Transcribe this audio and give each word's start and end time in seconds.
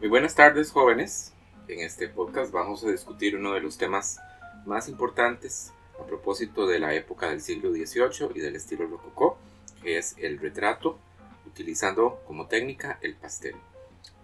Muy 0.00 0.08
buenas 0.08 0.36
tardes 0.36 0.70
jóvenes. 0.70 1.32
En 1.66 1.80
este 1.80 2.06
podcast 2.06 2.52
vamos 2.52 2.84
a 2.84 2.88
discutir 2.88 3.34
uno 3.34 3.54
de 3.54 3.60
los 3.60 3.78
temas 3.78 4.20
más 4.64 4.88
importantes 4.88 5.72
a 6.00 6.06
propósito 6.06 6.68
de 6.68 6.78
la 6.78 6.94
época 6.94 7.30
del 7.30 7.40
siglo 7.40 7.72
XVIII 7.72 8.30
y 8.32 8.38
del 8.38 8.54
estilo 8.54 8.86
rococó, 8.86 9.38
que 9.82 9.98
es 9.98 10.14
el 10.18 10.38
retrato, 10.38 11.00
utilizando 11.48 12.22
como 12.28 12.46
técnica 12.46 13.00
el 13.02 13.16
pastel. 13.16 13.56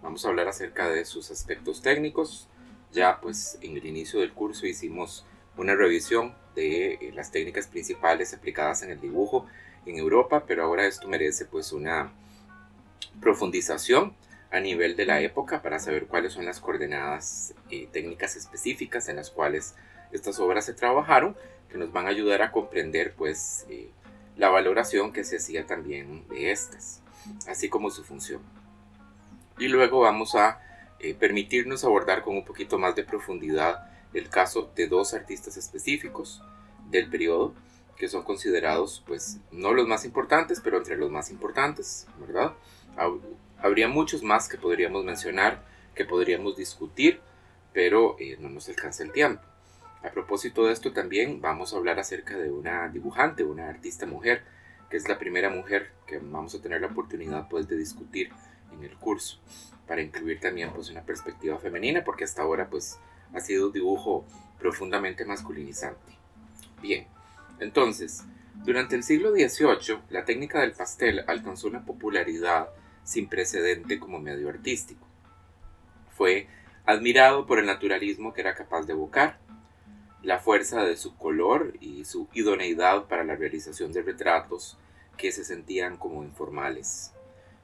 Vamos 0.01 0.23
a 0.23 0.29
hablar 0.29 0.47
acerca 0.47 0.87
de 0.87 1.03
sus 1.03 1.29
aspectos 1.29 1.81
técnicos. 1.81 2.47
Ya 2.93 3.19
pues 3.19 3.57
en 3.61 3.75
el 3.75 3.85
inicio 3.85 4.21
del 4.21 4.31
curso 4.31 4.65
hicimos 4.65 5.25
una 5.57 5.75
revisión 5.75 6.35
de 6.55 6.93
eh, 6.93 7.11
las 7.13 7.31
técnicas 7.31 7.67
principales 7.67 8.33
aplicadas 8.33 8.81
en 8.83 8.91
el 8.91 9.01
dibujo 9.01 9.45
en 9.85 9.97
Europa, 9.97 10.45
pero 10.47 10.63
ahora 10.63 10.87
esto 10.87 11.09
merece 11.09 11.43
pues 11.43 11.73
una 11.73 12.13
profundización 13.19 14.15
a 14.55 14.61
nivel 14.61 14.95
de 14.95 15.05
la 15.05 15.19
época 15.19 15.61
para 15.61 15.79
saber 15.79 16.07
cuáles 16.07 16.31
son 16.33 16.45
las 16.45 16.61
coordenadas 16.61 17.53
eh, 17.69 17.89
técnicas 17.91 18.37
específicas 18.37 19.09
en 19.09 19.17
las 19.17 19.29
cuales 19.29 19.75
estas 20.13 20.39
obras 20.39 20.65
se 20.65 20.73
trabajaron, 20.73 21.35
que 21.69 21.77
nos 21.77 21.91
van 21.91 22.05
a 22.05 22.09
ayudar 22.09 22.41
a 22.41 22.51
comprender 22.51 23.13
pues 23.15 23.65
eh, 23.69 23.89
la 24.37 24.47
valoración 24.49 25.11
que 25.11 25.25
se 25.25 25.37
hacía 25.37 25.65
también 25.65 26.25
de 26.29 26.51
estas, 26.51 27.01
así 27.47 27.67
como 27.67 27.89
su 27.89 28.05
función. 28.05 28.41
Y 29.57 29.67
luego 29.67 29.99
vamos 29.99 30.35
a 30.35 30.61
permitirnos 31.19 31.83
abordar 31.83 32.23
con 32.23 32.35
un 32.35 32.45
poquito 32.45 32.79
más 32.79 32.95
de 32.95 33.03
profundidad 33.03 33.91
el 34.13 34.29
caso 34.29 34.71
de 34.75 34.87
dos 34.87 35.13
artistas 35.13 35.55
específicos 35.55 36.41
del 36.89 37.09
periodo 37.09 37.53
que 37.95 38.07
son 38.07 38.23
considerados 38.23 39.03
pues 39.05 39.39
no 39.51 39.73
los 39.73 39.87
más 39.87 40.03
importantes 40.03 40.61
pero 40.63 40.77
entre 40.77 40.97
los 40.97 41.11
más 41.11 41.29
importantes 41.29 42.07
verdad 42.19 42.53
habría 43.65 43.87
muchos 43.87 44.23
más 44.23 44.47
que 44.47 44.57
podríamos 44.57 45.03
mencionar 45.03 45.63
que 45.95 46.05
podríamos 46.05 46.55
discutir 46.55 47.19
pero 47.73 48.15
eh, 48.19 48.37
no 48.39 48.49
nos 48.49 48.69
alcanza 48.69 49.03
el 49.03 49.11
tiempo 49.11 49.43
a 50.03 50.11
propósito 50.11 50.65
de 50.65 50.73
esto 50.73 50.93
también 50.93 51.41
vamos 51.41 51.73
a 51.73 51.77
hablar 51.77 51.99
acerca 51.99 52.37
de 52.37 52.51
una 52.51 52.87
dibujante 52.89 53.43
una 53.43 53.67
artista 53.67 54.05
mujer 54.05 54.43
que 54.89 54.97
es 54.97 55.09
la 55.09 55.17
primera 55.17 55.49
mujer 55.49 55.91
que 56.05 56.19
vamos 56.19 56.53
a 56.53 56.61
tener 56.61 56.81
la 56.81 56.87
oportunidad 56.87 57.47
pues 57.49 57.67
de 57.67 57.75
discutir 57.77 58.29
en 58.71 58.83
el 58.83 58.95
curso 58.97 59.39
para 59.87 60.01
incluir 60.01 60.39
también 60.39 60.71
pues 60.71 60.89
una 60.89 61.01
perspectiva 61.01 61.57
femenina 61.57 62.03
porque 62.03 62.23
hasta 62.23 62.43
ahora 62.43 62.69
pues 62.69 62.99
ha 63.33 63.39
sido 63.39 63.67
un 63.67 63.73
dibujo 63.73 64.25
profundamente 64.59 65.25
masculinizante. 65.25 66.17
Bien, 66.81 67.07
entonces, 67.59 68.23
durante 68.63 68.95
el 68.95 69.03
siglo 69.03 69.31
XVIII, 69.31 69.99
la 70.09 70.25
técnica 70.25 70.61
del 70.61 70.71
pastel 70.71 71.23
alcanzó 71.27 71.67
una 71.67 71.85
popularidad 71.85 72.69
sin 73.05 73.29
precedente 73.29 73.99
como 73.99 74.19
medio 74.19 74.49
artístico. 74.49 75.07
Fue 76.17 76.47
admirado 76.85 77.45
por 77.45 77.59
el 77.59 77.65
naturalismo 77.65 78.33
que 78.33 78.41
era 78.41 78.55
capaz 78.55 78.83
de 78.83 78.93
evocar, 78.93 79.39
la 80.21 80.39
fuerza 80.39 80.83
de 80.83 80.97
su 80.97 81.15
color 81.15 81.73
y 81.79 82.03
su 82.03 82.27
idoneidad 82.33 83.05
para 83.05 83.23
la 83.23 83.35
realización 83.35 83.93
de 83.93 84.01
retratos 84.01 84.77
que 85.17 85.31
se 85.31 85.45
sentían 85.45 85.97
como 85.97 86.23
informales. 86.23 87.13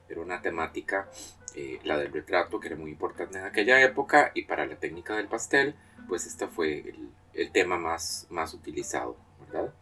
Era 0.08 0.20
una 0.20 0.40
temática 0.42 1.08
eh, 1.54 1.80
la 1.84 1.98
del 1.98 2.12
retrato, 2.12 2.60
que 2.60 2.68
era 2.68 2.76
muy 2.76 2.90
importante 2.90 3.38
en 3.38 3.44
aquella 3.44 3.82
época, 3.82 4.30
y 4.34 4.44
para 4.44 4.64
la 4.64 4.76
técnica 4.76 5.16
del 5.16 5.28
pastel, 5.28 5.74
pues 6.08 6.26
este 6.26 6.46
fue 6.46 6.94
el, 7.34 7.52
tema 7.52 7.78
más, 7.78 8.26
más 8.30 8.54
utilizado, 8.54 9.16
¿verdad? 9.40 9.74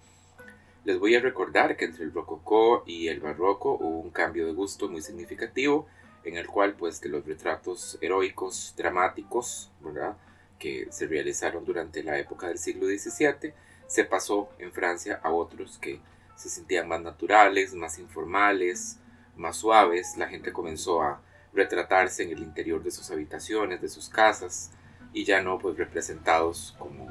Les 0.85 0.99
voy 0.99 1.15
a 1.15 1.21
recordar 1.21 1.77
que 1.77 1.85
entre 1.85 2.05
el 2.05 2.13
rococó 2.13 2.83
y 2.87 3.09
el 3.09 3.21
barroco 3.21 3.75
hubo 3.75 4.01
un 4.01 4.11
cambio 4.11 4.47
de 4.47 4.53
gusto 4.53 4.89
muy 4.89 5.03
significativo, 5.03 5.87
en 6.25 6.37
el 6.37 6.47
cual 6.47 6.75
pues 6.75 7.01
de 7.01 7.09
los 7.09 7.25
retratos 7.27 7.99
heroicos, 8.01 8.75
dramáticos, 8.77 9.71
¿verdad? 9.81 10.17
que 10.59 10.87
se 10.91 11.07
realizaron 11.07 11.65
durante 11.65 12.03
la 12.03 12.19
época 12.19 12.49
del 12.49 12.59
siglo 12.59 12.87
XVII, 12.87 13.53
se 13.87 14.05
pasó 14.05 14.51
en 14.59 14.73
Francia 14.73 15.19
a 15.23 15.33
otros 15.33 15.79
que 15.79 16.01
se 16.37 16.49
sentían 16.49 16.87
más 16.87 17.01
naturales, 17.03 17.75
más 17.75 17.99
informales, 17.99 18.99
más 19.37 19.57
suaves. 19.57 20.17
La 20.17 20.29
gente 20.29 20.53
comenzó 20.53 21.03
a 21.03 21.21
retratarse 21.53 22.23
en 22.23 22.31
el 22.31 22.43
interior 22.43 22.83
de 22.83 22.91
sus 22.91 23.11
habitaciones, 23.11 23.81
de 23.81 23.89
sus 23.89 24.09
casas, 24.09 24.71
y 25.13 25.25
ya 25.25 25.43
no 25.43 25.59
pues 25.59 25.77
representados 25.77 26.77
como 26.79 27.09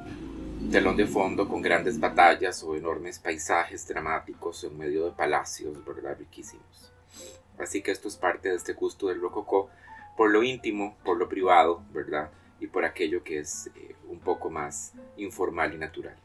telón 0.72 0.98
de 0.98 1.08
fondo 1.08 1.48
con 1.48 1.62
grandes 1.62 2.00
batallas 2.00 2.62
o 2.64 2.76
enormes 2.76 3.18
paisajes 3.18 3.88
dramáticos 3.88 4.64
en 4.64 4.78
medio 4.78 5.06
de 5.06 5.12
palacios, 5.12 5.84
¿verdad? 5.84 6.18
Riquísimos. 6.20 6.92
Así 7.58 7.82
que 7.82 7.92
esto 7.92 8.08
es 8.08 8.18
parte 8.18 8.50
de 8.50 8.56
este 8.56 8.74
gusto 8.74 9.08
del 9.08 9.20
rococó 9.20 9.70
por 10.16 10.30
lo 10.30 10.44
íntimo, 10.44 10.98
por 11.04 11.18
lo 11.18 11.28
privado, 11.28 11.82
¿verdad? 11.92 12.30
Y 12.60 12.68
por 12.68 12.86
aquello 12.86 13.24
que 13.24 13.40
es 13.40 13.72
eh, 13.76 13.96
un 14.10 14.20
poco 14.20 14.50
más 14.50 14.94
informal 15.18 15.74
y 15.74 15.78
natural. 15.78 16.18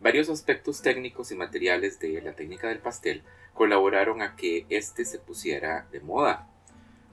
Varios 0.00 0.28
aspectos 0.28 0.82
técnicos 0.82 1.30
y 1.30 1.36
materiales 1.36 2.00
de 2.00 2.20
la 2.22 2.32
técnica 2.32 2.68
del 2.68 2.78
pastel 2.78 3.22
colaboraron 3.54 4.22
a 4.22 4.34
que 4.34 4.64
éste 4.70 5.04
se 5.04 5.18
pusiera 5.18 5.86
de 5.92 6.00
moda 6.00 6.48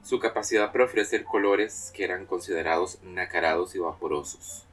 su 0.04 0.20
capacidad 0.20 0.72
para 0.72 0.86
ofrecer 0.86 1.24
colores 1.24 1.92
que 1.94 2.04
eran 2.04 2.28
considerados 2.28 3.00
nacarados 3.04 3.76
y 3.76 3.80
vaporosos. 3.80 4.65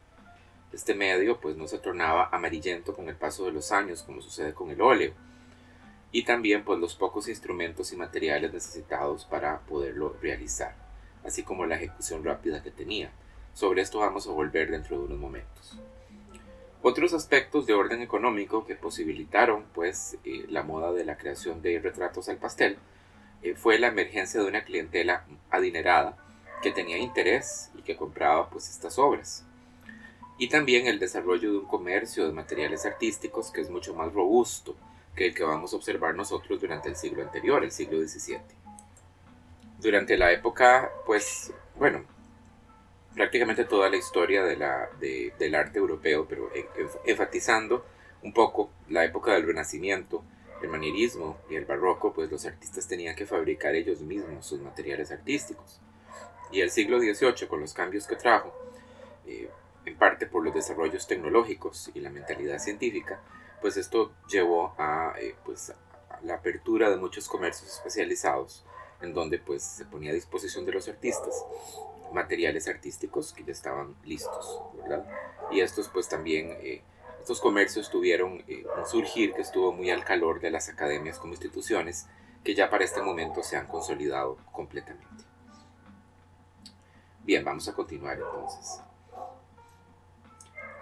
Este 0.73 0.95
medio 0.95 1.39
pues 1.41 1.57
no 1.57 1.69
se 1.69 1.79
tornaba 1.79 2.29
amarillento 2.33 2.95
con 2.95 3.09
el 3.09 3.17
paso 3.17 3.45
de 3.45 3.53
los 3.53 3.73
años 3.73 4.03
como 4.03 4.23
sucede 4.23 4.55
con 4.55 4.71
el 4.71 4.81
óleo 4.81 5.13
y 6.13 6.25
también 6.25 6.65
pues 6.65 6.79
los 6.79 6.95
pocos 6.95 7.29
instrumentos 7.29 7.93
y 7.93 7.97
materiales 7.97 8.53
necesitados 8.53 9.25
para 9.25 9.61
poderlo 9.61 10.17
realizar, 10.21 10.75
así 11.25 11.43
como 11.43 11.67
la 11.67 11.77
ejecución 11.77 12.23
rápida 12.23 12.63
que 12.63 12.71
tenía. 12.71 13.11
Sobre 13.55 13.83
esto 13.83 13.99
vamos 13.99 14.27
a 14.27 14.31
volver 14.31 14.71
dentro 14.71 14.99
de 14.99 15.05
unos 15.05 15.19
momentos. 15.19 15.79
Otros 16.83 17.15
aspectos 17.15 17.67
de 17.67 17.75
orden 17.75 18.03
económico 18.03 18.67
que 18.67 18.75
posibilitaron 18.75 19.65
pues 19.73 20.19
eh, 20.25 20.47
la 20.49 20.63
moda 20.63 20.93
de 20.93 21.05
la 21.05 21.17
creación 21.17 21.63
de 21.63 21.79
retratos 21.79 22.29
al 22.29 22.39
pastel 22.39 22.77
eh, 23.43 23.55
fue 23.55 23.79
la 23.79 23.89
emergencia 23.89 24.41
de 24.41 24.49
una 24.49 24.65
clientela 24.65 25.25
adinerada 25.51 26.17
que 26.63 26.73
tenía 26.73 26.99
interés 26.99 27.71
y 27.77 27.83
que 27.83 27.97
compraba 27.97 28.51
pues 28.51 28.69
estas 28.69 28.99
obras. 28.99 29.47
Y 30.39 30.49
también 30.49 30.87
el 30.87 30.99
desarrollo 30.99 31.53
de 31.53 31.59
un 31.59 31.67
comercio 31.67 32.27
de 32.27 32.33
materiales 32.33 32.85
artísticos 32.87 33.51
que 33.51 33.61
es 33.61 33.71
mucho 33.71 33.95
más 33.95 34.13
robusto 34.13 34.75
que 35.15 35.27
el 35.27 35.35
que 35.35 35.45
vamos 35.45 35.73
a 35.73 35.77
observar 35.77 36.15
nosotros 36.15 36.61
durante 36.61 36.89
el 36.89 36.97
siglo 36.97 37.23
anterior, 37.23 37.63
el 37.63 37.71
siglo 37.71 38.01
XVII. 38.01 38.41
Durante 39.79 40.17
la 40.17 40.33
época, 40.33 40.91
pues, 41.07 41.53
bueno, 41.77 42.05
prácticamente 43.15 43.65
toda 43.65 43.91
la 43.91 43.97
historia 43.97 44.45
del 44.45 45.55
arte 45.55 45.79
europeo, 45.79 46.27
pero 46.29 46.51
enfatizando 47.05 47.85
un 48.23 48.33
poco 48.33 48.71
la 48.89 49.05
época 49.05 49.33
del 49.33 49.47
Renacimiento, 49.47 50.23
el 50.63 50.69
manierismo 50.69 51.39
y 51.51 51.57
el 51.57 51.65
barroco, 51.65 52.13
pues 52.13 52.31
los 52.31 52.47
artistas 52.47 52.87
tenían 52.87 53.17
que 53.17 53.27
fabricar 53.27 53.75
ellos 53.75 54.01
mismos 54.01 54.47
sus 54.47 54.61
materiales 54.61 55.11
artísticos. 55.11 55.81
Y 56.53 56.61
el 56.61 56.71
siglo 56.71 57.01
XVIII, 57.01 57.49
con 57.49 57.61
los 57.61 57.75
cambios 57.75 58.07
que 58.07 58.17
trajo, 58.17 58.55
eh, 59.27 59.49
en 59.85 59.97
parte 59.97 60.27
por 60.27 60.45
los 60.45 60.55
desarrollos 60.55 61.07
tecnológicos 61.07 61.91
y 61.95 62.01
la 62.01 62.11
mentalidad 62.11 62.59
científica, 62.59 63.21
pues 63.61 63.77
esto 63.77 64.13
llevó 64.29 64.75
a, 64.79 65.15
eh, 65.21 65.35
pues, 65.45 65.71
a 65.71 66.21
la 66.23 66.35
apertura 66.35 66.91
de 66.91 66.97
muchos 66.97 67.29
comercios 67.29 67.71
especializados, 67.71 68.65
en 69.01 69.15
donde 69.15 69.39
pues 69.39 69.63
se 69.63 69.85
ponía 69.85 70.11
a 70.11 70.15
disposición 70.15 70.65
de 70.65 70.73
los 70.73 70.89
artistas 70.89 71.45
materiales 72.13 72.69
artísticos 72.69 73.33
que 73.33 73.45
ya 73.45 73.53
estaban 73.53 73.97
listos, 74.05 74.61
¿verdad? 74.77 75.07
Y 75.51 75.61
estos 75.61 75.89
pues 75.89 76.09
también 76.09 76.57
eh, 76.61 76.83
estos 77.19 77.41
comercios 77.41 77.91
tuvieron 77.91 78.45
eh, 78.49 78.65
un 78.77 78.87
surgir 78.87 79.33
que 79.33 79.43
estuvo 79.43 79.73
muy 79.73 79.91
al 79.91 80.05
calor 80.05 80.41
de 80.41 80.51
las 80.51 80.69
academias 80.69 81.19
como 81.19 81.33
instituciones 81.33 82.07
que 82.45 82.55
ya 82.55 82.69
para 82.69 82.85
este 82.85 83.01
momento 83.01 83.43
se 83.43 83.57
han 83.57 83.67
consolidado 83.67 84.39
completamente. 84.53 85.25
Bien, 87.25 87.45
vamos 87.45 87.69
a 87.69 87.75
continuar 87.75 88.19
entonces. 88.19 88.83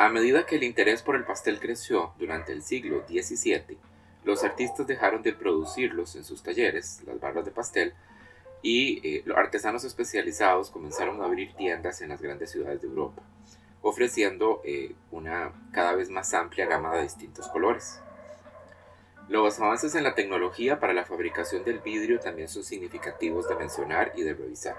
A 0.01 0.09
medida 0.09 0.47
que 0.47 0.57
el 0.57 0.65
interés 0.65 1.03
por 1.03 1.15
el 1.15 1.25
pastel 1.25 1.61
creció 1.61 2.15
durante 2.19 2.53
el 2.53 2.63
siglo 2.63 3.05
XVII, 3.07 3.77
los 4.25 4.43
artistas 4.45 4.87
dejaron 4.87 5.21
de 5.21 5.35
producirlos 5.35 6.17
en 6.17 6.25
sus 6.25 6.43
talleres, 6.43 7.03
las 7.07 7.21
barras 7.21 7.45
de 7.45 7.51
pastel, 7.51 7.93
y 8.63 9.07
eh, 9.07 9.23
los 9.27 9.37
artesanos 9.37 9.85
especializados 9.85 10.71
comenzaron 10.71 11.21
a 11.21 11.27
abrir 11.27 11.53
tiendas 11.53 12.01
en 12.01 12.09
las 12.09 12.23
grandes 12.23 12.51
ciudades 12.51 12.81
de 12.81 12.89
Europa 12.89 13.23
ofreciendo 13.83 14.63
eh, 14.65 14.95
una 15.11 15.53
cada 15.73 15.95
vez 15.95 16.09
más 16.09 16.33
amplia 16.33 16.67
gama 16.67 16.97
de 16.97 17.03
distintos 17.03 17.49
colores. 17.49 18.01
Los 19.29 19.61
avances 19.61 19.95
en 19.95 20.05
la 20.05 20.15
tecnología 20.15 20.81
para 20.81 20.93
la 20.93 21.05
fabricación 21.05 21.63
del 21.65 21.79
vidrio 21.81 22.19
también 22.21 22.49
son 22.49 22.65
significativos 22.65 23.49
de 23.49 23.55
mencionar 23.55 24.13
y 24.17 24.23
de 24.23 24.35
revisar, 24.35 24.77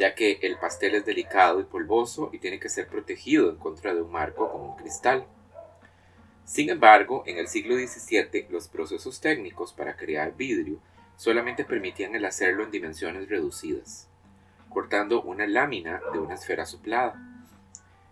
ya 0.00 0.14
que 0.14 0.38
el 0.40 0.56
pastel 0.56 0.94
es 0.94 1.04
delicado 1.04 1.60
y 1.60 1.64
polvoso 1.64 2.30
y 2.32 2.38
tiene 2.38 2.58
que 2.58 2.70
ser 2.70 2.88
protegido 2.88 3.50
en 3.50 3.56
contra 3.56 3.92
de 3.92 4.00
un 4.00 4.10
marco 4.10 4.50
como 4.50 4.72
un 4.72 4.76
cristal. 4.78 5.26
Sin 6.46 6.70
embargo, 6.70 7.22
en 7.26 7.36
el 7.36 7.48
siglo 7.48 7.74
XVII 7.76 8.46
los 8.48 8.68
procesos 8.68 9.20
técnicos 9.20 9.74
para 9.74 9.98
crear 9.98 10.34
vidrio 10.34 10.78
solamente 11.18 11.66
permitían 11.66 12.14
el 12.14 12.24
hacerlo 12.24 12.64
en 12.64 12.70
dimensiones 12.70 13.28
reducidas 13.28 14.08
cortando 14.70 15.20
una 15.20 15.46
lámina 15.46 16.00
de 16.12 16.18
una 16.18 16.34
esfera 16.34 16.64
soplada. 16.64 17.20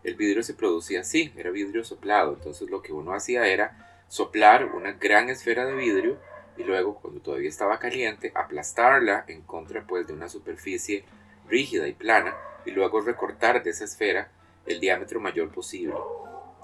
El 0.05 0.17
vidrio 0.17 0.43
se 0.43 0.55
producía 0.55 1.01
así, 1.01 1.33
era 1.37 1.51
vidrio 1.51 1.85
soplado, 1.85 2.35
entonces 2.35 2.69
lo 2.69 2.83
que 2.83 2.93
uno 2.93 3.15
hacía 3.15 3.47
era 3.47 4.05
soplar 4.09 4.67
una 4.67 4.93
gran 4.93 5.31
esfera 5.31 5.65
de 5.65 5.75
vidrio 5.75 6.19
y 6.59 6.65
luego 6.65 6.97
cuando 6.97 7.21
todavía 7.21 7.49
estaba 7.49 7.79
caliente 7.79 8.33
aplastarla 8.35 9.25
en 9.29 9.43
contra 9.43 9.87
pues 9.87 10.07
de 10.07 10.13
una 10.13 10.29
superficie 10.29 11.05
rígida 11.49 11.89
y 11.89 11.93
plana 11.93 12.35
y 12.65 12.71
luego 12.71 13.01
recortar 13.01 13.63
de 13.63 13.71
esa 13.71 13.85
esfera 13.85 14.31
el 14.67 14.81
diámetro 14.81 15.21
mayor 15.21 15.51
posible. 15.51 15.95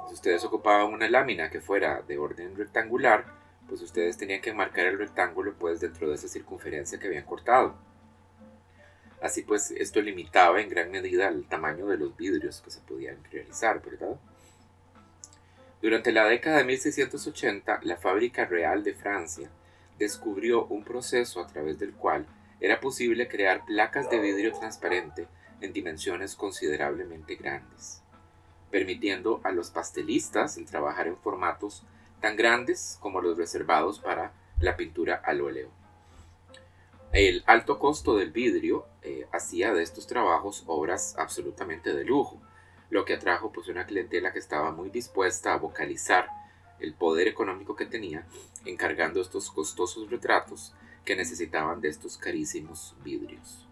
Si 0.09 0.15
ustedes 0.15 0.45
ocupaban 0.45 0.93
una 0.93 1.09
lámina 1.09 1.51
que 1.51 1.61
fuera 1.61 2.03
de 2.03 2.19
orden 2.19 2.57
rectangular, 2.57 3.25
pues 3.69 3.81
ustedes 3.81 4.17
tenían 4.17 4.43
que 4.43 4.53
marcar 4.53 4.87
el 4.87 4.99
rectángulo 4.99 5.55
pues 5.59 5.81
dentro 5.81 6.09
de 6.09 6.17
esa 6.17 6.29
circunferencia 6.29 6.99
que 6.99 7.07
habían 7.07 7.25
cortado. 7.25 7.75
Así 9.23 9.43
pues, 9.43 9.71
esto 9.71 10.03
limitaba 10.03 10.61
en 10.61 10.69
gran 10.69 10.91
medida 10.91 11.29
el 11.29 11.47
tamaño 11.47 11.87
de 11.87 11.97
los 11.97 12.15
vidrios 12.15 12.61
que 12.61 12.71
se 12.71 12.81
podían 12.81 13.25
realizar, 13.33 13.81
¿verdad? 13.83 14.19
Durante 15.81 16.13
la 16.13 16.27
década 16.27 16.59
de 16.59 16.65
1680, 16.65 17.81
la 17.85 17.97
Fábrica 17.97 18.45
Real 18.45 18.85
de 18.85 18.93
Francia 18.93 19.49
descubrió 19.99 20.67
un 20.67 20.85
proceso 20.85 21.41
a 21.41 21.47
través 21.47 21.79
del 21.79 21.95
cual 21.95 22.27
era 22.65 22.81
posible 22.81 23.29
crear 23.29 23.67
placas 23.67 24.09
de 24.09 24.19
vidrio 24.19 24.53
transparente 24.53 25.29
en 25.61 25.75
dimensiones 25.75 26.35
considerablemente 26.35 27.37
grandes, 27.37 28.03
permitiendo 28.71 29.43
a 29.45 29.53
los 29.53 29.71
pastelistas 29.71 30.57
el 30.57 30.65
trabajar 30.65 31.07
en 31.07 31.19
formatos 31.19 31.83
tan 32.23 32.37
grandes 32.37 32.97
como 33.01 33.21
los 33.21 33.37
reservados 33.37 33.99
para 34.01 34.33
la 34.61 34.79
pintura 34.79 35.21
al 35.23 35.43
óleo. 35.43 35.69
El 37.13 37.45
alto 37.47 37.79
costo 37.79 38.17
del 38.17 38.33
vidrio 38.33 38.87
eh, 39.03 39.27
hacía 39.31 39.75
de 39.75 39.83
estos 39.83 40.07
trabajos 40.07 40.65
obras 40.67 41.17
absolutamente 41.19 41.93
de 41.93 42.05
lujo, 42.05 42.41
lo 42.89 43.05
que 43.05 43.13
atrajo 43.13 43.53
pues 43.53 43.69
una 43.69 43.85
clientela 43.85 44.33
que 44.33 44.39
estaba 44.39 44.73
muy 44.73 44.89
dispuesta 44.89 45.53
a 45.53 45.59
vocalizar 45.59 46.29
el 46.81 46.95
poder 46.95 47.29
económico 47.29 47.77
que 47.77 47.85
tenía 47.85 48.27
encargando 48.65 49.21
estos 49.21 49.51
costosos 49.51 50.11
retratos 50.11 50.73
que 51.05 51.17
necesitaban 51.17 51.81
de 51.81 51.89
estos 51.89 52.17
carísimos 52.17 52.95
vidrios. 53.05 53.67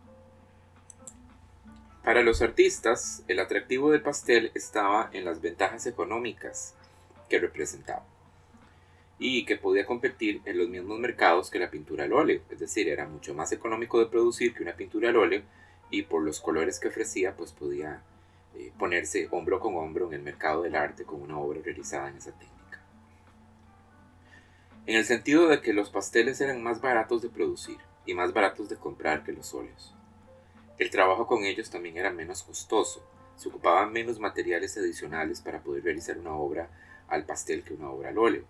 Para 2.05 2.23
los 2.23 2.43
artistas, 2.43 3.23
el 3.29 3.39
atractivo 3.39 3.91
del 3.91 4.03
pastel 4.03 4.51
estaba 4.55 5.09
en 5.13 5.25
las 5.25 5.41
ventajas 5.41 5.87
económicas 5.87 6.75
que 7.29 7.39
representaba 7.39 8.05
y 9.19 9.45
que 9.45 9.57
podía 9.57 9.87
competir 9.87 10.41
en 10.45 10.59
los 10.59 10.69
mismos 10.69 10.99
mercados 10.99 11.49
que 11.49 11.61
la 11.61 11.71
pintura 11.71 12.05
al 12.05 12.13
óleo, 12.13 12.43
es 12.51 12.59
decir, 12.59 12.89
era 12.89 13.07
mucho 13.07 13.35
más 13.35 13.53
económico 13.53 14.01
de 14.01 14.07
producir 14.07 14.53
que 14.53 14.65
una 14.65 14.75
pintura 14.75 15.11
al 15.11 15.17
óleo 15.17 15.43
y 15.91 16.03
por 16.03 16.23
los 16.23 16.41
colores 16.41 16.81
que 16.81 16.89
ofrecía 16.89 17.37
pues 17.37 17.53
podía 17.53 18.03
eh, 18.57 18.73
ponerse 18.79 19.29
hombro 19.31 19.61
con 19.61 19.77
hombro 19.77 20.09
en 20.09 20.15
el 20.15 20.23
mercado 20.23 20.63
del 20.63 20.75
arte 20.75 21.05
con 21.05 21.23
una 21.23 21.39
obra 21.39 21.61
realizada 21.65 22.09
en 22.09 22.17
esa 22.17 22.33
técnica. 22.33 22.62
En 24.87 24.97
el 24.97 25.05
sentido 25.05 25.49
de 25.49 25.61
que 25.61 25.73
los 25.73 25.91
pasteles 25.91 26.41
eran 26.41 26.63
más 26.63 26.81
baratos 26.81 27.23
de 27.23 27.29
producir 27.29 27.79
y 28.05 28.15
más 28.15 28.33
baratos 28.33 28.69
de 28.69 28.77
comprar 28.77 29.23
que 29.23 29.33
los 29.33 29.55
óleos. 29.55 29.95
El 30.79 30.91
trabajo 30.91 31.27
con 31.27 31.45
ellos 31.45 31.71
también 31.71 31.97
era 31.97 32.11
menos 32.11 32.43
costoso, 32.43 33.07
se 33.37 33.49
ocupaban 33.49 33.93
menos 33.93 34.19
materiales 34.19 34.77
adicionales 34.77 35.41
para 35.41 35.63
poder 35.63 35.85
realizar 35.85 36.19
una 36.19 36.35
obra 36.35 36.69
al 37.09 37.25
pastel 37.25 37.63
que 37.63 37.75
una 37.75 37.91
obra 37.91 38.09
al 38.09 38.19
óleo 38.19 38.45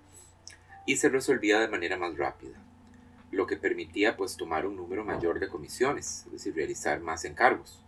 y 0.87 0.97
se 0.97 1.09
resolvía 1.09 1.61
de 1.61 1.69
manera 1.69 1.97
más 1.97 2.17
rápida, 2.17 2.59
lo 3.31 3.47
que 3.47 3.57
permitía 3.57 4.17
pues 4.17 4.37
tomar 4.37 4.67
un 4.67 4.77
número 4.77 5.05
mayor 5.05 5.39
de 5.39 5.49
comisiones, 5.49 6.25
es 6.27 6.33
decir, 6.33 6.55
realizar 6.55 7.01
más 7.01 7.25
encargos. 7.25 7.83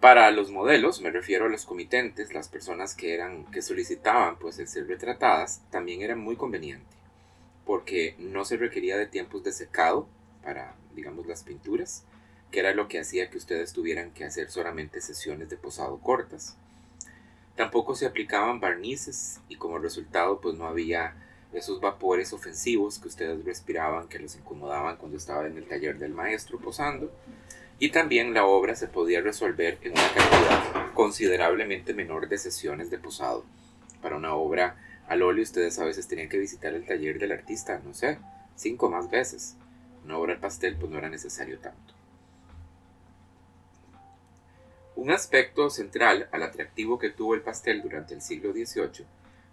Para 0.00 0.30
los 0.30 0.52
modelos, 0.52 1.00
me 1.00 1.10
refiero 1.10 1.46
a 1.46 1.48
los 1.48 1.64
comitentes, 1.64 2.32
las 2.32 2.48
personas 2.48 2.94
que 2.94 3.14
eran 3.14 3.44
que 3.46 3.62
solicitaban 3.62 4.38
pues 4.38 4.60
el 4.60 4.68
ser 4.68 4.86
retratadas, 4.86 5.60
también 5.70 6.02
era 6.02 6.14
muy 6.14 6.36
conveniente, 6.36 6.86
porque 7.66 8.14
no 8.18 8.44
se 8.44 8.56
requería 8.56 8.96
de 8.96 9.06
tiempos 9.06 9.42
de 9.42 9.50
secado 9.50 10.06
para, 10.44 10.76
digamos, 10.94 11.26
las 11.26 11.42
pinturas, 11.42 12.04
que 12.52 12.60
era 12.60 12.74
lo 12.74 12.86
que 12.86 13.00
hacía 13.00 13.28
que 13.28 13.38
ustedes 13.38 13.72
tuvieran 13.72 14.12
que 14.12 14.24
hacer 14.24 14.52
solamente 14.52 15.00
sesiones 15.00 15.48
de 15.48 15.56
posado 15.56 15.98
cortas. 15.98 16.56
Tampoco 17.56 17.96
se 17.96 18.06
aplicaban 18.06 18.60
barnices 18.60 19.40
y 19.48 19.56
como 19.56 19.78
resultado 19.78 20.40
pues 20.40 20.54
no 20.54 20.68
había 20.68 21.16
esos 21.52 21.80
vapores 21.80 22.32
ofensivos 22.32 23.00
que 23.00 23.08
ustedes 23.08 23.44
respiraban 23.44 24.06
que 24.06 24.20
los 24.20 24.36
incomodaban 24.36 24.96
cuando 24.96 25.16
estaba 25.16 25.44
en 25.48 25.56
el 25.56 25.66
taller 25.66 25.98
del 25.98 26.14
maestro 26.14 26.60
posando. 26.60 27.10
Y 27.78 27.90
también 27.90 28.34
la 28.34 28.44
obra 28.44 28.74
se 28.74 28.88
podía 28.88 29.20
resolver 29.20 29.78
en 29.82 29.92
una 29.92 30.12
cantidad 30.12 30.92
considerablemente 30.94 31.94
menor 31.94 32.28
de 32.28 32.38
sesiones 32.38 32.90
de 32.90 32.98
posado. 32.98 33.44
Para 34.02 34.16
una 34.16 34.34
obra 34.34 34.76
al 35.06 35.22
óleo 35.22 35.42
ustedes 35.42 35.78
a 35.78 35.84
veces 35.84 36.08
tenían 36.08 36.28
que 36.28 36.38
visitar 36.38 36.74
el 36.74 36.84
taller 36.84 37.18
del 37.18 37.32
artista, 37.32 37.80
no 37.84 37.94
sé, 37.94 38.18
cinco 38.56 38.90
más 38.90 39.08
veces. 39.08 39.56
Una 40.04 40.18
obra 40.18 40.34
al 40.34 40.40
pastel 40.40 40.76
pues 40.76 40.90
no 40.90 40.98
era 40.98 41.08
necesario 41.08 41.58
tanto. 41.60 41.94
Un 44.96 45.12
aspecto 45.12 45.70
central 45.70 46.28
al 46.32 46.42
atractivo 46.42 46.98
que 46.98 47.10
tuvo 47.10 47.36
el 47.36 47.42
pastel 47.42 47.80
durante 47.80 48.14
el 48.14 48.20
siglo 48.20 48.52
XVIII 48.52 49.06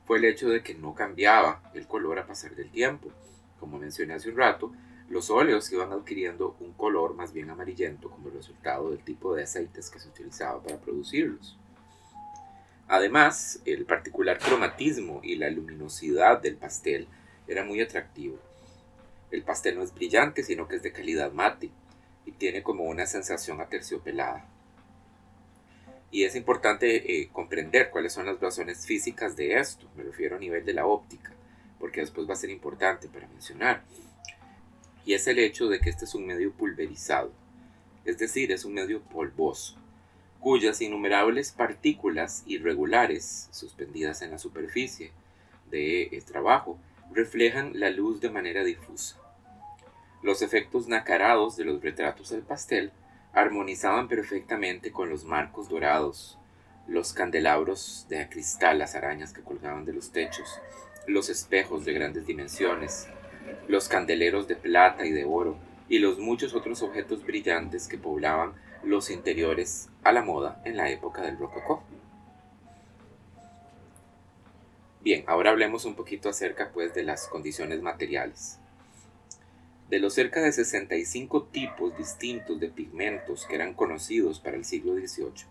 fue 0.05 0.17
el 0.17 0.25
hecho 0.25 0.49
de 0.49 0.63
que 0.63 0.73
no 0.73 0.95
cambiaba 0.95 1.61
el 1.75 1.85
color 1.85 2.17
a 2.17 2.25
pasar 2.25 2.55
del 2.55 2.71
tiempo. 2.71 3.11
Como 3.59 3.77
mencioné 3.77 4.15
hace 4.15 4.29
un 4.29 4.37
rato, 4.37 4.71
los 5.09 5.29
óleos 5.29 5.71
iban 5.71 5.91
adquiriendo 5.91 6.55
un 6.59 6.73
color 6.73 7.13
más 7.13 7.31
bien 7.31 7.49
amarillento 7.49 8.09
como 8.09 8.29
resultado 8.29 8.89
del 8.91 9.03
tipo 9.03 9.35
de 9.35 9.43
aceites 9.43 9.89
que 9.89 9.99
se 9.99 10.09
utilizaba 10.09 10.61
para 10.61 10.77
producirlos. 10.77 11.57
Además, 12.87 13.61
el 13.65 13.85
particular 13.85 14.39
cromatismo 14.39 15.19
y 15.23 15.35
la 15.35 15.49
luminosidad 15.49 16.41
del 16.41 16.55
pastel 16.55 17.07
era 17.47 17.63
muy 17.63 17.81
atractivo. 17.81 18.37
El 19.31 19.43
pastel 19.43 19.75
no 19.75 19.83
es 19.83 19.93
brillante, 19.93 20.43
sino 20.43 20.67
que 20.67 20.75
es 20.75 20.83
de 20.83 20.91
calidad 20.91 21.31
mate 21.31 21.71
y 22.25 22.31
tiene 22.31 22.63
como 22.63 22.83
una 22.85 23.05
sensación 23.05 23.59
aterciopelada. 23.61 24.47
Y 26.11 26.23
es 26.23 26.35
importante 26.35 27.21
eh, 27.21 27.29
comprender 27.31 27.89
cuáles 27.89 28.13
son 28.13 28.27
las 28.27 28.39
razones 28.39 28.85
físicas 28.85 29.35
de 29.35 29.57
esto, 29.57 29.87
me 29.95 30.03
refiero 30.03 30.37
a 30.37 30.39
nivel 30.39 30.63
de 30.63 30.73
la 30.73 30.85
óptica, 30.85 31.33
porque 31.79 32.01
después 32.01 32.29
va 32.29 32.33
a 32.33 32.37
ser 32.37 32.51
importante 32.51 33.07
para 33.07 33.27
mencionar. 33.27 33.83
Y 35.05 35.13
es 35.13 35.27
el 35.27 35.39
hecho 35.39 35.67
de 35.67 35.79
que 35.79 35.89
este 35.89 36.05
es 36.05 36.15
un 36.15 36.25
medio 36.25 36.51
pulverizado, 36.51 37.31
es 38.03 38.17
decir, 38.17 38.51
es 38.51 38.65
un 38.65 38.73
medio 38.73 39.01
polvoso, 39.01 39.77
cuyas 40.39 40.81
innumerables 40.81 41.51
partículas 41.51 42.43
irregulares 42.47 43.47
suspendidas 43.51 44.21
en 44.21 44.31
la 44.31 44.39
superficie 44.39 45.11
de 45.71 46.23
trabajo 46.27 46.79
reflejan 47.11 47.79
la 47.79 47.89
luz 47.89 48.19
de 48.21 48.29
manera 48.29 48.63
difusa. 48.63 49.17
Los 50.21 50.41
efectos 50.41 50.87
nacarados 50.87 51.55
de 51.55 51.65
los 51.65 51.81
retratos 51.81 52.29
del 52.29 52.41
pastel 52.41 52.91
armonizaban 53.33 54.07
perfectamente 54.07 54.91
con 54.91 55.09
los 55.09 55.25
marcos 55.25 55.69
dorados, 55.69 56.39
los 56.87 57.13
candelabros 57.13 58.05
de 58.09 58.27
cristal, 58.29 58.79
las 58.79 58.95
arañas 58.95 59.33
que 59.33 59.41
colgaban 59.41 59.85
de 59.85 59.93
los 59.93 60.11
techos, 60.11 60.59
los 61.07 61.29
espejos 61.29 61.85
de 61.85 61.93
grandes 61.93 62.25
dimensiones, 62.25 63.07
los 63.67 63.87
candeleros 63.87 64.47
de 64.47 64.55
plata 64.55 65.05
y 65.05 65.11
de 65.11 65.25
oro 65.25 65.57
y 65.87 65.99
los 65.99 66.19
muchos 66.19 66.53
otros 66.53 66.81
objetos 66.81 67.23
brillantes 67.23 67.87
que 67.87 67.97
poblaban 67.97 68.53
los 68.83 69.09
interiores 69.09 69.89
a 70.03 70.11
la 70.11 70.21
moda 70.21 70.61
en 70.65 70.77
la 70.77 70.89
época 70.89 71.21
del 71.21 71.37
rococó. 71.37 71.83
Bien, 75.01 75.23
ahora 75.27 75.51
hablemos 75.51 75.85
un 75.85 75.95
poquito 75.95 76.29
acerca 76.29 76.71
pues 76.73 76.93
de 76.95 77.03
las 77.03 77.27
condiciones 77.27 77.81
materiales. 77.81 78.59
De 79.89 79.99
los 79.99 80.15
cerca 80.15 80.41
de 80.41 80.51
65 80.51 81.43
tipos 81.43 81.95
distintos 81.95 82.59
de 82.59 82.69
pigmentos 82.69 83.45
que 83.45 83.53
eran 83.53 83.75
conocidos 83.75 84.39
para 84.39 84.57
el 84.57 84.65
siglo 84.65 84.95
XVIII, 84.95 85.45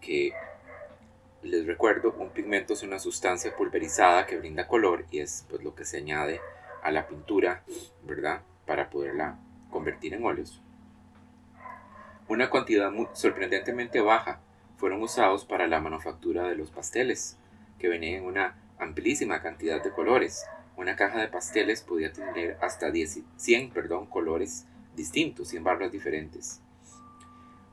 que 0.00 0.32
les 1.42 1.66
recuerdo, 1.66 2.14
un 2.18 2.30
pigmento 2.30 2.72
es 2.72 2.82
una 2.82 2.98
sustancia 2.98 3.54
pulverizada 3.54 4.26
que 4.26 4.38
brinda 4.38 4.66
color 4.66 5.04
y 5.10 5.20
es 5.20 5.44
pues 5.50 5.62
lo 5.62 5.74
que 5.74 5.84
se 5.84 5.98
añade 5.98 6.40
a 6.82 6.90
la 6.90 7.06
pintura, 7.08 7.64
¿verdad? 8.04 8.42
Para 8.66 8.90
poderla 8.90 9.38
convertir 9.70 10.14
en 10.14 10.24
óleos. 10.24 10.62
Una 12.28 12.50
cantidad 12.50 12.90
muy, 12.90 13.08
sorprendentemente 13.14 14.00
baja 14.00 14.40
fueron 14.76 15.02
usados 15.02 15.44
para 15.44 15.66
la 15.66 15.80
manufactura 15.80 16.48
de 16.48 16.56
los 16.56 16.70
pasteles, 16.70 17.38
que 17.78 17.88
venían 17.88 18.22
en 18.22 18.26
una 18.26 18.56
amplísima 18.78 19.40
cantidad 19.40 19.82
de 19.82 19.90
colores, 19.90 20.46
una 20.76 20.94
caja 20.94 21.20
de 21.20 21.28
pasteles 21.28 21.82
podía 21.82 22.12
tener 22.12 22.56
hasta 22.60 22.92
100 22.92 23.70
perdón, 23.70 24.06
colores 24.06 24.66
distintos, 24.94 25.48
100 25.48 25.64
barras 25.64 25.90
diferentes. 25.90 26.60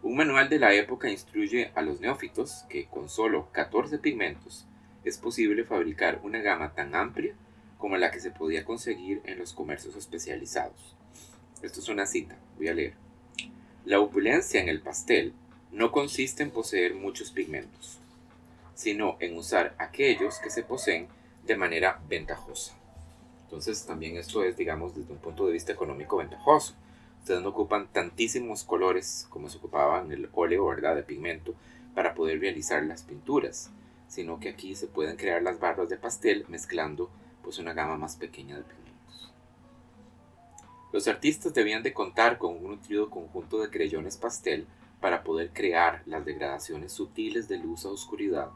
Un 0.01 0.15
manual 0.15 0.49
de 0.49 0.59
la 0.59 0.73
época 0.73 1.09
instruye 1.09 1.71
a 1.75 1.81
los 1.81 1.99
neófitos 1.99 2.65
que 2.69 2.85
con 2.85 3.09
solo 3.09 3.49
14 3.51 3.99
pigmentos 3.99 4.67
es 5.03 5.17
posible 5.17 5.63
fabricar 5.63 6.19
una 6.23 6.39
gama 6.39 6.73
tan 6.73 6.95
amplia 6.95 7.35
como 7.77 7.97
la 7.97 8.11
que 8.11 8.19
se 8.19 8.31
podía 8.31 8.65
conseguir 8.65 9.21
en 9.25 9.37
los 9.37 9.53
comercios 9.53 9.95
especializados. 9.95 10.95
Esto 11.61 11.79
es 11.79 11.89
una 11.89 12.05
cita, 12.05 12.35
voy 12.57 12.67
a 12.67 12.73
leer. 12.73 12.93
La 13.85 13.99
opulencia 13.99 14.61
en 14.61 14.69
el 14.69 14.81
pastel 14.81 15.33
no 15.71 15.91
consiste 15.91 16.43
en 16.43 16.51
poseer 16.51 16.95
muchos 16.95 17.31
pigmentos, 17.31 17.99
sino 18.73 19.17
en 19.19 19.37
usar 19.37 19.75
aquellos 19.77 20.39
que 20.39 20.49
se 20.49 20.63
poseen 20.63 21.07
de 21.45 21.55
manera 21.55 22.01
ventajosa. 22.07 22.75
Entonces 23.43 23.85
también 23.85 24.17
esto 24.17 24.43
es, 24.43 24.57
digamos, 24.57 24.95
desde 24.95 25.13
un 25.13 25.19
punto 25.19 25.45
de 25.45 25.53
vista 25.53 25.71
económico 25.71 26.17
ventajoso. 26.17 26.73
Ustedes 27.19 27.41
no 27.41 27.49
ocupan 27.49 27.87
tantísimos 27.91 28.63
colores 28.63 29.27
como 29.29 29.49
se 29.49 29.57
ocupaban 29.57 30.11
el 30.11 30.29
óleo, 30.33 30.65
¿verdad?, 30.67 30.95
de 30.95 31.03
pigmento, 31.03 31.55
para 31.93 32.13
poder 32.13 32.39
realizar 32.39 32.83
las 32.83 33.03
pinturas, 33.03 33.71
sino 34.07 34.39
que 34.39 34.49
aquí 34.49 34.75
se 34.75 34.87
pueden 34.87 35.15
crear 35.15 35.41
las 35.41 35.59
barras 35.59 35.89
de 35.89 35.97
pastel 35.97 36.45
mezclando 36.49 37.09
pues 37.45 37.59
una 37.59 37.73
gama 37.73 37.95
más 37.95 38.15
pequeña 38.15 38.57
de 38.57 38.63
pigmentos. 38.63 39.31
Los 40.91 41.07
artistas 41.07 41.53
debían 41.53 41.83
de 41.83 41.93
contar 41.93 42.39
con 42.39 42.57
un 42.57 42.71
nutrido 42.71 43.11
conjunto 43.11 43.59
de 43.59 43.69
creyones 43.69 44.17
pastel 44.17 44.65
para 44.99 45.23
poder 45.23 45.51
crear 45.53 46.01
las 46.07 46.25
degradaciones 46.25 46.91
sutiles 46.91 47.47
de 47.47 47.59
luz 47.59 47.85
a 47.85 47.89
oscuridad, 47.89 48.49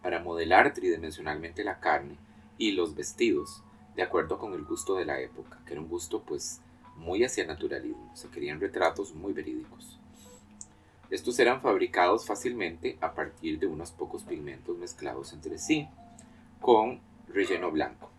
para 0.00 0.18
modelar 0.20 0.72
tridimensionalmente 0.72 1.62
la 1.62 1.78
carne 1.78 2.16
y 2.56 2.72
los 2.72 2.94
vestidos, 2.94 3.62
de 3.94 4.02
acuerdo 4.02 4.38
con 4.38 4.54
el 4.54 4.64
gusto 4.64 4.96
de 4.96 5.04
la 5.04 5.20
época, 5.20 5.60
que 5.66 5.74
era 5.74 5.82
un 5.82 5.88
gusto 5.88 6.22
pues 6.22 6.62
muy 6.96 7.24
hacia 7.24 7.44
naturalismo, 7.44 8.10
se 8.14 8.30
querían 8.30 8.60
retratos 8.60 9.14
muy 9.14 9.34
verídicos. 9.34 9.98
Estos 11.10 11.38
eran 11.38 11.60
fabricados 11.60 12.24
fácilmente 12.24 12.96
a 13.02 13.12
partir 13.12 13.58
de 13.58 13.66
unos 13.66 13.92
pocos 13.92 14.22
pigmentos 14.22 14.78
mezclados 14.78 15.34
entre 15.34 15.58
sí, 15.58 15.86
con 16.62 17.00
relleno 17.28 17.70
blanco, 17.70 18.10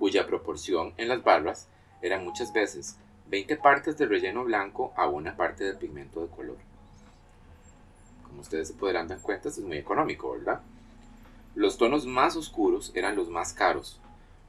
cuya 0.00 0.26
proporción 0.26 0.94
en 0.96 1.08
las 1.08 1.22
barras 1.22 1.68
era 2.00 2.18
muchas 2.18 2.54
veces 2.54 2.96
20 3.28 3.54
partes 3.58 3.98
de 3.98 4.06
relleno 4.06 4.44
blanco 4.44 4.94
a 4.96 5.06
una 5.06 5.36
parte 5.36 5.62
de 5.62 5.74
pigmento 5.74 6.22
de 6.22 6.28
color. 6.28 6.56
Como 8.24 8.40
ustedes 8.40 8.68
se 8.68 8.74
podrán 8.74 9.08
dar 9.08 9.20
cuenta, 9.20 9.50
es 9.50 9.58
muy 9.58 9.76
económico, 9.76 10.32
¿verdad? 10.32 10.62
Los 11.54 11.76
tonos 11.76 12.06
más 12.06 12.34
oscuros 12.34 12.92
eran 12.94 13.14
los 13.14 13.28
más 13.28 13.52
caros, 13.52 14.00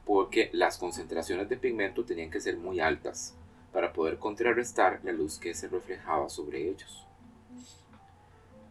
porque 0.06 0.48
las 0.54 0.78
concentraciones 0.78 1.50
de 1.50 1.58
pigmento 1.58 2.02
tenían 2.02 2.30
que 2.30 2.40
ser 2.40 2.56
muy 2.56 2.80
altas 2.80 3.34
para 3.74 3.92
poder 3.92 4.18
contrarrestar 4.18 5.00
la 5.02 5.12
luz 5.12 5.38
que 5.38 5.52
se 5.52 5.68
reflejaba 5.68 6.30
sobre 6.30 6.66
ellos. 6.66 7.04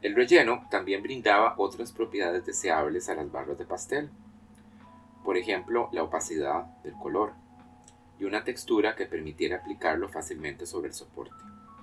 El 0.02 0.16
relleno 0.16 0.66
también 0.72 1.04
brindaba 1.04 1.54
otras 1.58 1.92
propiedades 1.92 2.44
deseables 2.44 3.08
a 3.08 3.14
las 3.14 3.32
barras 3.32 3.60
de 3.60 3.66
pastel, 3.66 4.10
por 5.24 5.38
ejemplo 5.38 5.90
la 5.92 6.04
opacidad 6.04 6.66
del 6.84 6.94
color 6.94 7.34
y 8.20 8.26
una 8.26 8.44
textura 8.44 8.96
que 8.96 9.06
permitiera 9.06 9.58
aplicarlo 9.58 10.10
fácilmente 10.10 10.66
sobre 10.66 10.90
el 10.90 10.94
soporte, 10.94 11.36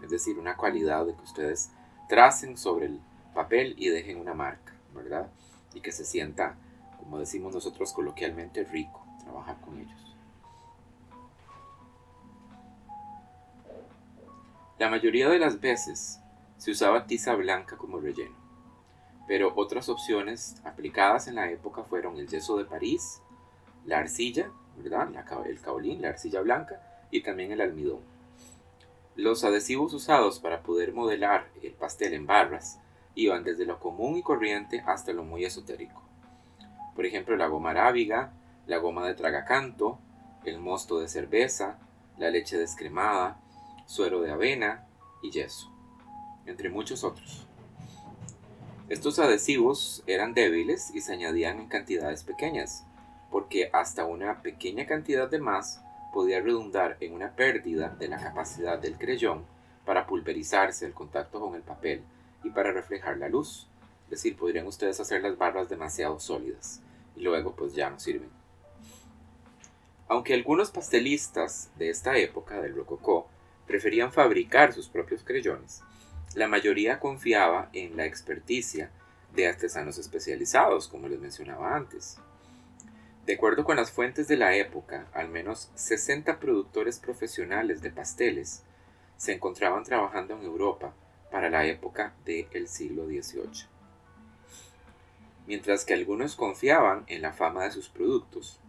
es 0.03 0.11
decir, 0.11 0.39
una 0.39 0.57
cualidad 0.57 1.07
de 1.07 1.15
que 1.15 1.23
ustedes 1.23 1.71
tracen 2.09 2.57
sobre 2.57 2.87
el 2.87 3.01
papel 3.35 3.75
y 3.77 3.89
dejen 3.89 4.21
una 4.21 4.35
marca, 4.35 4.73
¿verdad? 4.95 5.29
Y 5.75 5.81
que 5.81 5.93
se 5.93 6.05
sienta, 6.05 6.57
como 6.99 7.19
decimos 7.19 7.55
nosotros 7.55 7.93
coloquialmente, 7.93 8.65
rico 8.65 9.05
trabajar 9.23 9.61
con 9.61 9.79
ellos. 9.79 10.17
La 14.79 14.89
mayoría 14.89 15.29
de 15.29 15.41
las 15.41 15.61
veces 15.61 16.21
se 16.57 16.71
usaba 16.71 17.07
tiza 17.07 17.35
blanca 17.35 17.77
como 17.77 17.99
relleno, 17.99 18.37
pero 19.27 19.53
otras 19.57 19.89
opciones 19.89 20.57
aplicadas 20.65 21.27
en 21.27 21.35
la 21.35 21.51
época 21.51 21.83
fueron 21.83 22.17
el 22.17 22.29
yeso 22.29 22.57
de 22.57 22.65
París, 22.65 23.21
la 23.89 24.01
arcilla, 24.01 24.51
¿verdad? 24.77 25.09
el 25.47 25.61
caolín, 25.61 26.03
la 26.03 26.11
arcilla 26.11 26.43
blanca 26.43 26.83
y 27.11 27.23
también 27.23 27.53
el 27.53 27.63
almidón. 27.63 28.01
Los 29.17 29.45
adhesivos 29.45 29.95
usados 29.95 30.41
para 30.41 30.63
poder 30.63 30.93
modelar 30.93 31.49
el 31.63 31.73
pastel 31.73 32.13
en 32.13 32.27
barras 32.27 32.79
iban 33.15 33.45
desde 33.45 33.65
lo 33.65 33.81
común 33.81 34.19
y 34.19 34.23
corriente 34.23 34.85
hasta 34.87 35.13
lo 35.13 35.25
muy 35.25 35.45
esotérico. 35.45 36.03
Por 36.95 37.07
ejemplo, 37.07 37.35
la 37.37 37.47
goma 37.47 37.71
arábiga, 37.71 38.33
la 38.67 38.77
goma 38.77 39.07
de 39.07 39.15
tragacanto, 39.15 39.99
el 40.45 40.59
mosto 40.59 41.01
de 41.01 41.09
cerveza, 41.09 41.79
la 42.19 42.29
leche 42.29 42.59
descremada, 42.59 43.41
suero 43.87 44.21
de 44.21 44.31
avena 44.31 44.87
y 45.23 45.31
yeso, 45.31 45.73
entre 46.45 46.69
muchos 46.69 47.05
otros. 47.05 47.47
Estos 48.91 49.19
adhesivos 49.19 50.03
eran 50.07 50.35
débiles 50.35 50.95
y 50.95 51.01
se 51.01 51.15
añadían 51.15 51.59
en 51.59 51.69
cantidades 51.69 52.23
pequeñas, 52.23 52.85
porque 53.31 53.71
hasta 53.73 54.05
una 54.05 54.43
pequeña 54.43 54.87
cantidad 54.87 55.29
de 55.29 55.39
más 55.39 55.83
podía 56.13 56.41
redundar 56.41 56.97
en 57.01 57.13
una 57.13 57.35
pérdida 57.37 57.91
de 57.91 58.09
la 58.09 58.19
capacidad 58.19 58.79
del 58.79 58.97
creyón 58.97 59.45
para 59.85 60.07
pulverizarse 60.07 60.87
al 60.87 60.95
contacto 60.95 61.41
con 61.41 61.55
el 61.55 61.63
papel 61.63 62.03
y 62.43 62.51
para 62.51 62.73
reflejar 62.73 63.19
la 63.19 63.29
luz. 63.29 63.69
Es 64.05 64.11
decir, 64.11 64.37
podrían 64.37 64.67
ustedes 64.67 64.99
hacer 65.01 65.23
las 65.23 65.37
barras 65.37 65.69
demasiado 65.69 66.19
sólidas 66.19 66.81
y 67.15 67.21
luego 67.21 67.55
pues 67.55 67.75
ya 67.75 67.91
no 67.91 67.99
sirven. 67.99 68.31
Aunque 70.09 70.33
algunos 70.33 70.71
pastelistas 70.71 71.71
de 71.77 71.91
esta 71.91 72.17
época 72.17 72.63
del 72.63 72.75
rococó 72.75 73.29
preferían 73.67 74.11
fabricar 74.11 74.73
sus 74.73 74.89
propios 74.89 75.23
creyones, 75.23 75.83
la 76.35 76.49
mayoría 76.49 76.99
confiaba 76.99 77.69
en 77.73 77.97
la 77.97 78.07
experticia 78.07 78.91
de 79.35 79.47
artesanos 79.47 79.99
especializados, 79.99 80.89
como 80.89 81.09
les 81.09 81.21
mencionaba 81.21 81.77
antes. 81.77 82.19
De 83.29 83.35
acuerdo 83.35 83.63
con 83.63 83.77
las 83.77 83.91
fuentes 83.91 84.27
de 84.27 84.39
la 84.39 84.57
época, 84.57 85.07
al 85.13 85.29
menos 85.29 85.71
60 85.75 86.41
productores 86.41 86.99
profesionales 86.99 87.83
de 87.83 87.91
pasteles 87.91 88.63
se 89.19 89.35
encontraban 89.35 89.85
trabajando 89.85 90.35
en 90.35 90.45
Europa 90.45 90.95
para 91.31 91.51
la 91.51 91.67
época 91.67 92.15
del 92.25 92.69
siglo 92.69 93.05
XVIII. 93.05 93.67
Mientras 95.47 95.85
que 95.85 95.93
algunos 95.93 96.37
confiaban 96.37 97.05
en 97.07 97.21
la 97.21 97.35
fama 97.35 97.65
de 97.65 97.71
sus 97.71 97.91
productos, 97.91 98.61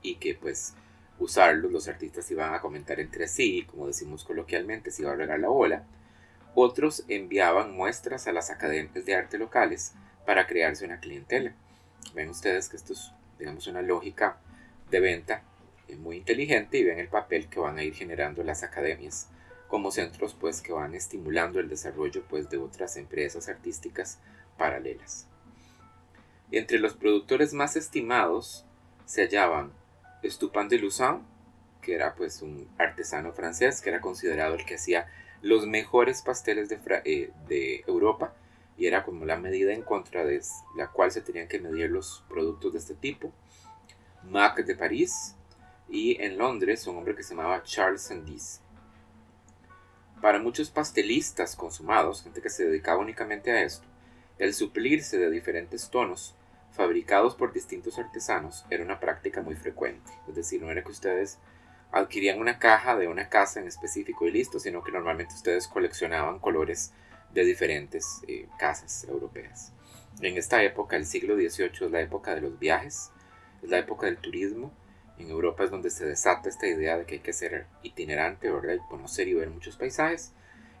y 0.00 0.14
que 0.14 0.34
pues 0.34 0.72
usarlos 1.18 1.70
los 1.70 1.88
artistas 1.88 2.30
iban 2.30 2.54
a 2.54 2.60
comentar 2.62 3.00
entre 3.00 3.28
sí, 3.28 3.66
como 3.70 3.86
decimos 3.86 4.24
coloquialmente, 4.24 4.90
se 4.90 5.02
iba 5.02 5.12
a 5.12 5.16
regar 5.16 5.40
la 5.40 5.48
bola. 5.48 5.84
Otros 6.54 7.04
enviaban 7.06 7.76
muestras 7.76 8.26
a 8.26 8.32
las 8.32 8.48
academias 8.48 9.04
de 9.04 9.14
arte 9.14 9.36
locales 9.36 9.92
para 10.24 10.46
crearse 10.46 10.86
una 10.86 11.00
clientela. 11.00 11.52
Ven 12.14 12.30
ustedes 12.30 12.70
que 12.70 12.76
esto 12.76 12.94
es, 12.94 13.12
digamos, 13.42 13.66
una 13.66 13.82
lógica 13.82 14.36
de 14.88 15.00
venta 15.00 15.42
muy 15.98 16.18
inteligente 16.18 16.78
y 16.78 16.84
ven 16.84 17.00
el 17.00 17.08
papel 17.08 17.48
que 17.48 17.58
van 17.58 17.76
a 17.76 17.82
ir 17.82 17.92
generando 17.92 18.44
las 18.44 18.62
academias 18.62 19.28
como 19.66 19.90
centros 19.90 20.34
pues 20.34 20.62
que 20.62 20.72
van 20.72 20.94
estimulando 20.94 21.58
el 21.58 21.68
desarrollo 21.68 22.22
pues 22.28 22.48
de 22.50 22.58
otras 22.58 22.96
empresas 22.96 23.48
artísticas 23.48 24.20
paralelas. 24.56 25.26
Entre 26.52 26.78
los 26.78 26.94
productores 26.94 27.52
más 27.52 27.74
estimados 27.74 28.64
se 29.06 29.22
hallaban 29.22 29.72
Estupin 30.22 30.68
de 30.68 30.78
Lussan, 30.78 31.26
que 31.80 31.96
era 31.96 32.14
pues 32.14 32.42
un 32.42 32.68
artesano 32.78 33.32
francés, 33.32 33.80
que 33.80 33.90
era 33.90 34.00
considerado 34.00 34.54
el 34.54 34.64
que 34.64 34.76
hacía 34.76 35.08
los 35.40 35.66
mejores 35.66 36.22
pasteles 36.22 36.68
de, 36.68 36.78
eh, 37.04 37.32
de 37.48 37.82
Europa 37.88 38.36
y 38.76 38.86
era 38.86 39.04
como 39.04 39.24
la 39.24 39.36
medida 39.36 39.72
en 39.72 39.82
contra 39.82 40.24
de 40.24 40.40
la 40.76 40.88
cual 40.88 41.10
se 41.10 41.20
tenían 41.20 41.48
que 41.48 41.60
medir 41.60 41.90
los 41.90 42.24
productos 42.28 42.72
de 42.72 42.78
este 42.78 42.94
tipo. 42.94 43.32
Mac 44.24 44.64
de 44.64 44.76
París 44.76 45.36
y 45.88 46.20
en 46.22 46.38
Londres 46.38 46.86
un 46.86 46.96
hombre 46.96 47.14
que 47.14 47.22
se 47.22 47.34
llamaba 47.34 47.62
Charles 47.62 48.02
Sandys. 48.02 48.60
Para 50.20 50.38
muchos 50.38 50.70
pastelistas 50.70 51.56
consumados, 51.56 52.22
gente 52.22 52.40
que 52.40 52.50
se 52.50 52.64
dedicaba 52.64 53.00
únicamente 53.00 53.50
a 53.50 53.62
esto, 53.62 53.86
el 54.38 54.54
suplirse 54.54 55.18
de 55.18 55.30
diferentes 55.30 55.90
tonos 55.90 56.36
fabricados 56.70 57.34
por 57.34 57.52
distintos 57.52 57.98
artesanos 57.98 58.64
era 58.70 58.84
una 58.84 59.00
práctica 59.00 59.42
muy 59.42 59.56
frecuente. 59.56 60.10
Es 60.28 60.34
decir, 60.34 60.62
no 60.62 60.70
era 60.70 60.82
que 60.82 60.92
ustedes 60.92 61.38
adquirían 61.90 62.40
una 62.40 62.58
caja 62.58 62.96
de 62.96 63.08
una 63.08 63.28
casa 63.28 63.60
en 63.60 63.68
específico 63.68 64.26
y 64.26 64.30
listo, 64.30 64.58
sino 64.58 64.82
que 64.82 64.92
normalmente 64.92 65.34
ustedes 65.34 65.68
coleccionaban 65.68 66.38
colores 66.38 66.92
de 67.32 67.44
diferentes 67.44 68.22
eh, 68.28 68.48
casas 68.58 69.04
europeas. 69.04 69.72
En 70.20 70.36
esta 70.36 70.62
época, 70.62 70.96
el 70.96 71.06
siglo 71.06 71.34
XVIII, 71.36 71.86
es 71.86 71.90
la 71.90 72.00
época 72.00 72.34
de 72.34 72.42
los 72.42 72.58
viajes, 72.58 73.10
es 73.62 73.70
la 73.70 73.78
época 73.78 74.06
del 74.06 74.18
turismo. 74.18 74.72
En 75.18 75.30
Europa 75.30 75.64
es 75.64 75.70
donde 75.70 75.90
se 75.90 76.04
desata 76.04 76.48
esta 76.48 76.66
idea 76.66 76.96
de 76.98 77.04
que 77.04 77.14
hay 77.16 77.20
que 77.20 77.32
ser 77.32 77.66
itinerante, 77.82 78.50
¿verdad? 78.50 78.74
Y 78.74 78.88
conocer 78.88 79.28
y 79.28 79.34
ver 79.34 79.50
muchos 79.50 79.76
paisajes 79.76 80.32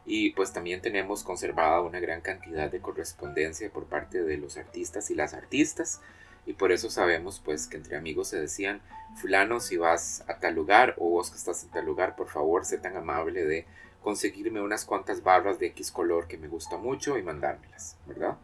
y 0.04 0.30
pues 0.30 0.52
también 0.52 0.80
tenemos 0.80 1.22
conservada 1.22 1.80
una 1.80 2.00
gran 2.00 2.20
cantidad 2.20 2.70
de 2.70 2.80
correspondencia 2.80 3.70
por 3.70 3.86
parte 3.86 4.22
de 4.22 4.36
los 4.36 4.56
artistas 4.56 5.10
y 5.10 5.14
las 5.14 5.34
artistas 5.34 6.00
y 6.44 6.54
por 6.54 6.72
eso 6.72 6.90
sabemos 6.90 7.40
pues 7.44 7.68
que 7.68 7.76
entre 7.76 7.96
amigos 7.96 8.28
se 8.28 8.40
decían 8.40 8.80
fulano 9.14 9.60
si 9.60 9.76
vas 9.76 10.24
a 10.26 10.38
tal 10.38 10.54
lugar 10.54 10.96
o 10.98 11.08
vos 11.08 11.30
que 11.30 11.36
estás 11.36 11.62
en 11.62 11.70
tal 11.70 11.86
lugar 11.86 12.16
por 12.16 12.28
favor 12.28 12.64
sé 12.64 12.78
tan 12.78 12.96
amable 12.96 13.44
de 13.44 13.66
conseguirme 14.02 14.60
unas 14.60 14.84
cuantas 14.84 15.22
barras 15.22 15.58
de 15.58 15.68
X 15.68 15.90
color 15.90 16.26
que 16.26 16.38
me 16.38 16.48
gusta 16.48 16.76
mucho 16.76 17.16
y 17.16 17.22
mandármelas, 17.22 17.96
¿verdad? 18.06 18.36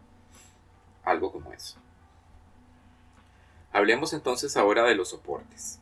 Algo 1.05 1.33
como 1.33 1.53
eso. 1.53 1.79
Hablemos 3.73 4.13
entonces 4.13 4.57
ahora 4.57 4.85
de 4.85 4.95
los 4.95 5.11
soportes. 5.11 5.81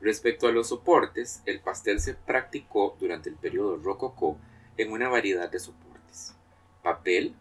Respecto 0.00 0.48
a 0.48 0.52
los 0.52 0.68
soportes, 0.68 1.42
el 1.46 1.60
pastel 1.60 2.00
se 2.00 2.14
practicó 2.14 2.96
durante 2.98 3.28
el 3.28 3.36
periodo 3.36 3.76
rococó 3.76 4.36
en 4.76 4.92
una 4.92 5.08
variedad 5.08 5.48
de 5.48 5.60
soportes. 5.60 6.34
Papel, 6.82 7.34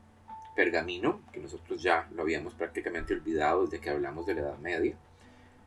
pergamino, 0.56 1.22
que 1.34 1.40
nosotros 1.40 1.82
ya 1.82 2.08
lo 2.12 2.22
habíamos 2.22 2.54
prácticamente 2.54 3.14
olvidado 3.14 3.64
desde 3.64 3.80
que 3.80 3.90
hablamos 3.90 4.26
de 4.26 4.36
la 4.36 4.42
Edad 4.42 4.58
Media, 4.60 4.96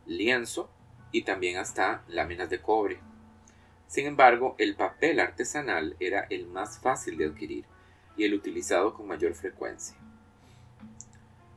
lienzo 0.07 0.71
y 1.11 1.23
también 1.23 1.57
hasta 1.57 2.03
láminas 2.09 2.49
de 2.49 2.61
cobre. 2.61 3.01
Sin 3.87 4.07
embargo, 4.07 4.55
el 4.59 4.75
papel 4.75 5.21
artesanal 5.21 5.97
era 6.01 6.27
el 6.31 6.47
más 6.47 6.79
fácil 6.79 7.17
de 7.17 7.27
adquirir 7.27 7.65
y 8.17 8.25
el 8.25 8.35
utilizado 8.35 8.95
con 8.95 9.07
mayor 9.07 9.35
frecuencia. 9.35 9.97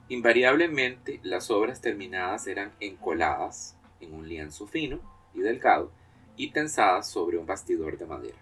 Invariablemente, 0.09 1.19
las 1.23 1.51
obras 1.51 1.81
terminadas 1.81 2.47
eran 2.47 2.71
encoladas 2.79 3.75
en 3.99 4.13
un 4.13 4.27
lienzo 4.27 4.67
fino 4.67 4.99
y 5.33 5.41
delgado 5.41 5.91
y 6.37 6.51
tensadas 6.51 7.09
sobre 7.09 7.37
un 7.37 7.45
bastidor 7.45 7.97
de 7.97 8.05
madera. 8.05 8.37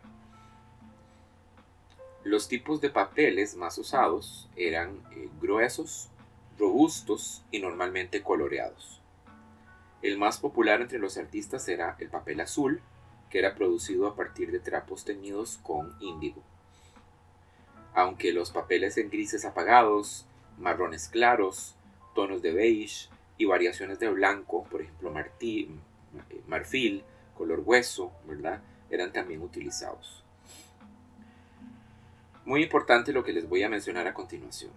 Los 2.24 2.48
tipos 2.48 2.82
de 2.82 2.90
papeles 2.90 3.56
más 3.56 3.78
usados 3.78 4.50
eran 4.56 5.02
eh, 5.12 5.30
gruesos, 5.42 6.10
robustos 6.58 7.44
y 7.52 7.60
normalmente 7.60 8.22
coloreados. 8.22 9.02
El 10.02 10.18
más 10.18 10.40
popular 10.40 10.82
entre 10.82 11.00
los 11.00 11.18
artistas 11.18 11.68
era 11.68 11.96
el 12.00 12.10
papel 12.10 12.42
azul, 12.42 12.82
que 13.30 13.40
era 13.40 13.56
producido 13.56 14.08
a 14.08 14.16
partir 14.16 14.52
de 14.52 14.60
trapos 14.60 15.06
teñidos 15.06 15.60
con 15.64 15.96
índigo. 16.00 16.42
Aunque 17.94 18.34
los 18.34 18.52
papeles 18.52 18.98
en 18.98 19.10
grises 19.10 19.46
apagados, 19.46 20.26
marrones 20.58 21.08
claros, 21.08 21.76
tonos 22.14 22.42
de 22.42 22.54
beige 22.54 23.10
y 23.38 23.46
variaciones 23.46 24.00
de 24.00 24.10
blanco, 24.10 24.64
por 24.66 24.82
ejemplo 24.82 25.14
marfil, 26.48 27.04
color 27.38 27.62
hueso, 27.66 28.12
¿verdad? 28.26 28.62
Eran 28.90 29.12
también 29.12 29.42
utilizados. 29.42 30.24
Muy 32.46 32.64
importante 32.64 33.12
lo 33.12 33.24
que 33.24 33.34
les 33.34 33.50
voy 33.50 33.64
a 33.64 33.70
mencionar 33.70 34.08
a 34.08 34.14
continuación. 34.14 34.72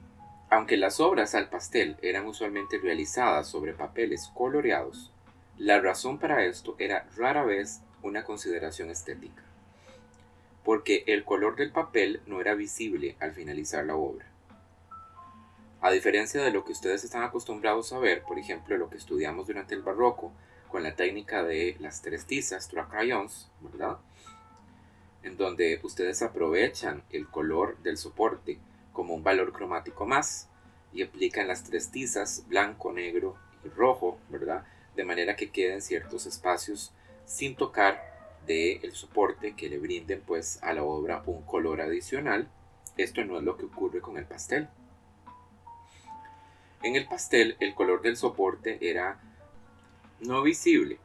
Aunque 0.50 0.78
las 0.78 1.00
obras 1.00 1.34
al 1.34 1.50
pastel 1.50 1.96
eran 2.00 2.26
usualmente 2.26 2.78
realizadas 2.78 3.46
sobre 3.46 3.74
papeles 3.74 4.30
coloreados, 4.34 5.12
la 5.58 5.80
razón 5.80 6.18
para 6.18 6.44
esto 6.44 6.76
era 6.78 7.06
rara 7.16 7.44
vez 7.44 7.82
una 8.08 8.24
consideración 8.24 8.90
estética, 8.90 9.42
porque 10.64 11.04
el 11.06 11.24
color 11.24 11.56
del 11.56 11.70
papel 11.70 12.20
no 12.26 12.40
era 12.40 12.54
visible 12.54 13.16
al 13.20 13.32
finalizar 13.32 13.84
la 13.84 13.96
obra. 13.96 14.26
A 15.80 15.90
diferencia 15.90 16.42
de 16.42 16.50
lo 16.50 16.64
que 16.64 16.72
ustedes 16.72 17.04
están 17.04 17.22
acostumbrados 17.22 17.92
a 17.92 17.98
ver, 17.98 18.22
por 18.22 18.38
ejemplo, 18.38 18.76
lo 18.76 18.90
que 18.90 18.96
estudiamos 18.96 19.46
durante 19.46 19.74
el 19.74 19.82
barroco 19.82 20.32
con 20.68 20.82
la 20.82 20.96
técnica 20.96 21.44
de 21.44 21.76
las 21.78 22.02
tres 22.02 22.26
tizas, 22.26 22.68
crayons, 22.90 23.48
¿verdad? 23.60 23.98
en 25.22 25.36
donde 25.36 25.80
ustedes 25.82 26.22
aprovechan 26.22 27.02
el 27.10 27.28
color 27.28 27.76
del 27.82 27.96
soporte 27.96 28.58
como 28.92 29.14
un 29.14 29.22
valor 29.22 29.52
cromático 29.52 30.06
más 30.06 30.48
y 30.92 31.02
aplican 31.02 31.48
las 31.48 31.64
tres 31.64 31.90
tizas, 31.90 32.44
blanco, 32.48 32.92
negro 32.92 33.36
y 33.64 33.68
rojo, 33.68 34.18
¿verdad? 34.28 34.64
De 34.96 35.04
manera 35.04 35.36
que 35.36 35.50
queden 35.50 35.82
ciertos 35.82 36.26
espacios 36.26 36.92
sin 37.28 37.54
tocar 37.54 38.40
del 38.46 38.80
el 38.82 38.92
soporte 38.92 39.54
que 39.54 39.68
le 39.68 39.78
brinden 39.78 40.22
pues 40.26 40.58
a 40.62 40.72
la 40.72 40.82
obra 40.82 41.22
un 41.26 41.42
color 41.42 41.80
adicional. 41.80 42.50
Esto 42.96 43.24
no 43.24 43.36
es 43.38 43.44
lo 43.44 43.56
que 43.56 43.66
ocurre 43.66 44.00
con 44.00 44.16
el 44.16 44.24
pastel. 44.24 44.68
En 46.82 46.96
el 46.96 47.06
pastel 47.06 47.56
el 47.60 47.74
color 47.74 48.02
del 48.02 48.16
soporte 48.16 48.78
era 48.80 49.20
no 50.20 50.42
visible, 50.42 50.98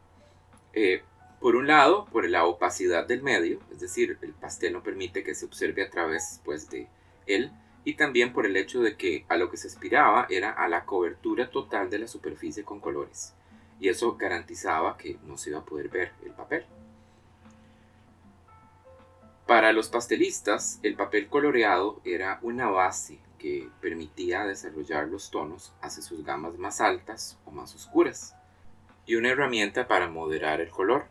eh, 0.74 1.04
por 1.40 1.58
un 1.58 1.68
lado, 1.68 2.06
por 2.06 2.28
la 2.30 2.46
opacidad 2.46 3.06
del 3.06 3.22
medio, 3.22 3.60
es 3.70 3.82
decir, 3.82 4.18
el 4.22 4.32
pastel 4.32 4.72
no 4.72 4.82
permite 4.82 5.26
que 5.26 5.36
se 5.36 5.46
observe 5.46 5.84
a 5.84 5.90
través 5.90 6.40
pues, 6.46 6.70
de 6.70 6.88
él, 7.28 7.52
y 7.84 7.96
también 7.96 8.32
por 8.32 8.46
el 8.46 8.56
hecho 8.56 8.82
de 8.82 8.96
que 8.96 9.26
a 9.28 9.36
lo 9.36 9.52
que 9.52 9.58
se 9.58 9.68
aspiraba 9.68 10.26
era 10.30 10.52
a 10.52 10.70
la 10.70 10.86
cobertura 10.86 11.52
total 11.52 11.90
de 11.90 12.00
la 12.00 12.08
superficie 12.08 12.64
con 12.64 12.80
colores, 12.80 13.34
y 13.80 13.90
eso 13.90 14.16
garantizaba 14.18 14.98
que 14.98 15.18
no 15.24 15.38
se 15.38 15.50
iba 15.50 15.60
a 15.60 15.66
poder 15.66 15.90
ver 15.90 16.12
el 16.24 16.32
papel. 16.32 16.66
Para 19.48 19.74
los 19.74 19.90
pastelistas, 19.90 20.80
el 20.84 20.96
papel 20.96 21.28
coloreado 21.28 22.00
era 22.06 22.40
una 22.42 22.70
base 22.70 23.20
que 23.38 23.70
permitía 23.82 24.46
desarrollar 24.46 25.08
los 25.10 25.30
tonos 25.30 25.74
hacia 25.82 26.02
sus 26.02 26.24
gamas 26.24 26.58
más 26.58 26.80
altas 26.80 27.38
o 27.46 27.52
más 27.52 27.76
oscuras, 27.76 28.36
y 29.06 29.16
una 29.16 29.30
herramienta 29.30 29.86
para 29.86 30.08
moderar 30.08 30.62
el 30.62 30.70
color. 30.70 31.08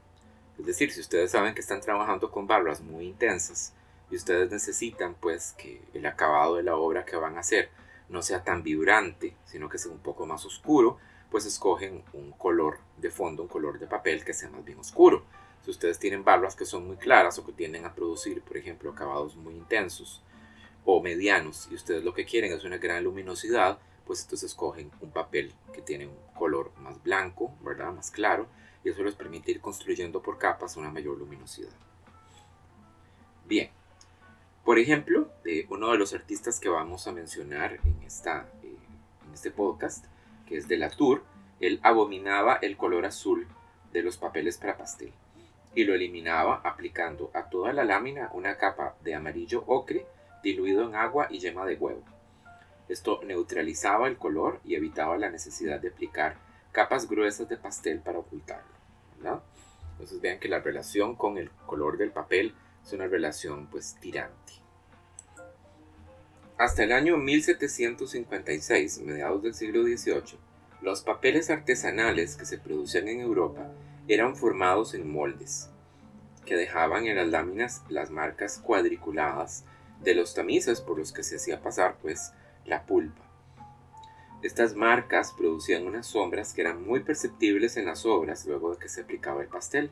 Es 0.59 0.65
decir, 0.65 0.91
si 0.93 1.01
ustedes 1.01 1.31
saben 1.31 1.55
que 1.55 1.61
están 1.61 1.83
trabajando 1.83 2.31
con 2.31 2.47
barras 2.47 2.81
muy 2.81 3.07
intensas 3.07 3.75
y 4.11 4.17
ustedes 4.17 4.51
necesitan 4.51 5.15
pues 5.15 5.55
que 5.59 5.83
el 5.93 6.07
acabado 6.07 6.57
de 6.57 6.63
la 6.63 6.77
obra 6.77 7.05
que 7.05 7.17
van 7.17 7.37
a 7.37 7.41
hacer 7.41 7.71
no 8.09 8.23
sea 8.23 8.43
tan 8.45 8.63
vibrante, 8.63 9.37
sino 9.45 9.69
que 9.69 9.79
sea 9.79 9.93
un 9.93 9.99
poco 9.99 10.25
más 10.25 10.45
oscuro, 10.45 10.99
pues 11.33 11.47
escogen 11.47 12.05
un 12.13 12.31
color 12.33 12.79
de 12.99 13.11
fondo, 13.11 13.43
un 13.43 13.49
color 13.49 13.79
de 13.79 13.87
papel 13.87 14.23
que 14.23 14.35
sea 14.35 14.51
más 14.51 14.65
bien 14.65 14.79
oscuro. 14.79 15.25
Si 15.65 15.71
ustedes 15.71 15.99
tienen 15.99 16.25
barras 16.25 16.55
que 16.55 16.67
son 16.67 16.87
muy 16.87 16.97
claras 16.97 17.39
o 17.39 17.47
que 17.47 17.53
tienden 17.53 17.87
a 17.87 17.95
producir, 17.95 18.43
por 18.43 18.59
ejemplo, 18.59 18.91
acabados 18.91 19.35
muy 19.35 19.55
intensos 19.55 20.23
o 20.85 21.03
medianos 21.03 21.69
y 21.71 21.75
ustedes 21.75 22.05
lo 22.05 22.13
que 22.13 22.27
quieren 22.27 22.53
es 22.53 22.65
una 22.65 22.77
gran 22.77 23.03
luminosidad, 23.03 23.79
pues 24.07 24.23
entonces 24.23 24.51
escogen 24.51 24.91
un 25.01 25.11
papel 25.11 25.55
que 25.73 25.81
tiene 25.81 26.07
un 26.07 26.17
color 26.39 26.71
más 26.79 27.03
blanco, 27.03 27.55
¿verdad? 27.63 27.95
Más 27.95 28.11
claro 28.11 28.47
y 28.85 28.91
eso 28.91 29.03
les 29.03 29.15
permite 29.15 29.53
ir 29.53 29.61
construyendo 29.63 30.21
por 30.23 30.37
capas 30.37 30.77
una 30.77 30.91
mayor 30.91 31.17
luminosidad. 31.17 31.73
Bien, 33.47 33.71
por 34.65 34.79
ejemplo, 34.79 35.31
uno 35.71 35.93
de 35.93 35.99
los 35.99 36.13
artistas 36.13 36.61
que 36.61 36.69
vamos 36.69 37.07
a 37.07 37.13
mencionar 37.13 37.79
en, 37.85 38.03
esta, 38.03 38.49
eh, 38.63 38.77
en 39.27 39.33
este 39.33 39.51
podcast, 39.51 40.05
que 40.47 40.57
es 40.57 40.69
de 40.69 40.77
Latour, 40.77 41.25
él 41.61 41.81
abominaba 41.83 42.57
el 42.57 42.77
color 42.77 43.07
azul 43.07 43.47
de 43.93 44.03
los 44.03 44.17
papeles 44.17 44.59
para 44.59 44.77
pastel 44.77 45.13
y 45.75 45.85
lo 45.85 45.95
eliminaba 45.95 46.61
aplicando 46.65 47.31
a 47.35 47.49
toda 47.49 47.73
la 47.73 47.85
lámina 47.85 48.31
una 48.33 48.57
capa 48.59 48.97
de 49.03 49.15
amarillo 49.15 49.65
ocre 49.67 50.07
diluido 50.43 50.87
en 50.87 50.95
agua 50.95 51.29
y 51.31 51.39
yema 51.39 51.65
de 51.65 51.77
huevo. 51.77 52.03
Esto 52.89 53.21
neutralizaba 53.25 54.09
el 54.09 54.19
color 54.19 54.61
y 54.65 54.75
evitaba 54.75 55.17
la 55.17 55.31
necesidad 55.31 55.81
de 55.81 55.89
aplicar 55.89 56.37
capas 56.73 57.09
gruesas 57.09 57.49
de 57.49 57.57
pastel 57.57 58.01
para 58.01 58.19
ocultarlo. 58.19 58.73
Entonces 59.93 60.21
vean 60.21 60.41
que 60.41 60.49
la 60.49 60.59
relación 60.59 61.15
con 61.15 61.39
el 61.39 61.51
color 61.67 61.97
del 61.97 62.11
papel 62.11 62.55
es 62.85 62.93
una 62.93 63.07
relación 63.07 63.69
pues 63.69 63.97
tirante. 64.01 64.62
Hasta 66.63 66.85
el 66.85 66.93
año 66.93 67.17
1756, 67.17 69.01
mediados 69.01 69.43
del 69.43 69.53
siglo 69.53 69.83
XVIII, 69.83 70.39
los 70.81 71.03
papeles 71.03 71.51
artesanales 71.51 72.37
que 72.37 72.45
se 72.45 72.57
producían 72.57 73.09
en 73.09 73.19
Europa 73.19 73.67
eran 74.07 74.37
formados 74.37 74.95
en 74.95 75.11
moldes, 75.11 75.71
que 76.47 76.55
dejaban 76.55 77.09
en 77.09 77.17
las 77.17 77.27
láminas 77.27 77.83
las 77.89 78.13
marcas 78.13 78.59
cuadriculadas 78.59 79.65
de 80.05 80.15
los 80.15 80.35
tamices 80.35 80.81
por 80.81 81.01
los 81.01 81.11
que 81.11 81.25
se 81.25 81.35
hacía 81.35 81.61
pasar 81.61 81.97
pues 82.01 82.33
la 82.65 82.87
pulpa. 82.87 83.25
Estas 84.45 84.77
marcas 84.77 85.35
producían 85.37 85.85
unas 85.85 86.07
sombras 86.07 86.55
que 86.55 86.61
eran 86.61 86.87
muy 86.87 87.01
perceptibles 87.01 87.77
en 87.77 87.87
las 87.87 88.07
obras 88.07 88.47
luego 88.47 88.71
de 88.71 88.79
que 88.79 88.89
se 88.89 89.01
aplicaba 89.01 89.43
el 89.43 89.49
pastel. 89.49 89.91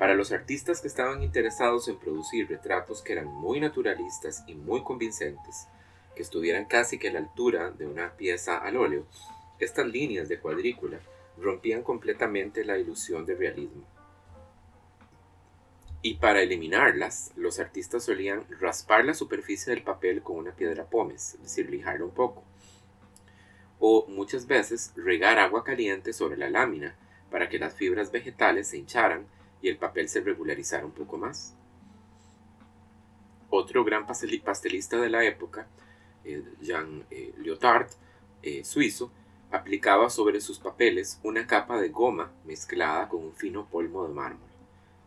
Para 0.00 0.14
los 0.14 0.32
artistas 0.32 0.80
que 0.80 0.88
estaban 0.88 1.22
interesados 1.22 1.86
en 1.86 1.98
producir 1.98 2.48
retratos 2.48 3.02
que 3.02 3.12
eran 3.12 3.26
muy 3.26 3.60
naturalistas 3.60 4.42
y 4.46 4.54
muy 4.54 4.82
convincentes, 4.82 5.68
que 6.16 6.22
estuvieran 6.22 6.64
casi 6.64 6.98
que 6.98 7.10
a 7.10 7.12
la 7.12 7.18
altura 7.18 7.70
de 7.70 7.86
una 7.86 8.16
pieza 8.16 8.56
al 8.56 8.78
óleo, 8.78 9.04
estas 9.58 9.86
líneas 9.86 10.30
de 10.30 10.40
cuadrícula 10.40 11.00
rompían 11.36 11.82
completamente 11.82 12.64
la 12.64 12.78
ilusión 12.78 13.26
de 13.26 13.34
realismo. 13.34 13.84
Y 16.00 16.14
para 16.14 16.40
eliminarlas, 16.40 17.32
los 17.36 17.60
artistas 17.60 18.02
solían 18.02 18.46
raspar 18.58 19.04
la 19.04 19.12
superficie 19.12 19.74
del 19.74 19.82
papel 19.82 20.22
con 20.22 20.38
una 20.38 20.52
piedra 20.52 20.86
pómez, 20.86 21.34
es 21.34 21.42
decir, 21.42 21.68
lijarlo 21.68 22.06
un 22.06 22.14
poco 22.14 22.42
o 23.82 24.06
muchas 24.08 24.46
veces 24.46 24.92
regar 24.94 25.38
agua 25.38 25.64
caliente 25.64 26.12
sobre 26.12 26.36
la 26.36 26.50
lámina 26.50 26.94
para 27.30 27.48
que 27.48 27.58
las 27.58 27.74
fibras 27.74 28.12
vegetales 28.12 28.68
se 28.68 28.76
hincharan 28.76 29.26
y 29.62 29.68
el 29.68 29.76
papel 29.76 30.08
se 30.08 30.20
regularizara 30.20 30.84
un 30.84 30.92
poco 30.92 31.18
más. 31.18 31.54
Otro 33.50 33.84
gran 33.84 34.06
pastelista 34.06 35.00
de 35.00 35.10
la 35.10 35.24
época, 35.24 35.66
Jean 36.60 37.04
Lyotard, 37.38 37.88
eh, 38.42 38.64
suizo, 38.64 39.10
aplicaba 39.50 40.08
sobre 40.10 40.40
sus 40.40 40.58
papeles 40.58 41.18
una 41.22 41.46
capa 41.46 41.80
de 41.80 41.88
goma 41.88 42.30
mezclada 42.44 43.08
con 43.08 43.24
un 43.24 43.34
fino 43.34 43.66
polvo 43.66 44.06
de 44.06 44.14
mármol, 44.14 44.48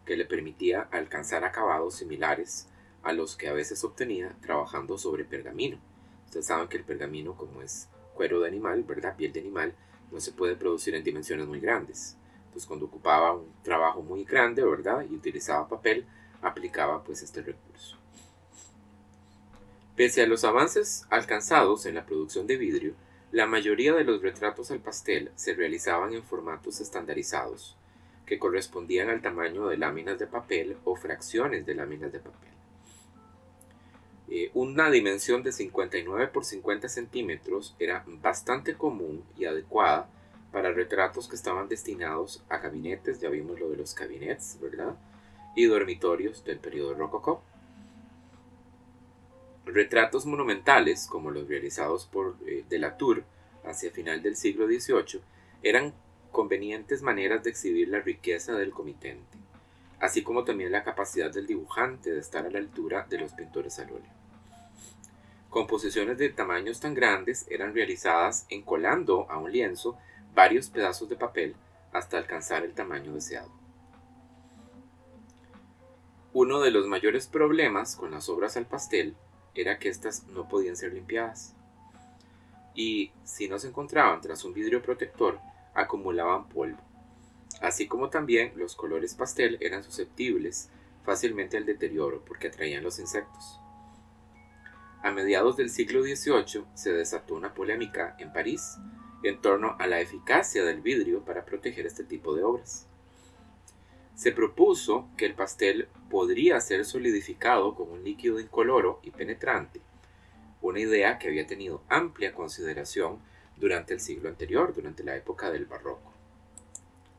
que 0.05 0.17
le 0.17 0.25
permitía 0.25 0.81
alcanzar 0.91 1.45
acabados 1.45 1.95
similares 1.95 2.67
a 3.03 3.13
los 3.13 3.35
que 3.35 3.47
a 3.47 3.53
veces 3.53 3.83
obtenía 3.83 4.35
trabajando 4.41 4.97
sobre 4.97 5.23
pergamino. 5.23 5.77
Ustedes 6.25 6.47
saben 6.47 6.67
que 6.67 6.77
el 6.77 6.83
pergamino, 6.83 7.35
como 7.35 7.61
es 7.61 7.87
cuero 8.13 8.41
de 8.41 8.47
animal, 8.47 8.83
¿verdad? 8.83 9.15
Piel 9.15 9.31
de 9.31 9.39
animal, 9.39 9.73
no 10.11 10.19
se 10.19 10.31
puede 10.31 10.55
producir 10.55 10.95
en 10.95 11.03
dimensiones 11.03 11.47
muy 11.47 11.59
grandes. 11.59 12.17
Entonces 12.53 12.67
cuando 12.67 12.85
ocupaba 12.85 13.33
un 13.33 13.51
trabajo 13.63 14.03
muy 14.03 14.25
grande, 14.25 14.63
¿verdad? 14.63 15.03
Y 15.09 15.15
utilizaba 15.15 15.67
papel, 15.67 16.05
aplicaba 16.43 17.03
pues 17.03 17.23
este 17.23 17.41
recurso. 17.41 17.97
Pese 19.95 20.21
a 20.21 20.27
los 20.27 20.43
avances 20.43 21.07
alcanzados 21.09 21.87
en 21.87 21.95
la 21.95 22.05
producción 22.05 22.45
de 22.45 22.57
vidrio, 22.57 22.93
la 23.31 23.47
mayoría 23.47 23.93
de 23.93 24.03
los 24.03 24.21
retratos 24.21 24.69
al 24.69 24.81
pastel 24.81 25.31
se 25.33 25.55
realizaban 25.55 26.13
en 26.13 26.21
formatos 26.21 26.79
estandarizados, 26.79 27.75
que 28.27 28.37
correspondían 28.37 29.09
al 29.09 29.23
tamaño 29.23 29.65
de 29.65 29.77
láminas 29.77 30.19
de 30.19 30.27
papel 30.27 30.77
o 30.83 30.95
fracciones 30.95 31.65
de 31.65 31.73
láminas 31.73 32.11
de 32.11 32.19
papel. 32.19 32.51
Eh, 34.29 34.51
una 34.53 34.91
dimensión 34.91 35.41
de 35.41 35.51
59 35.51 36.27
por 36.27 36.45
50 36.45 36.87
centímetros 36.87 37.75
era 37.79 38.03
bastante 38.21 38.75
común 38.75 39.23
y 39.39 39.45
adecuada 39.45 40.07
para 40.53 40.71
retratos 40.71 41.27
que 41.27 41.35
estaban 41.35 41.67
destinados 41.67 42.43
a 42.47 42.59
gabinetes, 42.59 43.19
ya 43.19 43.29
vimos 43.29 43.59
lo 43.59 43.71
de 43.71 43.77
los 43.77 43.95
gabinets, 43.95 44.59
¿verdad? 44.61 44.95
Y 45.55 45.65
dormitorios 45.65 46.45
del 46.45 46.59
periodo 46.59 46.93
rococó. 46.93 47.41
Retratos 49.65 50.27
monumentales, 50.27 51.07
como 51.07 51.31
los 51.31 51.47
realizados 51.47 52.05
por 52.05 52.35
eh, 52.45 52.63
de 52.69 52.77
la 52.77 52.97
Tour 52.97 53.23
hacia 53.65 53.89
final 53.89 54.21
del 54.21 54.35
siglo 54.35 54.67
XVIII, 54.67 55.21
eran 55.63 55.91
convenientes 56.31 57.01
maneras 57.01 57.43
de 57.43 57.49
exhibir 57.49 57.87
la 57.87 58.01
riqueza 58.01 58.53
del 58.53 58.71
comitente, 58.71 59.37
así 59.99 60.21
como 60.21 60.43
también 60.43 60.71
la 60.71 60.83
capacidad 60.83 61.31
del 61.31 61.47
dibujante 61.47 62.11
de 62.11 62.19
estar 62.19 62.45
a 62.45 62.51
la 62.51 62.59
altura 62.59 63.07
de 63.09 63.17
los 63.17 63.33
pintores 63.33 63.79
al 63.79 63.89
óleo. 63.89 64.11
Composiciones 65.49 66.19
de 66.19 66.29
tamaños 66.29 66.79
tan 66.79 66.93
grandes 66.93 67.47
eran 67.49 67.73
realizadas 67.73 68.45
encolando 68.49 69.25
a 69.31 69.37
un 69.37 69.51
lienzo 69.51 69.97
varios 70.34 70.69
pedazos 70.69 71.10
de 71.10 71.15
papel 71.15 71.56
hasta 71.91 72.17
alcanzar 72.17 72.63
el 72.63 72.74
tamaño 72.74 73.13
deseado. 73.13 73.52
Uno 76.34 76.62
de 76.62 76.72
los 76.72 76.88
mayores 76.88 77.28
problemas 77.28 77.96
con 77.96 78.12
las 78.12 78.28
obras 78.28 78.58
al 78.58 78.65
pastel 78.65 79.15
era 79.54 79.78
que 79.78 79.89
éstas 79.89 80.26
no 80.28 80.48
podían 80.48 80.76
ser 80.76 80.93
limpiadas. 80.93 81.56
Y 82.74 83.12
si 83.24 83.48
no 83.48 83.60
se 83.60 83.67
encontraban 83.67 84.19
tras 84.22 84.43
un 84.43 84.54
vidrio 84.54 84.82
protector, 84.82 85.39
acumulaban 85.76 86.50
polvo. 86.50 86.80
Así 87.62 87.88
como 87.88 88.10
también 88.10 88.54
los 88.56 88.76
colores 88.76 89.13
pastel 89.13 89.58
eran 89.62 89.84
susceptibles 89.84 90.69
fácilmente 91.04 91.58
al 91.58 91.65
deterioro 91.65 92.24
porque 92.26 92.48
atraían 92.48 92.84
los 92.84 92.98
insectos. 92.98 93.60
A 95.04 95.12
mediados 95.12 95.58
del 95.58 95.69
siglo 95.69 96.02
XVIII 96.02 96.65
se 96.74 96.93
desató 96.93 97.36
una 97.36 97.54
polémica 97.54 98.15
en 98.19 98.34
París 98.34 98.78
en 99.23 99.41
torno 99.41 99.75
a 99.79 99.88
la 99.88 100.01
eficacia 100.01 100.63
del 100.63 100.81
vidrio 100.81 101.23
para 101.23 101.45
proteger 101.45 101.86
este 101.86 102.03
tipo 102.03 102.36
de 102.36 102.43
obras. 102.43 102.88
Se 104.15 104.31
propuso 104.31 105.07
que 105.17 105.25
el 105.25 105.33
pastel 105.33 105.88
podría 106.09 106.59
ser 106.62 106.86
solidificado 106.86 107.75
con 107.75 107.89
un 107.89 108.03
líquido 108.03 108.39
incoloro 108.39 108.99
y 109.01 109.12
penetrante, 109.12 109.81
una 110.62 110.79
idea 110.79 111.17
que 111.17 111.27
había 111.27 111.47
tenido 111.47 111.81
amplia 111.89 112.33
consideración 112.33 113.19
durante 113.57 113.93
el 113.93 113.99
siglo 113.99 114.29
anterior, 114.29 114.73
durante 114.73 115.03
la 115.03 115.15
época 115.15 115.51
del 115.51 115.65
barroco. 115.65 116.13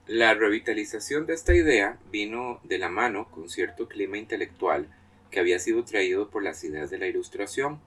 La 0.07 0.35
revitalización 0.35 1.25
de 1.25 1.33
esta 1.33 1.55
idea 1.55 1.99
vino 2.11 2.61
de 2.63 2.79
la 2.79 2.91
mano 2.91 3.31
con 3.31 3.49
cierto 3.49 3.89
clima 3.89 4.19
intelectual 4.19 4.89
que 5.31 5.41
había 5.41 5.59
sido 5.59 5.83
traído 5.85 6.29
por 6.29 6.43
las 6.43 6.63
ideas 6.63 6.91
de 6.91 6.99
la 6.99 7.07
Ilustración. 7.07 7.81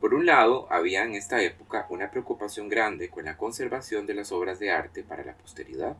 Por 0.00 0.12
un 0.12 0.26
lado, 0.26 0.66
había 0.70 1.04
en 1.04 1.14
esta 1.14 1.42
época 1.42 1.86
una 1.88 2.10
preocupación 2.10 2.68
grande 2.68 3.08
con 3.08 3.24
la 3.24 3.38
conservación 3.38 4.06
de 4.06 4.14
las 4.14 4.30
obras 4.30 4.58
de 4.58 4.70
arte 4.70 5.02
para 5.02 5.24
la 5.24 5.34
posteridad. 5.34 5.96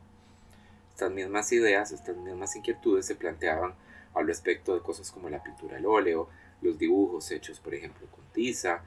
Estas 0.93 1.11
mismas 1.11 1.51
ideas, 1.51 1.91
estas 1.91 2.15
mismas 2.15 2.55
inquietudes 2.55 3.07
se 3.07 3.15
planteaban 3.15 3.73
al 4.13 4.27
respecto 4.27 4.75
de 4.75 4.81
cosas 4.81 5.11
como 5.11 5.29
la 5.29 5.41
pintura 5.41 5.77
al 5.77 5.85
óleo, 5.85 6.29
los 6.61 6.77
dibujos 6.77 7.31
hechos, 7.31 7.59
por 7.59 7.73
ejemplo, 7.73 8.07
con 8.07 8.23
tiza, 8.33 8.83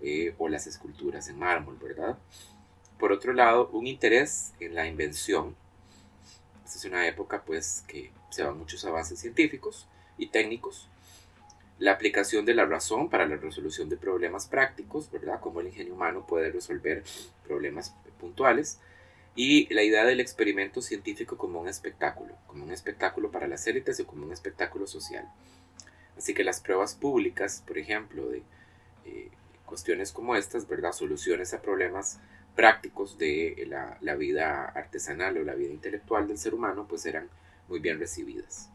eh, 0.00 0.34
o 0.38 0.48
las 0.48 0.66
esculturas 0.66 1.28
en 1.28 1.38
mármol, 1.38 1.76
¿verdad? 1.76 2.18
Por 2.98 3.12
otro 3.12 3.32
lado, 3.32 3.68
un 3.68 3.86
interés 3.86 4.54
en 4.60 4.74
la 4.74 4.86
invención. 4.86 5.56
Esta 6.64 6.78
es 6.78 6.84
una 6.86 7.06
época, 7.06 7.42
pues, 7.44 7.84
que 7.86 8.12
se 8.30 8.42
van 8.42 8.58
muchos 8.58 8.84
avances 8.84 9.18
científicos 9.18 9.86
y 10.18 10.28
técnicos 10.28 10.88
la 11.78 11.92
aplicación 11.92 12.44
de 12.44 12.54
la 12.54 12.66
razón 12.66 13.08
para 13.10 13.26
la 13.26 13.36
resolución 13.36 13.88
de 13.88 13.96
problemas 13.96 14.46
prácticos, 14.46 15.10
¿verdad? 15.10 15.40
Cómo 15.40 15.60
el 15.60 15.68
ingenio 15.68 15.94
humano 15.94 16.26
puede 16.26 16.50
resolver 16.50 17.02
problemas 17.46 17.94
puntuales. 18.20 18.80
Y 19.36 19.72
la 19.74 19.82
idea 19.82 20.04
del 20.04 20.20
experimento 20.20 20.80
científico 20.80 21.36
como 21.36 21.60
un 21.60 21.68
espectáculo, 21.68 22.36
como 22.46 22.64
un 22.64 22.70
espectáculo 22.70 23.32
para 23.32 23.48
las 23.48 23.66
élites 23.66 23.98
y 23.98 24.04
como 24.04 24.24
un 24.24 24.32
espectáculo 24.32 24.86
social. 24.86 25.28
Así 26.16 26.34
que 26.34 26.44
las 26.44 26.60
pruebas 26.60 26.94
públicas, 26.94 27.64
por 27.66 27.76
ejemplo, 27.76 28.28
de 28.28 28.42
eh, 29.04 29.30
cuestiones 29.66 30.12
como 30.12 30.36
estas, 30.36 30.68
¿verdad? 30.68 30.92
Soluciones 30.92 31.52
a 31.52 31.60
problemas 31.60 32.20
prácticos 32.54 33.18
de 33.18 33.66
la 34.00 34.14
vida 34.14 34.66
artesanal 34.66 35.36
o 35.38 35.42
la 35.42 35.54
vida 35.54 35.72
intelectual 35.72 36.28
del 36.28 36.38
ser 36.38 36.54
humano, 36.54 36.86
pues 36.88 37.04
eran 37.04 37.28
muy 37.68 37.80
bien 37.80 37.98
recibidas. 37.98 38.70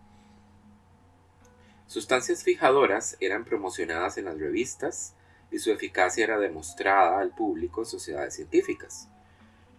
Sustancias 1.90 2.44
fijadoras 2.44 3.18
eran 3.20 3.46
promocionadas 3.46 4.20
en 4.20 4.26
las 4.26 4.38
revistas 4.38 5.16
y 5.50 5.58
su 5.58 5.72
eficacia 5.72 6.24
era 6.24 6.38
demostrada 6.38 7.20
al 7.20 7.32
público 7.32 7.82
en 7.82 7.88
sociedades 7.88 8.36
científicas. 8.36 9.10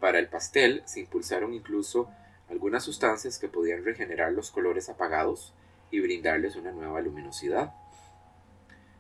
Para 0.01 0.19
el 0.19 0.27
pastel 0.27 0.83
se 0.87 0.99
impulsaron 0.99 1.55
incluso 1.55 2.11
algunas 2.49 2.83
sustancias 2.83 3.39
que 3.39 3.47
podían 3.47 3.85
regenerar 3.85 4.33
los 4.33 4.51
colores 4.51 4.89
apagados 4.89 5.55
y 5.93 6.01
brindarles 6.01 6.57
una 6.57 6.73
nueva 6.73 7.01
luminosidad. 7.01 7.75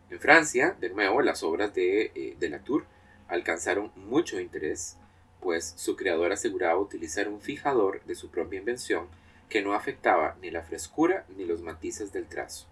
En 0.09 0.20
Francia, 0.20 0.77
de 0.79 0.90
nuevo, 0.90 1.20
las 1.20 1.42
obras 1.42 1.75
de, 1.75 2.12
eh, 2.14 2.37
de 2.38 2.49
Latour 2.49 2.85
alcanzaron 3.27 3.90
mucho 3.96 4.38
interés, 4.38 4.99
pues 5.40 5.75
su 5.77 5.96
creador 5.96 6.31
aseguraba 6.31 6.79
utilizar 6.79 7.29
un 7.29 7.40
fijador 7.40 8.05
de 8.05 8.14
su 8.14 8.31
propia 8.31 8.61
invención 8.61 9.09
que 9.49 9.62
no 9.62 9.75
afectaba 9.75 10.37
ni 10.40 10.53
la 10.53 10.62
frescura 10.62 11.27
ni 11.37 11.44
los 11.44 11.61
matices 11.61 12.12
del 12.12 12.29
trazo 12.29 12.69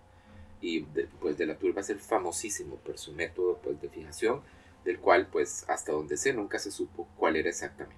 y 0.61 0.81
pues 1.21 1.39
de 1.39 1.47
la 1.47 1.57
Tour 1.57 1.77
va 1.77 1.81
a 1.81 1.85
ser 1.85 1.99
famosísimo 1.99 2.77
por 2.77 2.99
su 2.99 3.13
método 3.13 3.59
pues, 3.63 3.81
de 3.81 3.89
fijación, 3.89 4.43
del 4.85 4.99
cual 4.99 5.27
pues 5.31 5.65
hasta 5.69 5.93
donde 5.93 6.17
sé 6.17 6.33
nunca 6.33 6.59
se 6.59 6.71
supo 6.71 7.09
cuál 7.17 7.37
era 7.37 7.49
exactamente. 7.49 7.97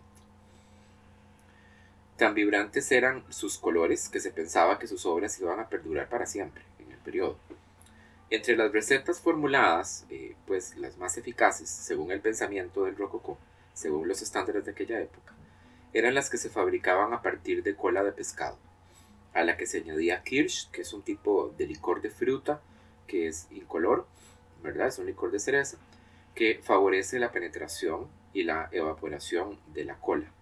Tan 2.17 2.35
vibrantes 2.35 2.93
eran 2.93 3.25
sus 3.31 3.57
colores 3.57 4.09
que 4.09 4.21
se 4.21 4.31
pensaba 4.31 4.79
que 4.79 4.87
sus 4.87 5.07
obras 5.07 5.39
iban 5.41 5.59
a 5.59 5.69
perdurar 5.69 6.09
para 6.09 6.27
siempre 6.27 6.63
en 6.79 6.93
el 6.93 6.99
periodo. 6.99 7.39
Entre 8.29 8.57
las 8.57 8.71
recetas 8.71 9.21
formuladas, 9.21 10.05
eh, 10.11 10.37
pues 10.47 10.77
las 10.77 10.99
más 10.99 11.17
eficaces, 11.17 11.69
según 11.69 12.13
el 12.13 12.21
pensamiento 12.21 12.85
del 12.85 12.97
rococó, 12.97 13.39
según 13.73 14.07
los 14.07 14.21
estándares 14.21 14.67
de 14.67 14.73
aquella 14.73 15.01
época, 15.01 15.33
eran 15.93 16.15
las 16.15 16.29
que 16.29 16.37
se 16.37 16.51
fabricaban 16.51 17.13
a 17.15 17.23
partir 17.23 17.63
de 17.63 17.75
cola 17.75 18.05
de 18.05 18.13
pescado 18.13 18.59
a 19.35 19.45
la 19.45 19.57
que 19.57 19.67
se 19.67 19.79
añadía 19.79 20.23
kirsch, 20.23 20.71
que 20.71 20.83
es 20.83 20.93
un 20.93 21.03
tipo 21.03 21.55
de 21.57 21.67
licor 21.67 22.03
de 22.03 22.11
fruta 22.11 22.61
que 23.07 23.27
es 23.27 23.49
incoloro, 23.51 24.07
¿verdad? 24.63 24.89
Es 24.89 24.99
un 24.99 25.07
licor 25.07 25.31
de 25.31 25.41
cereza 25.41 25.79
que 26.35 26.61
favorece 26.63 27.19
la 27.19 27.33
penetración 27.33 28.09
y 28.33 28.45
la 28.45 28.69
evaporación 28.73 29.59
de 29.73 29.85
la 29.85 29.97
cola. 29.97 30.33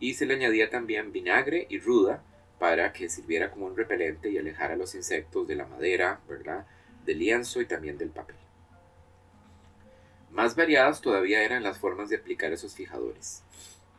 Y 0.00 0.14
se 0.14 0.26
le 0.26 0.34
añadía 0.34 0.70
también 0.70 1.12
vinagre 1.12 1.66
y 1.70 1.78
ruda 1.78 2.22
para 2.58 2.92
que 2.92 3.08
sirviera 3.08 3.50
como 3.50 3.66
un 3.66 3.76
repelente 3.76 4.30
y 4.30 4.38
alejara 4.38 4.76
los 4.76 4.94
insectos 4.94 5.46
de 5.46 5.56
la 5.56 5.66
madera, 5.66 6.20
¿verdad? 6.28 6.66
Del 7.04 7.18
lienzo 7.18 7.60
y 7.60 7.66
también 7.66 7.98
del 7.98 8.10
papel. 8.10 8.36
Más 10.30 10.56
variadas 10.56 11.00
todavía 11.00 11.42
eran 11.42 11.62
las 11.62 11.78
formas 11.78 12.08
de 12.08 12.16
aplicar 12.16 12.52
esos 12.52 12.74
fijadores. 12.74 13.42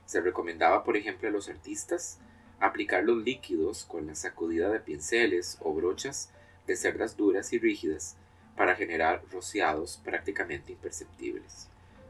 Se 0.05 0.21
recomendaba, 0.21 0.83
por 0.83 0.97
ejemplo, 0.97 1.27
a 1.27 1.31
los 1.31 1.49
artistas 1.49 2.19
Aplicar 2.59 3.03
los 3.03 3.17
líquidos 3.23 3.85
con 3.85 4.07
la 4.07 4.15
sacudida 4.15 4.69
de 4.69 4.79
pinceles 4.79 5.57
o 5.61 5.73
brochas 5.73 6.31
de 6.65 6.75
cerdas 6.75 7.15
duras 7.15 7.53
y 7.53 7.59
rígidas 7.59 8.17
para 8.55 8.75
generar 8.75 9.23
rociados 9.31 10.01
prácticamente 10.03 10.71
imperceptibles, 10.71 11.69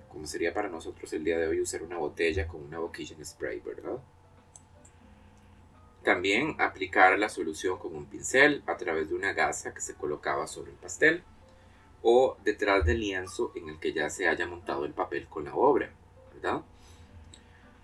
como 0.09 0.25
sería 0.25 0.53
para 0.53 0.69
nosotros 0.69 1.11
el 1.13 1.23
día 1.23 1.37
de 1.37 1.47
hoy 1.47 1.61
usar 1.61 1.83
una 1.83 1.97
botella 1.97 2.47
con 2.47 2.63
una 2.63 2.79
boquilla 2.79 3.15
en 3.15 3.25
spray, 3.25 3.59
¿verdad? 3.59 3.99
También 6.03 6.55
aplicar 6.59 7.19
la 7.19 7.27
solución 7.27 7.77
con 7.77 7.93
un 7.93 8.05
pincel 8.05 8.63
a 8.65 8.77
través 8.77 9.09
de 9.09 9.15
una 9.15 9.33
gasa 9.33 9.73
que 9.73 9.81
se 9.81 9.95
colocaba 9.95 10.47
sobre 10.47 10.71
el 10.71 10.77
pastel 10.77 11.21
o 12.01 12.37
detrás 12.45 12.85
del 12.85 13.01
lienzo 13.01 13.51
en 13.55 13.67
el 13.67 13.79
que 13.79 13.91
ya 13.91 14.09
se 14.09 14.29
haya 14.29 14.47
montado 14.47 14.85
el 14.85 14.93
papel 14.93 15.27
con 15.27 15.43
la 15.43 15.53
obra, 15.53 15.91
¿verdad? 16.33 16.61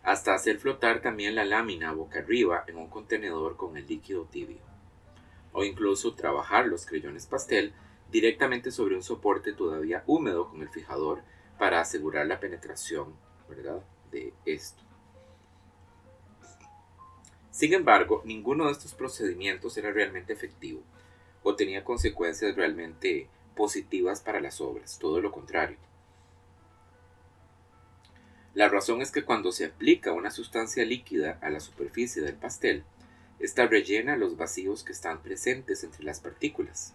Hasta 0.04 0.34
hacer 0.34 0.60
flotar 0.60 1.02
también 1.02 1.36
la 1.36 1.46
lámina 1.46 1.94
boca 1.94 2.20
arriba 2.20 2.66
en 2.68 2.78
un 2.78 2.90
contenedor 2.90 3.56
con 3.56 3.78
el 3.78 3.88
líquido 3.88 4.26
tibio, 4.26 4.60
o 5.54 5.64
incluso 5.64 6.14
trabajar 6.14 6.68
los 6.68 6.86
creyones 6.86 7.26
pastel 7.26 7.74
directamente 8.12 8.72
sobre 8.72 8.96
un 8.96 9.04
soporte 9.04 9.54
todavía 9.54 10.04
húmedo 10.06 10.50
con 10.50 10.62
el 10.62 10.70
fijador 10.70 11.22
para 11.58 11.80
asegurar 11.80 12.28
la 12.28 12.40
penetración 12.40 13.16
¿verdad? 13.50 13.82
de 14.12 14.34
esto. 14.46 14.84
Sin 17.50 17.74
embargo, 17.74 18.22
ninguno 18.26 18.66
de 18.66 18.72
estos 18.72 18.94
procedimientos 18.94 19.78
era 19.78 19.92
realmente 19.92 20.34
efectivo 20.34 20.82
o 21.44 21.56
tenía 21.56 21.84
consecuencias 21.84 22.56
realmente 22.56 23.30
positivas 23.56 24.22
para 24.22 24.42
las 24.42 24.60
obras, 24.60 24.98
todo 25.00 25.22
lo 25.22 25.32
contrario. 25.32 25.78
La 28.56 28.70
razón 28.70 29.02
es 29.02 29.10
que 29.10 29.24
cuando 29.24 29.52
se 29.52 29.66
aplica 29.66 30.14
una 30.14 30.30
sustancia 30.30 30.86
líquida 30.86 31.40
a 31.42 31.50
la 31.50 31.60
superficie 31.60 32.22
del 32.22 32.36
pastel, 32.36 32.84
esta 33.40 33.66
rellena 33.66 34.16
los 34.16 34.38
vacíos 34.38 34.84
que 34.84 34.92
están 34.92 35.24
presentes 35.24 35.84
entre 35.84 36.04
las 36.04 36.20
partículas. 36.20 36.94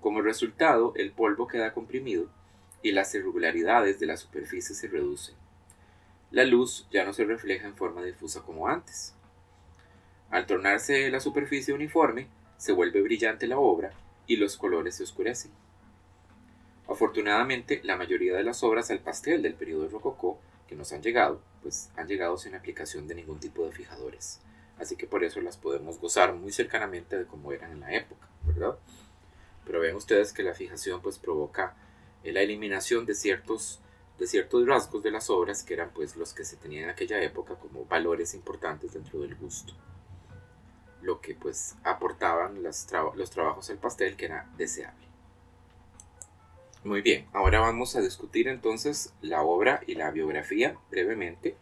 Como 0.00 0.22
resultado, 0.22 0.92
el 0.94 1.10
polvo 1.10 1.48
queda 1.48 1.72
comprimido 1.72 2.28
y 2.80 2.92
las 2.92 3.12
irregularidades 3.14 3.98
de 3.98 4.06
la 4.06 4.16
superficie 4.16 4.76
se 4.76 4.86
reducen. 4.86 5.34
La 6.30 6.44
luz 6.44 6.86
ya 6.92 7.04
no 7.04 7.12
se 7.12 7.24
refleja 7.24 7.66
en 7.66 7.76
forma 7.76 8.04
difusa 8.04 8.42
como 8.42 8.68
antes. 8.68 9.14
Al 10.30 10.46
tornarse 10.46 11.10
la 11.10 11.20
superficie 11.20 11.74
uniforme, 11.74 12.28
se 12.56 12.72
vuelve 12.72 13.02
brillante 13.02 13.48
la 13.48 13.58
obra 13.58 13.92
y 14.28 14.36
los 14.36 14.56
colores 14.56 14.94
se 14.94 15.02
oscurecen. 15.02 15.50
Afortunadamente, 16.88 17.80
la 17.82 17.96
mayoría 17.96 18.34
de 18.34 18.44
las 18.44 18.62
obras 18.62 18.90
al 18.90 19.00
pastel 19.00 19.42
del 19.42 19.54
periodo 19.54 19.88
rococó 19.88 20.38
que 20.72 20.78
nos 20.78 20.92
han 20.94 21.02
llegado, 21.02 21.38
pues 21.60 21.90
han 21.96 22.08
llegado 22.08 22.38
sin 22.38 22.54
aplicación 22.54 23.06
de 23.06 23.14
ningún 23.14 23.38
tipo 23.38 23.66
de 23.66 23.72
fijadores. 23.72 24.40
Así 24.78 24.96
que 24.96 25.06
por 25.06 25.22
eso 25.22 25.42
las 25.42 25.58
podemos 25.58 26.00
gozar 26.00 26.32
muy 26.32 26.50
cercanamente 26.50 27.18
de 27.18 27.26
cómo 27.26 27.52
eran 27.52 27.72
en 27.72 27.80
la 27.80 27.92
época, 27.92 28.26
¿verdad? 28.46 28.78
Pero 29.66 29.80
ven 29.80 29.94
ustedes 29.94 30.32
que 30.32 30.42
la 30.42 30.54
fijación 30.54 31.02
pues 31.02 31.18
provoca 31.18 31.76
la 32.24 32.40
eliminación 32.40 33.04
de 33.04 33.14
ciertos, 33.14 33.80
de 34.18 34.26
ciertos 34.26 34.66
rasgos 34.66 35.02
de 35.02 35.10
las 35.10 35.28
obras 35.28 35.62
que 35.62 35.74
eran 35.74 35.90
pues 35.92 36.16
los 36.16 36.32
que 36.32 36.46
se 36.46 36.56
tenían 36.56 36.84
en 36.84 36.90
aquella 36.90 37.22
época 37.22 37.56
como 37.56 37.84
valores 37.84 38.32
importantes 38.32 38.94
dentro 38.94 39.20
del 39.20 39.34
gusto. 39.34 39.74
Lo 41.02 41.20
que 41.20 41.34
pues 41.34 41.74
aportaban 41.84 42.62
los 42.62 42.86
trabajos 43.30 43.68
al 43.68 43.76
pastel 43.76 44.16
que 44.16 44.24
era 44.24 44.50
deseable. 44.56 45.11
Muy 46.84 47.00
bien, 47.00 47.28
ahora 47.32 47.60
vamos 47.60 47.94
a 47.94 48.00
discutir 48.00 48.48
entonces 48.48 49.14
la 49.20 49.42
obra 49.42 49.82
y 49.86 49.94
la 49.94 50.10
biografía 50.10 50.76
brevemente 50.90 51.54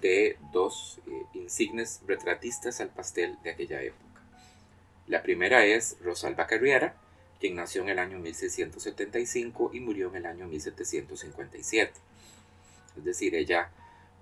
de 0.00 0.38
dos 0.50 0.98
eh, 1.06 1.26
insignes 1.34 2.00
retratistas 2.06 2.80
al 2.80 2.88
pastel 2.88 3.36
de 3.44 3.50
aquella 3.50 3.82
época. 3.82 4.22
La 5.08 5.22
primera 5.22 5.66
es 5.66 5.98
Rosalba 6.02 6.46
Carriera, 6.46 6.94
quien 7.38 7.54
nació 7.54 7.82
en 7.82 7.90
el 7.90 7.98
año 7.98 8.18
1675 8.18 9.72
y 9.74 9.80
murió 9.80 10.08
en 10.08 10.16
el 10.16 10.24
año 10.24 10.48
1757. 10.48 11.92
Es 12.96 13.04
decir, 13.04 13.34
ella 13.34 13.70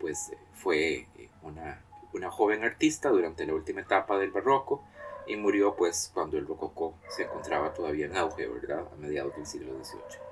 pues 0.01 0.33
fue 0.55 1.07
eh, 1.17 1.29
una, 1.43 1.81
una 2.13 2.29
joven 2.29 2.65
artista 2.65 3.11
durante 3.11 3.47
la 3.47 3.55
última 3.55 3.83
etapa 3.83 4.19
del 4.19 4.33
barroco 4.33 4.83
y 5.29 5.37
murió 5.37 5.77
pues 5.77 6.11
cuando 6.13 6.39
el 6.39 6.47
rococó 6.49 6.97
se 7.09 7.23
encontraba 7.23 7.73
todavía 7.73 8.07
en 8.07 8.17
auge, 8.17 8.49
¿verdad? 8.49 8.89
A 8.93 8.97
mediados 8.97 9.37
del 9.37 9.47
siglo 9.47 9.79
XVIII. 9.85 10.30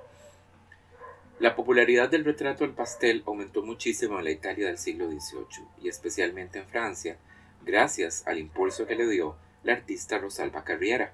La 1.39 1.55
popularidad 1.55 2.09
del 2.09 2.25
retrato 2.25 2.65
al 2.65 2.73
pastel 2.73 3.23
aumentó 3.25 3.63
muchísimo 3.63 4.17
en 4.17 4.25
la 4.25 4.31
Italia 4.31 4.67
del 4.67 4.77
siglo 4.77 5.07
XVIII 5.07 5.65
y 5.81 5.87
especialmente 5.87 6.59
en 6.59 6.67
Francia, 6.67 7.15
gracias 7.63 8.27
al 8.27 8.39
impulso 8.39 8.85
que 8.85 8.95
le 8.95 9.07
dio 9.07 9.37
la 9.63 9.71
artista 9.71 10.17
Rosalba 10.17 10.65
Carriera, 10.65 11.13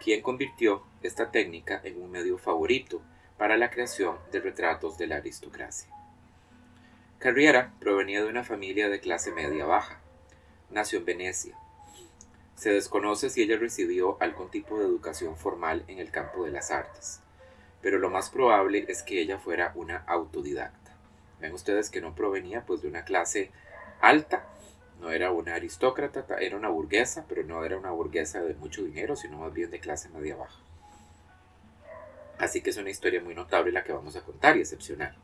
quien 0.00 0.22
convirtió 0.22 0.84
esta 1.02 1.32
técnica 1.32 1.80
en 1.82 2.00
un 2.00 2.12
medio 2.12 2.38
favorito 2.38 3.02
para 3.36 3.56
la 3.56 3.70
creación 3.70 4.16
de 4.30 4.38
retratos 4.38 4.96
de 4.96 5.08
la 5.08 5.16
aristocracia. 5.16 5.90
Carriera 7.18 7.74
provenía 7.80 8.22
de 8.22 8.28
una 8.28 8.44
familia 8.44 8.88
de 8.88 9.00
clase 9.00 9.32
media 9.32 9.64
baja. 9.66 10.00
Nació 10.70 11.00
en 11.00 11.04
Venecia. 11.04 11.56
Se 12.54 12.70
desconoce 12.70 13.28
si 13.28 13.42
ella 13.42 13.56
recibió 13.56 14.22
algún 14.22 14.52
tipo 14.52 14.78
de 14.78 14.84
educación 14.84 15.36
formal 15.36 15.82
en 15.88 15.98
el 15.98 16.12
campo 16.12 16.44
de 16.44 16.52
las 16.52 16.70
artes 16.70 17.22
pero 17.82 17.98
lo 17.98 18.08
más 18.08 18.30
probable 18.30 18.86
es 18.88 19.02
que 19.02 19.20
ella 19.20 19.38
fuera 19.38 19.72
una 19.74 19.98
autodidacta. 20.06 20.96
Ven 21.40 21.52
ustedes 21.52 21.90
que 21.90 22.00
no 22.00 22.14
provenía 22.14 22.64
pues 22.64 22.80
de 22.80 22.88
una 22.88 23.04
clase 23.04 23.50
alta, 24.00 24.46
no 25.00 25.10
era 25.10 25.32
una 25.32 25.56
aristócrata, 25.56 26.24
era 26.38 26.56
una 26.56 26.68
burguesa, 26.68 27.26
pero 27.28 27.42
no 27.42 27.64
era 27.64 27.76
una 27.76 27.90
burguesa 27.90 28.40
de 28.40 28.54
mucho 28.54 28.84
dinero, 28.84 29.16
sino 29.16 29.38
más 29.38 29.52
bien 29.52 29.70
de 29.70 29.80
clase 29.80 30.08
media 30.10 30.36
baja. 30.36 30.60
Así 32.38 32.60
que 32.60 32.70
es 32.70 32.76
una 32.76 32.90
historia 32.90 33.20
muy 33.20 33.34
notable 33.34 33.72
la 33.72 33.82
que 33.82 33.92
vamos 33.92 34.14
a 34.14 34.22
contar 34.22 34.56
y 34.56 34.60
excepcional. 34.60 35.16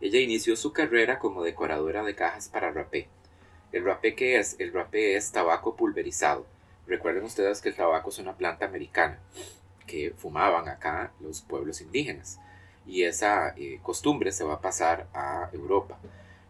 Ella 0.00 0.18
inició 0.20 0.56
su 0.56 0.72
carrera 0.72 1.18
como 1.18 1.42
decoradora 1.42 2.02
de 2.02 2.14
cajas 2.14 2.48
para 2.48 2.70
rapé. 2.70 3.08
¿El 3.72 3.84
rapé 3.84 4.14
qué 4.14 4.38
es? 4.38 4.56
El 4.58 4.72
rapé 4.72 5.16
es 5.16 5.32
tabaco 5.32 5.76
pulverizado. 5.76 6.46
Recuerden 6.86 7.24
ustedes 7.24 7.60
que 7.60 7.70
el 7.70 7.76
tabaco 7.76 8.08
es 8.10 8.18
una 8.18 8.36
planta 8.36 8.66
americana 8.66 9.18
que 9.86 10.12
fumaban 10.16 10.68
acá 10.68 11.12
los 11.20 11.42
pueblos 11.42 11.80
indígenas. 11.80 12.40
Y 12.86 13.04
esa 13.04 13.54
eh, 13.56 13.80
costumbre 13.82 14.32
se 14.32 14.44
va 14.44 14.54
a 14.54 14.60
pasar 14.60 15.06
a 15.14 15.48
Europa. 15.52 15.98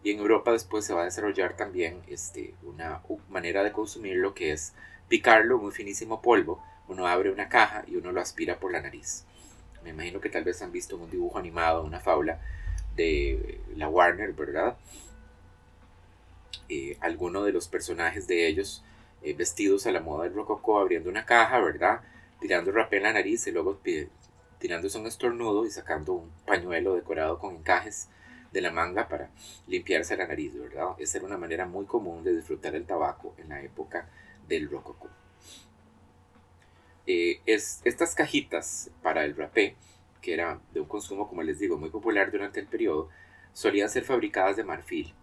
Y 0.03 0.11
en 0.11 0.19
Europa 0.19 0.51
después 0.51 0.85
se 0.85 0.93
va 0.93 1.01
a 1.01 1.05
desarrollar 1.05 1.55
también 1.55 2.01
este, 2.07 2.53
una 2.63 3.01
manera 3.29 3.63
de 3.63 3.71
consumir 3.71 4.17
lo 4.17 4.33
que 4.33 4.51
es 4.51 4.73
picarlo, 5.07 5.57
muy 5.57 5.71
finísimo 5.71 6.21
polvo. 6.21 6.61
Uno 6.87 7.07
abre 7.07 7.31
una 7.31 7.49
caja 7.49 7.83
y 7.87 7.95
uno 7.95 8.11
lo 8.11 8.21
aspira 8.21 8.59
por 8.59 8.71
la 8.71 8.81
nariz. 8.81 9.25
Me 9.83 9.91
imagino 9.91 10.19
que 10.19 10.29
tal 10.29 10.43
vez 10.43 10.61
han 10.61 10.71
visto 10.71 10.97
un 10.97 11.09
dibujo 11.09 11.39
animado, 11.39 11.83
una 11.83 11.99
fábula 11.99 12.39
de 12.95 13.61
la 13.75 13.87
Warner, 13.87 14.33
¿verdad? 14.33 14.77
Eh, 16.69 16.97
alguno 17.01 17.43
de 17.43 17.51
los 17.51 17.67
personajes 17.67 18.27
de 18.27 18.47
ellos 18.47 18.83
eh, 19.21 19.33
vestidos 19.33 19.85
a 19.85 19.91
la 19.91 20.01
moda 20.01 20.23
del 20.23 20.33
rococó 20.33 20.79
abriendo 20.79 21.09
una 21.09 21.25
caja, 21.25 21.59
¿verdad? 21.59 22.01
Tirando 22.45 22.71
rapé 22.71 22.97
en 22.97 23.03
la 23.03 23.13
nariz 23.13 23.47
y 23.47 23.51
luego 23.51 23.81
tirándose 24.59 24.99
un 24.99 25.07
estornudo 25.07 25.65
y 25.65 25.71
sacando 25.71 26.13
un 26.13 26.29
pañuelo 26.45 26.93
decorado 26.93 27.39
con 27.39 27.55
encajes 27.55 28.07
de 28.51 28.61
la 28.61 28.71
manga 28.71 29.07
para 29.07 29.31
limpiarse 29.65 30.15
la 30.15 30.27
nariz, 30.27 30.53
¿verdad? 30.55 30.89
Esa 30.99 31.17
era 31.17 31.25
una 31.25 31.39
manera 31.39 31.65
muy 31.65 31.85
común 31.85 32.23
de 32.23 32.35
disfrutar 32.35 32.75
el 32.75 32.85
tabaco 32.85 33.33
en 33.39 33.49
la 33.49 33.63
época 33.63 34.07
del 34.47 34.69
rococó. 34.69 35.09
Eh, 37.07 37.41
es, 37.47 37.81
estas 37.83 38.13
cajitas 38.13 38.91
para 39.01 39.25
el 39.25 39.35
rapé, 39.35 39.75
que 40.21 40.35
era 40.35 40.61
de 40.71 40.81
un 40.81 40.87
consumo, 40.87 41.27
como 41.27 41.41
les 41.41 41.57
digo, 41.57 41.79
muy 41.79 41.89
popular 41.89 42.31
durante 42.31 42.59
el 42.59 42.67
periodo, 42.67 43.09
solían 43.53 43.89
ser 43.89 44.03
fabricadas 44.03 44.55
de 44.55 44.63
marfil. 44.63 45.15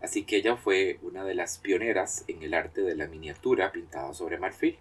Así 0.00 0.22
que 0.22 0.36
ella 0.36 0.56
fue 0.56 1.00
una 1.02 1.24
de 1.24 1.34
las 1.34 1.58
pioneras 1.58 2.24
en 2.28 2.44
el 2.44 2.54
arte 2.54 2.82
de 2.82 2.94
la 2.94 3.08
miniatura 3.08 3.72
pintada 3.72 4.14
sobre 4.14 4.38
marfil. 4.38 4.78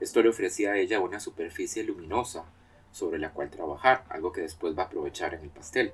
Esto 0.00 0.22
le 0.22 0.30
ofrecía 0.30 0.72
a 0.72 0.78
ella 0.78 1.00
una 1.00 1.20
superficie 1.20 1.84
luminosa 1.84 2.44
sobre 2.90 3.18
la 3.18 3.30
cual 3.32 3.50
trabajar, 3.50 4.04
algo 4.08 4.32
que 4.32 4.40
después 4.40 4.76
va 4.76 4.84
a 4.84 4.86
aprovechar 4.86 5.34
en 5.34 5.42
el 5.42 5.50
pastel. 5.50 5.92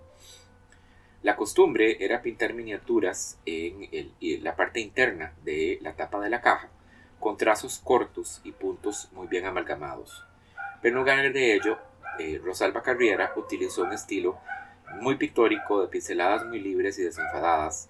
La 1.23 1.35
costumbre 1.35 2.05
era 2.05 2.23
pintar 2.23 2.55
miniaturas 2.55 3.39
en, 3.45 4.13
la 4.43 4.55
parte 4.55 4.81
interna 4.81 5.33
de 5.43 5.79
la 5.83 5.95
tapa 5.95 6.21
de 6.21 6.31
la 6.31 6.41
caja, 6.41 6.69
con 7.19 7.37
trazos 7.37 7.81
cortos 7.83 8.41
y 8.45 8.53
puntos 8.53 9.11
muy 9.13 9.27
bien 9.27 9.45
amalgamados. 9.45 10.25
Pero 10.81 10.95
en 10.95 11.01
lugar 11.01 11.33
de 11.33 11.55
ello, 11.55 11.79
eh, 12.21 12.41
Rosalba 12.43 12.83
Carriera 12.83 13.33
utilizó 13.35 13.83
un 13.83 13.93
estilo 13.93 14.39
muy 15.01 15.17
pictórico 15.17 15.83
de 15.83 15.89
pinceladas 15.89 16.45
muy 16.47 16.61
libres 16.61 16.97
y 17.01 17.03
desenfadadas, 17.03 17.89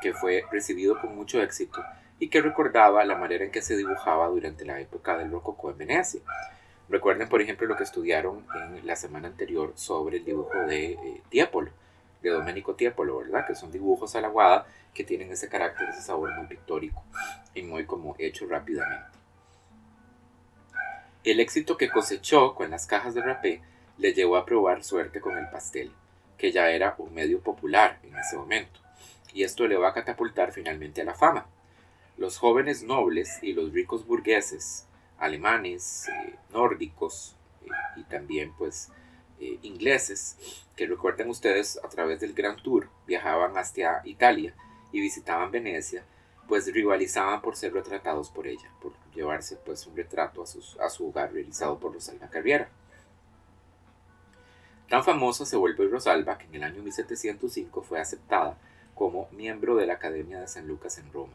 que 0.00 0.12
fue 0.12 0.44
recibido 0.50 1.00
con 1.00 1.14
mucho 1.14 1.40
éxito 1.40 1.82
y 2.18 2.28
que 2.28 2.40
recordaba 2.40 3.04
la 3.04 3.16
manera 3.16 3.44
en 3.44 3.50
que 3.50 3.62
se 3.62 3.76
dibujaba 3.76 4.28
durante 4.28 4.64
la 4.64 4.80
época 4.80 5.16
del 5.16 5.30
rococó 5.30 5.70
en 5.70 5.78
Venecia. 5.78 6.20
Recuerden, 6.88 7.28
por 7.28 7.40
ejemplo, 7.40 7.66
lo 7.66 7.76
que 7.76 7.84
estudiaron 7.84 8.44
en 8.54 8.86
la 8.86 8.96
semana 8.96 9.28
anterior 9.28 9.72
sobre 9.76 10.18
el 10.18 10.24
dibujo 10.24 10.58
de 10.66 10.92
eh, 10.92 11.22
Tiepolo, 11.30 11.70
de 12.22 12.30
Domenico 12.30 12.74
Tiepolo, 12.74 13.18
¿verdad? 13.18 13.46
Que 13.46 13.54
son 13.54 13.72
dibujos 13.72 14.14
a 14.14 14.20
la 14.20 14.28
guada 14.28 14.66
que 14.94 15.04
tienen 15.04 15.32
ese 15.32 15.48
carácter, 15.48 15.88
ese 15.88 16.02
sabor 16.02 16.32
muy 16.34 16.46
pictórico 16.46 17.02
y 17.54 17.62
muy 17.62 17.86
como 17.86 18.14
hecho 18.18 18.46
rápidamente. 18.46 19.18
El 21.24 21.40
éxito 21.40 21.76
que 21.76 21.88
cosechó 21.88 22.54
con 22.54 22.70
las 22.70 22.86
cajas 22.86 23.14
de 23.14 23.22
rapé 23.22 23.62
le 23.98 24.12
llevó 24.12 24.36
a 24.36 24.44
probar 24.44 24.82
suerte 24.82 25.20
con 25.20 25.38
el 25.38 25.48
pastel, 25.50 25.92
que 26.36 26.50
ya 26.50 26.70
era 26.70 26.94
un 26.98 27.14
medio 27.14 27.40
popular 27.40 28.00
en 28.02 28.16
ese 28.16 28.36
momento, 28.36 28.80
y 29.32 29.44
esto 29.44 29.66
le 29.66 29.76
va 29.76 29.90
a 29.90 29.94
catapultar 29.94 30.52
finalmente 30.52 31.00
a 31.00 31.04
la 31.04 31.14
fama. 31.14 31.46
Los 32.16 32.38
jóvenes 32.38 32.82
nobles 32.82 33.38
y 33.42 33.52
los 33.52 33.72
ricos 33.72 34.06
burgueses, 34.06 34.86
alemanes, 35.18 36.08
eh, 36.08 36.36
nórdicos 36.52 37.36
eh, 37.64 37.68
y 37.96 38.04
también 38.04 38.52
pues 38.58 38.90
eh, 39.40 39.58
ingleses, 39.62 40.36
que 40.76 40.86
recuerden 40.86 41.28
ustedes 41.30 41.80
a 41.82 41.88
través 41.88 42.20
del 42.20 42.34
Gran 42.34 42.56
Tour 42.56 42.88
viajaban 43.06 43.56
hacia 43.56 44.02
Italia 44.04 44.54
y 44.92 45.00
visitaban 45.00 45.50
Venecia, 45.50 46.04
pues 46.48 46.72
rivalizaban 46.72 47.40
por 47.40 47.56
ser 47.56 47.72
retratados 47.72 48.30
por 48.30 48.46
ella, 48.46 48.70
por 48.80 48.92
llevarse 49.14 49.56
pues 49.56 49.86
un 49.86 49.96
retrato 49.96 50.42
a, 50.42 50.84
a 50.84 50.90
su 50.90 51.08
hogar 51.08 51.32
realizado 51.32 51.78
por 51.78 51.92
Rosalba 51.94 52.28
Carriera. 52.28 52.68
Tan 54.88 55.02
famosa 55.02 55.46
se 55.46 55.56
vuelve 55.56 55.88
Rosalba 55.88 56.36
que 56.36 56.44
en 56.46 56.56
el 56.56 56.64
año 56.64 56.82
1705 56.82 57.82
fue 57.82 57.98
aceptada 57.98 58.58
como 58.94 59.28
miembro 59.32 59.76
de 59.76 59.86
la 59.86 59.94
Academia 59.94 60.40
de 60.40 60.48
San 60.48 60.68
Lucas 60.68 60.98
en 60.98 61.10
Roma. 61.12 61.32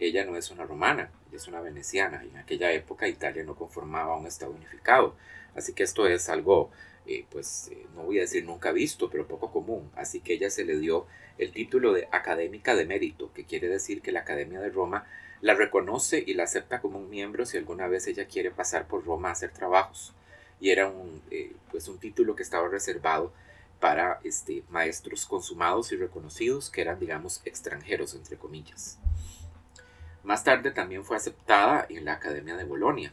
Ella 0.00 0.24
no 0.24 0.36
es 0.36 0.50
una 0.50 0.64
romana, 0.64 1.10
es 1.32 1.46
una 1.46 1.60
veneciana, 1.60 2.24
y 2.24 2.28
en 2.28 2.38
aquella 2.38 2.72
época 2.72 3.06
Italia 3.06 3.44
no 3.44 3.54
conformaba 3.54 4.16
un 4.16 4.26
estado 4.26 4.52
unificado. 4.52 5.14
Así 5.54 5.72
que 5.74 5.82
esto 5.82 6.06
es 6.06 6.28
algo, 6.28 6.70
eh, 7.06 7.26
pues, 7.30 7.68
eh, 7.72 7.86
no 7.94 8.04
voy 8.04 8.18
a 8.18 8.22
decir 8.22 8.44
nunca 8.44 8.72
visto, 8.72 9.10
pero 9.10 9.28
poco 9.28 9.52
común. 9.52 9.90
Así 9.94 10.20
que 10.20 10.34
ella 10.34 10.50
se 10.50 10.64
le 10.64 10.78
dio 10.78 11.06
el 11.38 11.52
título 11.52 11.92
de 11.92 12.08
académica 12.12 12.74
de 12.74 12.86
mérito, 12.86 13.32
que 13.32 13.44
quiere 13.44 13.68
decir 13.68 14.02
que 14.02 14.12
la 14.12 14.20
Academia 14.20 14.60
de 14.60 14.70
Roma 14.70 15.06
la 15.40 15.54
reconoce 15.54 16.22
y 16.26 16.34
la 16.34 16.44
acepta 16.44 16.80
como 16.80 16.98
un 16.98 17.08
miembro 17.08 17.46
si 17.46 17.56
alguna 17.56 17.88
vez 17.88 18.06
ella 18.06 18.26
quiere 18.26 18.50
pasar 18.50 18.86
por 18.86 19.04
Roma 19.04 19.30
a 19.30 19.32
hacer 19.32 19.50
trabajos. 19.50 20.14
Y 20.60 20.70
era 20.70 20.88
un, 20.88 21.22
eh, 21.30 21.52
pues 21.70 21.88
un 21.88 21.98
título 21.98 22.36
que 22.36 22.42
estaba 22.42 22.68
reservado 22.68 23.32
para 23.80 24.20
este, 24.24 24.62
maestros 24.68 25.24
consumados 25.24 25.90
y 25.92 25.96
reconocidos 25.96 26.70
que 26.70 26.82
eran, 26.82 27.00
digamos, 27.00 27.40
extranjeros, 27.46 28.14
entre 28.14 28.36
comillas. 28.36 28.98
Más 30.22 30.44
tarde 30.44 30.70
también 30.70 31.04
fue 31.04 31.16
aceptada 31.16 31.86
en 31.88 32.04
la 32.04 32.14
Academia 32.14 32.56
de 32.56 32.64
Bolonia, 32.64 33.12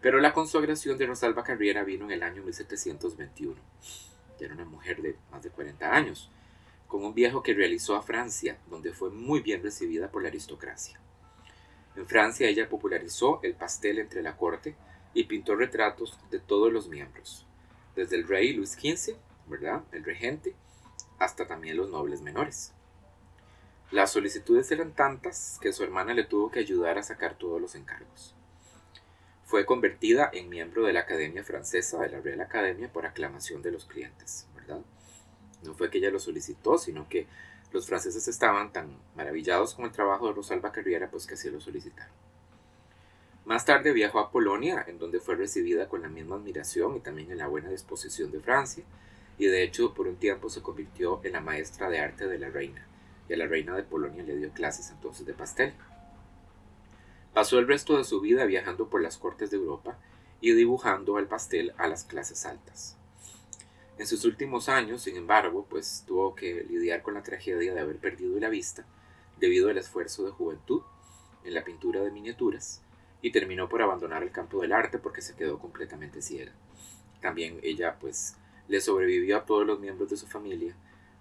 pero 0.00 0.20
la 0.20 0.34
consagración 0.34 0.98
de 0.98 1.06
Rosalba 1.06 1.44
Carriera 1.44 1.82
vino 1.82 2.04
en 2.04 2.10
el 2.10 2.22
año 2.22 2.42
1721. 2.42 3.54
Ya 4.38 4.46
era 4.46 4.54
una 4.54 4.66
mujer 4.66 5.00
de 5.00 5.16
más 5.30 5.42
de 5.42 5.50
40 5.50 5.90
años, 5.90 6.30
con 6.86 7.04
un 7.04 7.14
viaje 7.14 7.38
que 7.42 7.54
realizó 7.54 7.96
a 7.96 8.02
Francia, 8.02 8.58
donde 8.68 8.92
fue 8.92 9.10
muy 9.10 9.40
bien 9.40 9.62
recibida 9.62 10.10
por 10.10 10.22
la 10.22 10.28
aristocracia. 10.28 11.00
En 11.96 12.06
Francia 12.06 12.48
ella 12.48 12.68
popularizó 12.68 13.40
el 13.42 13.54
pastel 13.54 13.98
entre 13.98 14.22
la 14.22 14.36
corte 14.36 14.74
y 15.14 15.24
pintó 15.24 15.54
retratos 15.54 16.18
de 16.30 16.38
todos 16.38 16.70
los 16.70 16.88
miembros, 16.88 17.46
desde 17.96 18.16
el 18.16 18.28
rey 18.28 18.52
Luis 18.52 18.72
XV, 18.72 19.16
¿verdad? 19.46 19.84
El 19.90 20.04
regente, 20.04 20.54
hasta 21.18 21.46
también 21.46 21.76
los 21.78 21.88
nobles 21.88 22.20
menores. 22.20 22.73
Las 23.90 24.12
solicitudes 24.12 24.70
eran 24.72 24.92
tantas 24.92 25.58
que 25.60 25.72
su 25.72 25.84
hermana 25.84 26.14
le 26.14 26.24
tuvo 26.24 26.50
que 26.50 26.58
ayudar 26.58 26.98
a 26.98 27.02
sacar 27.02 27.36
todos 27.36 27.60
los 27.60 27.74
encargos. 27.74 28.34
Fue 29.44 29.66
convertida 29.66 30.30
en 30.32 30.48
miembro 30.48 30.84
de 30.84 30.94
la 30.94 31.00
Academia 31.00 31.44
Francesa 31.44 32.00
de 32.00 32.08
la 32.08 32.20
Real 32.20 32.40
Academia 32.40 32.90
por 32.90 33.06
aclamación 33.06 33.60
de 33.62 33.70
los 33.70 33.84
clientes, 33.84 34.48
¿verdad? 34.54 34.80
No 35.62 35.74
fue 35.74 35.90
que 35.90 35.98
ella 35.98 36.10
lo 36.10 36.18
solicitó, 36.18 36.78
sino 36.78 37.08
que 37.08 37.26
los 37.72 37.86
franceses 37.86 38.26
estaban 38.26 38.72
tan 38.72 38.98
maravillados 39.14 39.74
con 39.74 39.84
el 39.84 39.92
trabajo 39.92 40.28
de 40.28 40.32
Rosalba 40.32 40.72
Carriera, 40.72 41.10
pues 41.10 41.26
que 41.26 41.34
así 41.34 41.50
lo 41.50 41.60
solicitaron. 41.60 42.12
Más 43.44 43.66
tarde 43.66 43.92
viajó 43.92 44.18
a 44.18 44.30
Polonia, 44.30 44.82
en 44.88 44.98
donde 44.98 45.20
fue 45.20 45.36
recibida 45.36 45.88
con 45.88 46.00
la 46.02 46.08
misma 46.08 46.36
admiración 46.36 46.96
y 46.96 47.00
también 47.00 47.30
en 47.30 47.38
la 47.38 47.48
buena 47.48 47.68
disposición 47.68 48.32
de 48.32 48.40
Francia, 48.40 48.82
y 49.36 49.46
de 49.46 49.62
hecho 49.62 49.92
por 49.92 50.08
un 50.08 50.16
tiempo 50.16 50.48
se 50.48 50.62
convirtió 50.62 51.20
en 51.22 51.32
la 51.32 51.40
maestra 51.40 51.90
de 51.90 52.00
arte 52.00 52.26
de 52.26 52.38
la 52.38 52.48
reina 52.48 52.88
y 53.28 53.32
a 53.32 53.36
la 53.36 53.46
reina 53.46 53.74
de 53.74 53.82
Polonia 53.82 54.22
le 54.22 54.36
dio 54.36 54.50
clases 54.52 54.90
entonces 54.90 55.26
de 55.26 55.34
pastel. 55.34 55.74
Pasó 57.32 57.58
el 57.58 57.66
resto 57.66 57.96
de 57.96 58.04
su 58.04 58.20
vida 58.20 58.44
viajando 58.44 58.88
por 58.88 59.02
las 59.02 59.18
cortes 59.18 59.50
de 59.50 59.56
Europa 59.56 59.98
y 60.40 60.52
dibujando 60.52 61.18
el 61.18 61.26
pastel 61.26 61.72
a 61.78 61.88
las 61.88 62.04
clases 62.04 62.46
altas. 62.46 62.96
En 63.96 64.06
sus 64.06 64.24
últimos 64.24 64.68
años, 64.68 65.02
sin 65.02 65.16
embargo, 65.16 65.66
pues 65.68 66.04
tuvo 66.06 66.34
que 66.34 66.64
lidiar 66.64 67.02
con 67.02 67.14
la 67.14 67.22
tragedia 67.22 67.72
de 67.72 67.80
haber 67.80 67.98
perdido 67.98 68.38
la 68.40 68.48
vista 68.48 68.84
debido 69.38 69.68
al 69.68 69.78
esfuerzo 69.78 70.24
de 70.24 70.32
juventud 70.32 70.82
en 71.44 71.54
la 71.54 71.64
pintura 71.64 72.00
de 72.00 72.10
miniaturas 72.10 72.82
y 73.22 73.30
terminó 73.30 73.68
por 73.68 73.82
abandonar 73.82 74.22
el 74.22 74.32
campo 74.32 74.60
del 74.60 74.72
arte 74.72 74.98
porque 74.98 75.22
se 75.22 75.34
quedó 75.34 75.58
completamente 75.58 76.22
ciega. 76.22 76.52
También 77.20 77.58
ella 77.62 77.96
pues 77.98 78.36
le 78.68 78.80
sobrevivió 78.80 79.38
a 79.38 79.44
todos 79.44 79.66
los 79.66 79.80
miembros 79.80 80.10
de 80.10 80.16
su 80.16 80.26
familia, 80.26 80.74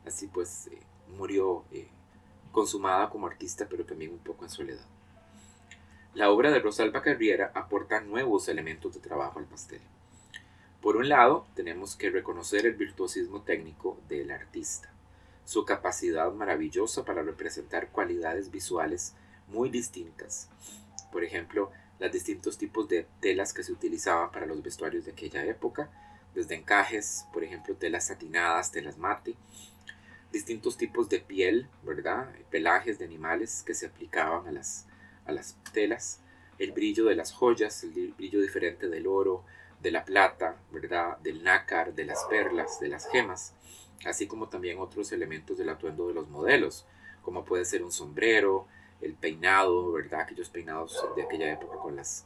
así 0.05 0.27
pues 0.27 0.67
eh, 0.67 0.79
murió 1.17 1.65
eh, 1.71 1.87
consumada 2.51 3.09
como 3.09 3.27
artista, 3.27 3.67
pero 3.69 3.85
también 3.85 4.11
un 4.11 4.19
poco 4.19 4.45
en 4.45 4.49
soledad. 4.49 4.85
La 6.13 6.29
obra 6.29 6.51
de 6.51 6.59
Rosalba 6.59 7.01
Carriera 7.01 7.51
aporta 7.55 7.99
nuevos 7.99 8.47
elementos 8.47 8.93
de 8.93 8.99
trabajo 8.99 9.39
al 9.39 9.45
pastel. 9.45 9.81
Por 10.79 10.97
un 10.97 11.09
lado, 11.09 11.47
tenemos 11.55 11.95
que 11.95 12.11
reconocer 12.11 12.65
el 12.65 12.75
virtuosismo 12.75 13.41
técnico 13.41 13.97
del 14.09 14.29
artista, 14.31 14.91
su 15.45 15.65
capacidad 15.65 16.31
maravillosa 16.31 17.03
para 17.05 17.23
representar 17.23 17.89
cualidades 17.89 18.51
visuales 18.51 19.15
muy 19.47 19.69
distintas. 19.69 20.49
Por 21.11 21.23
ejemplo, 21.23 21.71
los 21.99 22.11
distintos 22.11 22.57
tipos 22.57 22.87
de 22.89 23.07
telas 23.21 23.53
que 23.53 23.63
se 23.63 23.71
utilizaban 23.71 24.31
para 24.31 24.45
los 24.45 24.61
vestuarios 24.61 25.05
de 25.05 25.11
aquella 25.11 25.45
época, 25.45 25.89
desde 26.35 26.55
encajes, 26.55 27.25
por 27.31 27.43
ejemplo, 27.43 27.75
telas 27.75 28.07
satinadas, 28.07 28.71
telas 28.71 28.97
mate, 28.97 29.35
distintos 30.33 30.77
tipos 30.77 31.07
de 31.07 31.19
piel, 31.19 31.69
¿verdad? 31.83 32.29
Pelajes 32.49 32.99
de 32.99 33.05
animales 33.05 33.63
que 33.65 33.75
se 33.75 33.85
aplicaban 33.85 34.47
a 34.47 34.51
las, 34.51 34.87
a 35.25 35.31
las 35.31 35.55
telas, 35.71 36.19
el 36.57 36.71
brillo 36.71 37.05
de 37.05 37.15
las 37.15 37.31
joyas, 37.31 37.83
el 37.83 38.13
brillo 38.17 38.41
diferente 38.41 38.89
del 38.89 39.07
oro, 39.07 39.45
de 39.79 39.91
la 39.91 40.03
plata, 40.03 40.57
¿verdad? 40.71 41.17
Del 41.19 41.43
nácar, 41.43 41.93
de 41.93 42.05
las 42.05 42.23
perlas, 42.25 42.79
de 42.79 42.89
las 42.89 43.07
gemas, 43.09 43.53
así 44.05 44.27
como 44.27 44.49
también 44.49 44.79
otros 44.79 45.11
elementos 45.11 45.57
del 45.57 45.69
atuendo 45.69 46.07
de 46.07 46.15
los 46.15 46.27
modelos, 46.27 46.85
como 47.21 47.45
puede 47.45 47.63
ser 47.63 47.83
un 47.83 47.91
sombrero, 47.91 48.67
el 49.01 49.13
peinado, 49.13 49.91
¿verdad? 49.91 50.21
Aquellos 50.21 50.49
peinados 50.49 51.05
de 51.15 51.23
aquella 51.23 51.51
época 51.53 51.77
con 51.77 51.95
las 51.95 52.25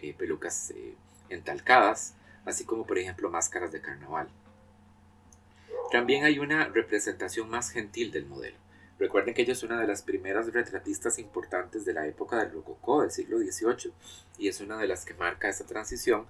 eh, 0.00 0.14
pelucas 0.14 0.72
eh, 0.72 0.96
entalcadas, 1.28 2.16
así 2.44 2.64
como 2.64 2.86
por 2.86 2.98
ejemplo 2.98 3.30
máscaras 3.30 3.70
de 3.70 3.80
carnaval. 3.80 4.28
También 5.90 6.24
hay 6.24 6.38
una 6.38 6.66
representación 6.68 7.48
más 7.48 7.70
gentil 7.70 8.10
del 8.10 8.26
modelo. 8.26 8.58
Recuerden 8.98 9.34
que 9.34 9.42
ella 9.42 9.52
es 9.52 9.62
una 9.62 9.80
de 9.80 9.86
las 9.86 10.02
primeras 10.02 10.52
retratistas 10.52 11.18
importantes 11.18 11.84
de 11.84 11.92
la 11.92 12.06
época 12.06 12.38
del 12.38 12.52
Rococó 12.52 13.02
del 13.02 13.10
siglo 13.10 13.38
XVIII 13.38 13.92
y 14.38 14.48
es 14.48 14.60
una 14.60 14.78
de 14.78 14.88
las 14.88 15.04
que 15.04 15.14
marca 15.14 15.48
esa 15.48 15.66
transición 15.66 16.26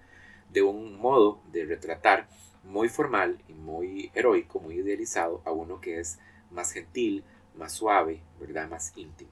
de 0.50 0.62
un 0.62 0.98
modo 0.98 1.40
de 1.52 1.64
retratar 1.64 2.28
muy 2.64 2.88
formal 2.88 3.38
y 3.48 3.54
muy 3.54 4.10
heroico, 4.14 4.60
muy 4.60 4.76
idealizado, 4.76 5.42
a 5.44 5.52
uno 5.52 5.80
que 5.80 6.00
es 6.00 6.18
más 6.50 6.72
gentil, 6.72 7.24
más 7.54 7.72
suave, 7.72 8.20
¿verdad? 8.40 8.68
más 8.68 8.92
íntimo. 8.96 9.30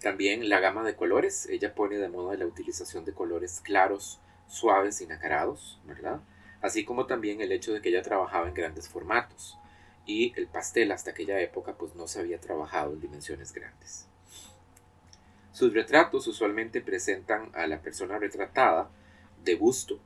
También 0.00 0.48
la 0.48 0.60
gama 0.60 0.84
de 0.84 0.96
colores, 0.96 1.46
ella 1.50 1.74
pone 1.74 1.96
de 1.96 2.08
moda 2.08 2.36
la 2.36 2.46
utilización 2.46 3.04
de 3.04 3.12
colores 3.12 3.60
claros, 3.60 4.20
suaves 4.48 5.00
y 5.00 5.06
nacarados, 5.06 5.80
¿verdad? 5.84 6.20
Así 6.66 6.84
como 6.84 7.06
también 7.06 7.40
el 7.40 7.52
hecho 7.52 7.72
de 7.72 7.80
que 7.80 7.88
ella 7.88 8.02
trabajaba 8.02 8.48
en 8.48 8.54
grandes 8.54 8.88
formatos 8.88 9.56
y 10.04 10.32
el 10.36 10.46
pastel 10.46 10.92
hasta 10.92 11.10
aquella 11.10 11.40
época 11.40 11.74
pues 11.76 11.94
no 11.94 12.06
se 12.06 12.20
había 12.20 12.40
trabajado 12.40 12.92
en 12.92 13.00
dimensiones 13.00 13.52
grandes. 13.52 14.06
Sus 15.52 15.72
retratos 15.72 16.26
usualmente 16.26 16.80
presentan 16.80 17.50
a 17.54 17.66
la 17.66 17.80
persona 17.80 18.18
retratada 18.18 18.90
de 19.42 19.54
busto, 19.54 19.98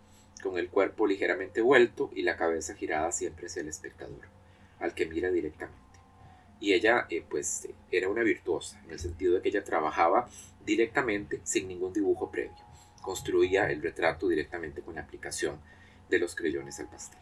con 0.43 0.59
el 0.59 0.69
cuerpo 0.69 1.07
ligeramente 1.07 1.61
vuelto 1.61 2.11
y 2.15 2.23
la 2.23 2.37
cabeza 2.37 2.75
girada 2.75 3.11
siempre 3.11 3.47
hacia 3.47 3.63
el 3.63 3.69
espectador, 3.69 4.29
al 4.79 4.95
que 4.95 5.07
mira 5.07 5.31
directamente. 5.31 5.81
Y 6.61 6.75
ella 6.75 7.07
eh, 7.11 7.25
pues 7.29 7.69
era 7.91 8.09
una 8.09 8.23
virtuosa, 8.23 8.81
en 8.85 8.93
el 8.93 9.01
sentido 9.01 9.35
de 9.35 9.43
que 9.43 9.49
ella 9.49 9.65
trabajaba 9.65 10.29
directamente 10.65 11.41
sin 11.43 11.69
ningún 11.69 11.93
dibujo 11.93 12.31
previo. 12.31 12.55
Construía 13.03 13.71
el 13.71 13.83
retrato 13.83 14.29
directamente 14.29 14.83
con 14.83 14.95
la 14.95 15.01
aplicación 15.03 15.59
de 16.11 16.19
los 16.19 16.35
creyones 16.35 16.79
al 16.81 16.89
pastel. 16.89 17.21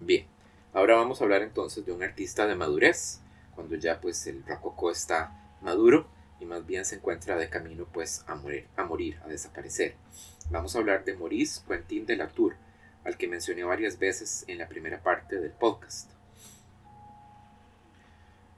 Bien, 0.00 0.26
ahora 0.72 0.96
vamos 0.96 1.20
a 1.20 1.24
hablar 1.24 1.42
entonces 1.42 1.86
de 1.86 1.92
un 1.92 2.02
artista 2.02 2.46
de 2.46 2.56
madurez, 2.56 3.20
cuando 3.54 3.76
ya 3.76 4.00
pues 4.00 4.26
el 4.26 4.44
rococó 4.44 4.90
está 4.90 5.56
maduro 5.62 6.06
y 6.40 6.44
más 6.44 6.66
bien 6.66 6.84
se 6.84 6.96
encuentra 6.96 7.36
de 7.36 7.48
camino 7.48 7.86
pues 7.92 8.24
a 8.26 8.34
morir, 8.34 9.18
a 9.24 9.28
desaparecer. 9.28 9.94
Vamos 10.50 10.74
a 10.74 10.78
hablar 10.78 11.04
de 11.04 11.14
Maurice 11.14 11.62
Quentin 11.66 12.04
de 12.04 12.16
Latour, 12.16 12.56
al 13.04 13.16
que 13.16 13.28
mencioné 13.28 13.64
varias 13.64 13.98
veces 13.98 14.44
en 14.48 14.58
la 14.58 14.68
primera 14.68 15.02
parte 15.02 15.38
del 15.38 15.52
podcast. 15.52 16.10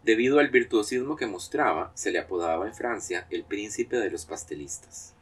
Debido 0.02 0.38
al 0.38 0.50
virtuosismo 0.50 1.16
que 1.16 1.26
mostraba, 1.26 1.90
se 1.94 2.12
le 2.12 2.20
apodaba 2.20 2.66
en 2.66 2.74
Francia 2.74 3.26
el 3.30 3.44
príncipe 3.44 3.96
de 3.96 4.10
los 4.10 4.24
pastelistas. 4.24 5.12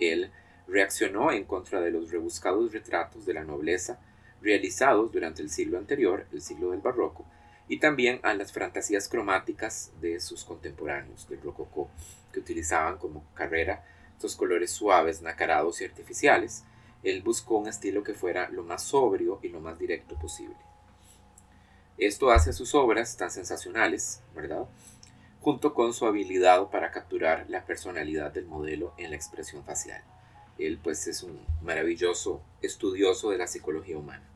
Él 0.00 0.32
reaccionó 0.68 1.30
en 1.30 1.44
contra 1.44 1.80
de 1.80 1.90
los 1.90 2.10
rebuscados 2.10 2.72
retratos 2.72 3.24
de 3.26 3.34
la 3.34 3.44
nobleza 3.44 4.00
realizados 4.42 5.12
durante 5.12 5.42
el 5.42 5.50
siglo 5.50 5.78
anterior, 5.78 6.26
el 6.32 6.42
siglo 6.42 6.70
del 6.70 6.80
barroco, 6.80 7.24
y 7.68 7.78
también 7.78 8.20
a 8.22 8.34
las 8.34 8.52
fantasías 8.52 9.08
cromáticas 9.08 9.90
de 10.00 10.20
sus 10.20 10.44
contemporáneos 10.44 11.28
del 11.28 11.40
rococó, 11.42 11.90
que 12.32 12.40
utilizaban 12.40 12.98
como 12.98 13.24
carrera 13.34 13.84
estos 14.12 14.36
colores 14.36 14.70
suaves, 14.70 15.20
nacarados 15.20 15.80
y 15.80 15.84
artificiales. 15.84 16.64
Él 17.02 17.22
buscó 17.22 17.56
un 17.56 17.68
estilo 17.68 18.02
que 18.02 18.14
fuera 18.14 18.48
lo 18.50 18.62
más 18.62 18.82
sobrio 18.82 19.40
y 19.42 19.48
lo 19.48 19.60
más 19.60 19.78
directo 19.78 20.16
posible. 20.16 20.56
Esto 21.98 22.30
hace 22.30 22.52
sus 22.52 22.74
obras 22.74 23.16
tan 23.16 23.30
sensacionales, 23.30 24.22
¿verdad? 24.34 24.66
Junto 25.40 25.74
con 25.74 25.92
su 25.92 26.06
habilidad 26.06 26.68
para 26.70 26.90
capturar 26.90 27.46
la 27.48 27.64
personalidad 27.64 28.32
del 28.32 28.46
modelo 28.46 28.94
en 28.96 29.10
la 29.10 29.16
expresión 29.16 29.64
facial. 29.64 30.02
Él 30.58 30.78
pues 30.82 31.06
es 31.06 31.22
un 31.22 31.38
maravilloso 31.62 32.42
estudioso 32.62 33.30
de 33.30 33.38
la 33.38 33.46
psicología 33.46 33.98
humana. 33.98 34.28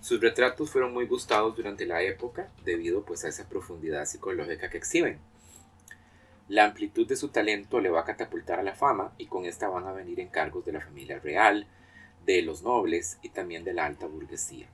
Sus 0.00 0.20
retratos 0.20 0.70
fueron 0.70 0.92
muy 0.92 1.06
gustados 1.06 1.56
durante 1.56 1.86
la 1.86 2.02
época 2.02 2.48
debido 2.64 3.04
pues 3.04 3.24
a 3.24 3.28
esa 3.28 3.48
profundidad 3.48 4.04
psicológica 4.04 4.68
que 4.68 4.78
exhiben. 4.78 5.20
La 6.48 6.64
amplitud 6.64 7.06
de 7.06 7.16
su 7.16 7.28
talento 7.28 7.80
le 7.80 7.88
va 7.88 8.00
a 8.00 8.04
catapultar 8.04 8.58
a 8.58 8.64
la 8.64 8.74
fama 8.74 9.12
y 9.16 9.26
con 9.26 9.44
esta 9.44 9.68
van 9.68 9.86
a 9.86 9.92
venir 9.92 10.18
encargos 10.18 10.64
de 10.64 10.72
la 10.72 10.80
familia 10.80 11.20
real, 11.20 11.68
de 12.26 12.42
los 12.42 12.62
nobles 12.62 13.18
y 13.22 13.28
también 13.28 13.62
de 13.62 13.74
la 13.74 13.86
alta 13.86 14.06
burguesía. 14.06 14.68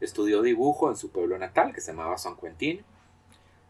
Estudió 0.00 0.42
dibujo 0.42 0.90
en 0.90 0.96
su 0.96 1.10
pueblo 1.10 1.38
natal, 1.38 1.72
que 1.74 1.80
se 1.80 1.92
llamaba 1.92 2.18
San 2.18 2.36
Quentin. 2.36 2.82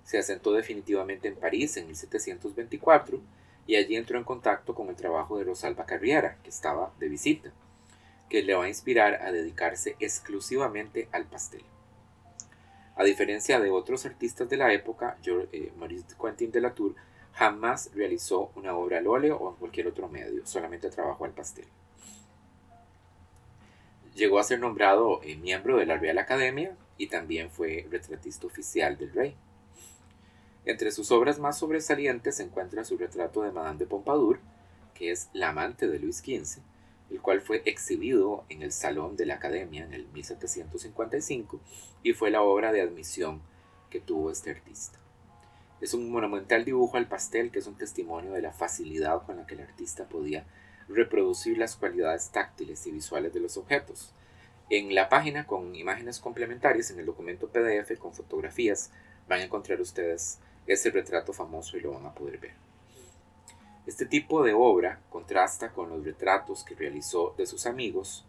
Se 0.05 0.19
asentó 0.19 0.53
definitivamente 0.53 1.29
en 1.29 1.37
París 1.37 1.77
en 1.77 1.87
1724 1.87 3.21
y 3.67 3.77
allí 3.77 3.97
entró 3.97 4.19
en 4.19 4.25
contacto 4.25 4.75
con 4.75 4.89
el 4.89 4.97
trabajo 4.97 5.39
de 5.39 5.45
Rosalba 5.45 5.87
Carriera, 5.87 6.39
que 6.43 6.51
estaba 6.51 6.93
de 6.99 7.09
visita, 7.09 7.53
que 8.29 8.43
le 8.43 8.55
va 8.55 8.65
a 8.65 8.69
inspirar 8.69 9.23
a 9.23 9.33
dedicarse 9.33 9.97
exclusivamente 10.01 11.09
al 11.13 11.27
pastel. 11.27 11.63
A 12.97 13.05
diferencia 13.05 13.59
de 13.61 13.71
otros 13.71 14.05
artistas 14.07 14.49
de 14.49 14.57
la 14.57 14.73
época, 14.73 15.17
eh, 15.25 15.73
Maurice 15.79 16.15
Quentin 16.21 16.51
de 16.51 16.61
la 16.61 16.75
Tour 16.75 16.95
jamás 17.33 17.91
realizó 17.95 18.51
una 18.57 18.77
obra 18.77 18.99
al 18.99 19.07
óleo 19.07 19.37
o 19.37 19.51
en 19.51 19.57
cualquier 19.57 19.87
otro 19.87 20.09
medio, 20.09 20.47
solamente 20.47 20.91
trabajó 20.91 21.25
al 21.25 21.33
pastel. 21.33 21.67
Llegó 24.15 24.39
a 24.39 24.45
ser 24.45 24.61
nombrado 24.61 25.23
eh, 25.23 25.37
miembro 25.37 25.79
de 25.79 25.87
la 25.87 25.97
Real 25.97 26.19
Academia 26.19 26.77
y 26.99 27.07
también 27.07 27.51
fue 27.51 27.87
retratista 27.91 28.47
oficial 28.47 28.99
del 28.99 29.13
rey. 29.13 29.37
Entre 30.65 30.91
sus 30.91 31.11
obras 31.11 31.39
más 31.39 31.59
sobresalientes 31.59 32.37
se 32.37 32.43
encuentra 32.43 32.85
su 32.85 32.99
retrato 32.99 33.43
de 33.43 33.51
Madame 33.51 33.79
de 33.79 33.87
Pompadour, 33.87 34.41
que 34.95 35.11
es 35.11 35.31
la 35.33 35.49
amante 35.49 35.89
de 35.89 35.99
Luis 35.99 36.19
XV, 36.19 36.61
el 37.11 37.21
cual 37.21 37.41
fue 37.41 37.63
exhibido 37.65 38.45
en 38.51 38.63
el 38.63 38.71
Salón 38.71 39.17
de 39.17 39.27
la 39.27 39.37
Academia 39.37 39.85
en 39.85 39.95
el 39.95 40.07
1755 40.09 41.61
y 42.03 42.13
fue 42.13 42.31
la 42.31 42.43
obra 42.43 42.73
de 42.73 42.83
admisión 42.83 43.41
que 43.89 44.01
tuvo 44.01 44.31
este 44.31 44.51
artista. 44.51 44.99
Es 45.81 45.95
un 45.95 46.11
monumental 46.11 46.67
dibujo 46.67 46.99
al 46.99 47.09
pastel 47.09 47.51
que 47.51 47.61
es 47.61 47.67
un 47.67 47.77
testimonio 47.77 48.33
de 48.33 48.43
la 48.43 48.53
facilidad 48.53 49.25
con 49.25 49.39
la 49.39 49.47
que 49.47 49.55
el 49.55 49.63
artista 49.63 50.07
podía 50.07 50.45
reproducir 50.89 51.57
las 51.57 51.77
cualidades 51.77 52.31
táctiles 52.31 52.87
y 52.87 52.91
visuales 52.91 53.33
de 53.33 53.41
los 53.41 53.57
objetos. 53.57 54.13
En 54.69 54.95
la 54.95 55.09
página 55.09 55.47
con 55.47 55.75
imágenes 55.75 56.21
complementarias, 56.21 56.91
en 56.91 57.01
el 57.01 57.07
documento 57.07 57.49
PDF 57.49 57.99
con 57.99 58.13
fotografías, 58.13 58.91
van 59.27 59.41
a 59.41 59.45
encontrar 59.45 59.81
ustedes 59.81 60.39
ese 60.67 60.91
retrato 60.91 61.33
famoso 61.33 61.77
y 61.77 61.81
lo 61.81 61.93
van 61.93 62.07
a 62.07 62.15
poder 62.15 62.39
ver. 62.39 62.55
Este 63.87 64.07
tipo 64.07 64.45
de 64.45 64.53
obra 64.53 65.01
contrasta 65.11 65.73
con 65.73 65.89
los 65.89 66.05
retratos 66.05 66.65
que 66.65 66.75
realizó 66.75 67.35
de 67.37 67.47
sus 67.47 67.67
amigos 67.67 68.25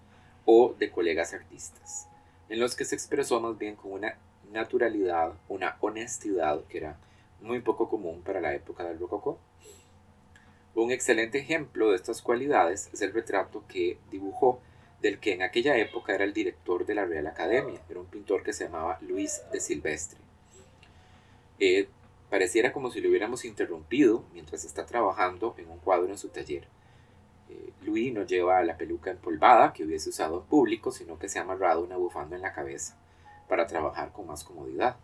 o 0.45 0.73
de 0.79 0.89
colegas 0.91 1.33
artistas, 1.33 2.07
en 2.49 2.59
los 2.59 2.75
que 2.75 2.85
se 2.85 2.95
expresó 2.95 3.39
más 3.39 3.57
bien 3.57 3.75
con 3.75 3.91
una 3.91 4.17
naturalidad, 4.51 5.33
una 5.49 5.77
honestidad 5.81 6.63
que 6.65 6.79
era 6.79 6.97
muy 7.41 7.59
poco 7.59 7.89
común 7.89 8.21
para 8.21 8.41
la 8.41 8.53
época 8.53 8.83
del 8.83 8.99
rococó. 8.99 9.39
Un 10.73 10.91
excelente 10.91 11.37
ejemplo 11.37 11.89
de 11.89 11.97
estas 11.97 12.21
cualidades 12.21 12.89
es 12.93 13.01
el 13.01 13.13
retrato 13.13 13.63
que 13.67 13.97
dibujó 14.09 14.61
del 15.01 15.19
que 15.19 15.33
en 15.33 15.41
aquella 15.41 15.77
época 15.77 16.13
era 16.13 16.23
el 16.23 16.33
director 16.33 16.85
de 16.85 16.95
la 16.95 17.05
Real 17.05 17.27
Academia, 17.27 17.81
era 17.89 17.99
un 17.99 18.05
pintor 18.05 18.43
que 18.43 18.53
se 18.53 18.65
llamaba 18.65 18.99
Luis 19.01 19.41
de 19.51 19.59
Silvestre. 19.59 20.19
Eh, 21.59 21.89
pareciera 22.31 22.71
como 22.71 22.89
si 22.89 23.01
lo 23.01 23.09
hubiéramos 23.09 23.43
interrumpido 23.43 24.23
mientras 24.31 24.63
está 24.63 24.85
trabajando 24.85 25.53
en 25.57 25.69
un 25.69 25.79
cuadro 25.79 26.07
en 26.07 26.17
su 26.17 26.29
taller. 26.29 26.65
Eh, 27.49 27.73
Luis 27.81 28.13
no 28.13 28.23
lleva 28.23 28.63
la 28.63 28.77
peluca 28.77 29.11
empolvada 29.11 29.73
que 29.73 29.83
hubiese 29.83 30.09
usado 30.09 30.39
en 30.39 30.45
público, 30.45 30.93
sino 30.93 31.19
que 31.19 31.27
se 31.27 31.39
ha 31.39 31.41
amarrado 31.41 31.83
una 31.83 31.97
bufanda 31.97 32.37
en 32.37 32.41
la 32.41 32.53
cabeza 32.53 32.97
para 33.49 33.67
trabajar 33.67 34.13
con 34.13 34.27
más 34.27 34.45
comodidad. 34.45 34.95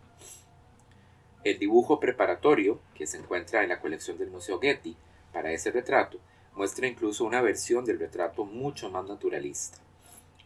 El 1.44 1.58
dibujo 1.58 2.00
preparatorio 2.00 2.80
que 2.94 3.06
se 3.06 3.18
encuentra 3.18 3.62
en 3.62 3.68
la 3.68 3.80
colección 3.80 4.16
del 4.16 4.30
Museo 4.30 4.58
Getty 4.58 4.96
para 5.30 5.52
ese 5.52 5.70
retrato 5.70 6.18
muestra 6.54 6.86
incluso 6.86 7.26
una 7.26 7.42
versión 7.42 7.84
del 7.84 7.98
retrato 7.98 8.46
mucho 8.46 8.90
más 8.90 9.06
naturalista. 9.06 9.76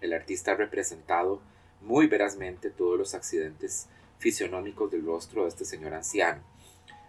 El 0.00 0.12
artista 0.12 0.50
ha 0.50 0.56
representado 0.56 1.40
muy 1.80 2.08
verazmente 2.08 2.70
todos 2.70 2.98
los 2.98 3.14
accidentes 3.14 3.86
fisionómicos 4.18 4.90
del 4.90 5.06
rostro 5.06 5.42
de 5.42 5.48
este 5.48 5.64
señor 5.64 5.94
anciano, 5.94 6.51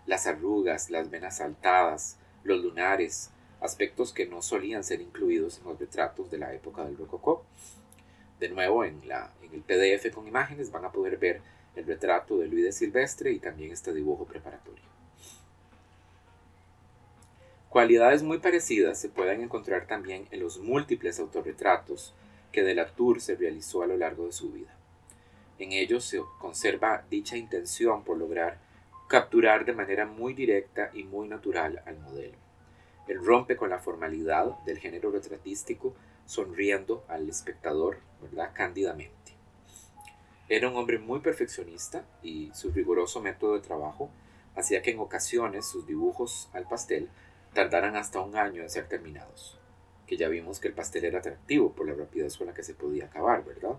las 0.06 0.28
arrugas, 0.28 0.90
las 0.90 1.10
venas 1.10 1.38
saltadas, 1.38 2.18
los 2.44 2.62
lunares, 2.64 3.30
aspectos 3.62 4.14
que 4.14 4.26
no 4.26 4.42
solían 4.42 4.84
ser 4.84 5.02
incluidos 5.02 5.60
en 5.60 5.66
los 5.66 5.80
retratos 5.80 6.30
de 6.30 6.38
la 6.38 6.54
época 6.54 6.84
del 6.84 6.98
Rococó. 6.98 7.46
De 8.40 8.50
nuevo, 8.50 8.84
en, 8.84 9.08
la, 9.08 9.32
en 9.42 9.54
el 9.54 9.62
PDF 9.62 10.14
con 10.14 10.28
imágenes 10.28 10.72
van 10.72 10.86
a 10.86 10.92
poder 10.92 11.18
ver 11.18 11.42
el 11.76 11.86
retrato 11.86 12.38
de 12.38 12.48
Luis 12.48 12.66
de 12.66 12.72
Silvestre 12.72 13.32
y 13.32 13.40
también 13.40 13.72
este 13.72 13.94
dibujo 13.94 14.26
preparatorio. 14.26 14.84
Cualidades 17.70 18.22
muy 18.22 18.38
parecidas 18.38 19.00
se 19.00 19.10
pueden 19.10 19.42
encontrar 19.42 19.88
también 19.88 20.28
en 20.30 20.42
los 20.42 20.60
múltiples 20.60 21.20
autorretratos 21.20 22.14
que 22.52 22.62
de 22.62 22.76
la 22.76 22.88
Tour 22.88 23.20
se 23.20 23.36
realizó 23.36 23.82
a 23.82 23.88
lo 23.88 23.98
largo 23.98 24.28
de 24.28 24.32
su 24.32 24.52
vida. 24.52 24.76
En 25.58 25.72
ellos 25.72 26.06
se 26.06 26.22
conserva 26.40 27.04
dicha 27.10 27.36
intención 27.36 28.04
por 28.04 28.18
lograr 28.18 28.60
capturar 29.14 29.64
de 29.64 29.74
manera 29.74 30.08
muy 30.08 30.34
directa 30.34 30.90
y 30.92 31.04
muy 31.04 31.28
natural 31.28 31.84
al 31.86 32.00
modelo. 32.00 32.36
Él 33.08 33.24
rompe 33.24 33.56
con 33.56 33.70
la 33.70 33.78
formalidad 33.78 34.58
del 34.66 34.80
género 34.80 35.12
retratístico, 35.12 35.94
sonriendo 36.26 37.06
al 37.08 37.30
espectador, 37.30 38.00
¿verdad?, 38.24 38.50
cándidamente. 38.56 39.34
Era 40.50 40.68
un 40.68 40.78
hombre 40.78 40.98
muy 40.98 41.20
perfeccionista 41.20 42.04
y 42.24 42.50
su 42.56 42.72
riguroso 42.72 43.22
método 43.22 43.54
de 43.54 43.60
trabajo 43.60 44.10
hacía 44.56 44.82
que 44.82 44.90
en 44.90 45.00
ocasiones 45.00 45.68
sus 45.68 45.86
dibujos 45.86 46.50
al 46.52 46.68
pastel 46.68 47.08
tardaran 47.54 47.96
hasta 47.96 48.20
un 48.20 48.36
año 48.36 48.64
en 48.64 48.70
ser 48.72 48.88
terminados, 48.88 49.60
que 50.08 50.18
ya 50.18 50.28
vimos 50.28 50.60
que 50.60 50.70
el 50.70 50.74
pastel 50.74 51.06
era 51.06 51.20
atractivo 51.20 51.72
por 51.74 51.88
la 51.88 51.94
rapidez 51.94 52.36
con 52.36 52.48
la 52.48 52.56
que 52.56 52.64
se 52.64 52.74
podía 52.74 53.06
acabar, 53.06 53.46
¿verdad? 53.46 53.78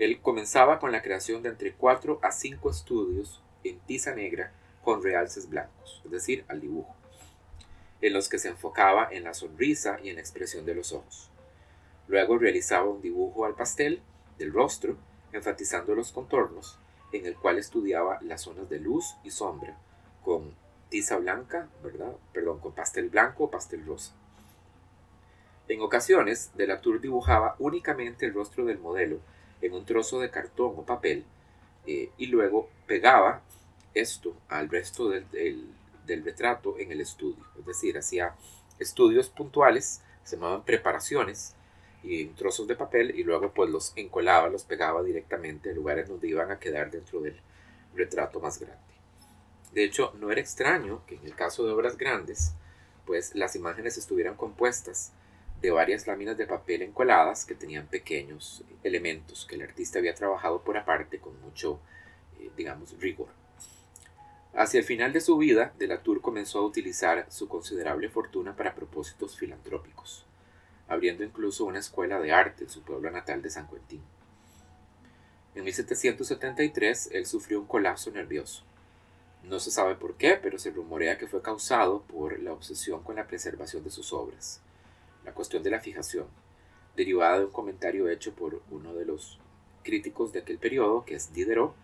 Él 0.00 0.20
comenzaba 0.20 0.80
con 0.80 0.90
la 0.90 1.02
creación 1.02 1.44
de 1.44 1.50
entre 1.50 1.74
4 1.74 2.18
a 2.20 2.32
5 2.32 2.68
estudios 2.68 3.44
en 3.64 3.78
tiza 3.80 4.14
negra 4.14 4.52
con 4.84 5.02
realces 5.02 5.48
blancos, 5.48 6.00
es 6.04 6.10
decir, 6.10 6.44
al 6.48 6.60
dibujo, 6.60 6.94
en 8.00 8.12
los 8.12 8.28
que 8.28 8.38
se 8.38 8.48
enfocaba 8.48 9.08
en 9.10 9.24
la 9.24 9.34
sonrisa 9.34 9.98
y 10.02 10.08
en 10.08 10.16
la 10.16 10.20
expresión 10.20 10.64
de 10.64 10.74
los 10.74 10.92
ojos. 10.92 11.30
Luego 12.06 12.38
realizaba 12.38 12.88
un 12.88 13.02
dibujo 13.02 13.44
al 13.44 13.54
pastel 13.54 14.00
del 14.38 14.52
rostro, 14.52 14.96
enfatizando 15.32 15.94
los 15.94 16.12
contornos, 16.12 16.78
en 17.12 17.26
el 17.26 17.36
cual 17.36 17.58
estudiaba 17.58 18.18
las 18.22 18.42
zonas 18.42 18.68
de 18.68 18.78
luz 18.78 19.16
y 19.24 19.30
sombra 19.30 19.76
con 20.24 20.54
tiza 20.88 21.16
blanca, 21.18 21.68
¿verdad? 21.82 22.12
Perdón, 22.32 22.60
con 22.60 22.72
pastel 22.72 23.08
blanco 23.08 23.44
o 23.44 23.50
pastel 23.50 23.84
rosa. 23.84 24.14
En 25.68 25.82
ocasiones, 25.82 26.50
Delatour 26.54 27.00
dibujaba 27.00 27.56
únicamente 27.58 28.24
el 28.24 28.32
rostro 28.32 28.64
del 28.64 28.78
modelo 28.78 29.18
en 29.60 29.74
un 29.74 29.84
trozo 29.84 30.18
de 30.18 30.30
cartón 30.30 30.72
o 30.76 30.86
papel 30.86 31.24
eh, 31.86 32.10
y 32.18 32.26
luego 32.26 32.68
pegaba 32.86 33.42
esto 33.94 34.36
al 34.48 34.68
resto 34.68 35.08
del, 35.08 35.26
del, 36.06 36.24
retrato 36.24 36.78
en 36.78 36.92
el 36.92 37.00
estudio. 37.00 37.44
Es 37.58 37.66
decir, 37.66 37.98
hacía 37.98 38.34
estudios 38.78 39.28
puntuales, 39.28 40.02
se 40.24 40.36
llamaban 40.36 40.64
preparaciones, 40.64 41.54
y 42.02 42.26
trozos 42.26 42.66
de 42.68 42.76
papel 42.76 43.18
y 43.18 43.24
luego 43.24 43.52
pues 43.52 43.70
los 43.70 43.92
encolaba, 43.96 44.48
los 44.48 44.64
pegaba 44.64 45.02
directamente 45.02 45.70
en 45.70 45.76
lugares 45.76 46.08
donde 46.08 46.28
iban 46.28 46.50
a 46.50 46.58
quedar 46.58 46.90
dentro 46.90 47.20
del 47.20 47.40
retrato 47.94 48.40
más 48.40 48.58
grande. 48.58 48.78
De 49.72 49.84
hecho, 49.84 50.12
no 50.18 50.30
era 50.30 50.40
extraño 50.40 51.04
que 51.06 51.16
en 51.16 51.24
el 51.24 51.34
caso 51.34 51.66
de 51.66 51.72
obras 51.72 51.98
grandes, 51.98 52.54
pues 53.04 53.34
las 53.34 53.56
imágenes 53.56 53.98
estuvieran 53.98 54.36
compuestas 54.36 55.12
de 55.60 55.70
varias 55.70 56.06
láminas 56.06 56.36
de 56.36 56.46
papel 56.46 56.82
encoladas 56.82 57.44
que 57.44 57.54
tenían 57.54 57.86
pequeños 57.88 58.62
elementos 58.84 59.44
que 59.44 59.56
el 59.56 59.62
artista 59.62 59.98
había 59.98 60.14
trabajado 60.14 60.62
por 60.62 60.76
aparte 60.76 61.18
con 61.18 61.40
mucho, 61.40 61.80
eh, 62.38 62.50
digamos, 62.56 62.98
rigor. 63.00 63.28
Hacia 64.54 64.78
el 64.78 64.86
final 64.86 65.12
de 65.12 65.20
su 65.20 65.36
vida, 65.36 65.72
de 65.78 65.88
la 65.88 66.02
Tour 66.02 66.20
comenzó 66.20 66.60
a 66.60 66.66
utilizar 66.66 67.26
su 67.30 67.48
considerable 67.48 68.08
fortuna 68.08 68.56
para 68.56 68.74
propósitos 68.74 69.36
filantrópicos, 69.36 70.24
abriendo 70.86 71.24
incluso 71.24 71.64
una 71.64 71.80
escuela 71.80 72.20
de 72.20 72.32
arte 72.32 72.64
en 72.64 72.70
su 72.70 72.82
pueblo 72.82 73.10
natal 73.10 73.42
de 73.42 73.50
San 73.50 73.68
Quentin. 73.68 74.02
En 75.54 75.64
1773 75.64 77.10
él 77.12 77.26
sufrió 77.26 77.60
un 77.60 77.66
colapso 77.66 78.10
nervioso. 78.12 78.64
No 79.42 79.58
se 79.60 79.70
sabe 79.70 79.96
por 79.96 80.16
qué, 80.16 80.38
pero 80.40 80.58
se 80.58 80.70
rumorea 80.70 81.18
que 81.18 81.26
fue 81.26 81.42
causado 81.42 82.02
por 82.02 82.38
la 82.38 82.52
obsesión 82.52 83.02
con 83.02 83.16
la 83.16 83.26
preservación 83.26 83.82
de 83.82 83.90
sus 83.90 84.12
obras 84.12 84.60
la 85.28 85.34
cuestión 85.34 85.62
de 85.62 85.70
la 85.70 85.80
fijación, 85.80 86.26
derivada 86.96 87.40
de 87.40 87.44
un 87.44 87.50
comentario 87.50 88.08
hecho 88.08 88.32
por 88.34 88.62
uno 88.70 88.94
de 88.94 89.04
los 89.04 89.38
críticos 89.82 90.32
de 90.32 90.40
aquel 90.40 90.56
periodo, 90.58 91.04
que 91.04 91.16
es 91.16 91.34
Diderot, 91.34 91.74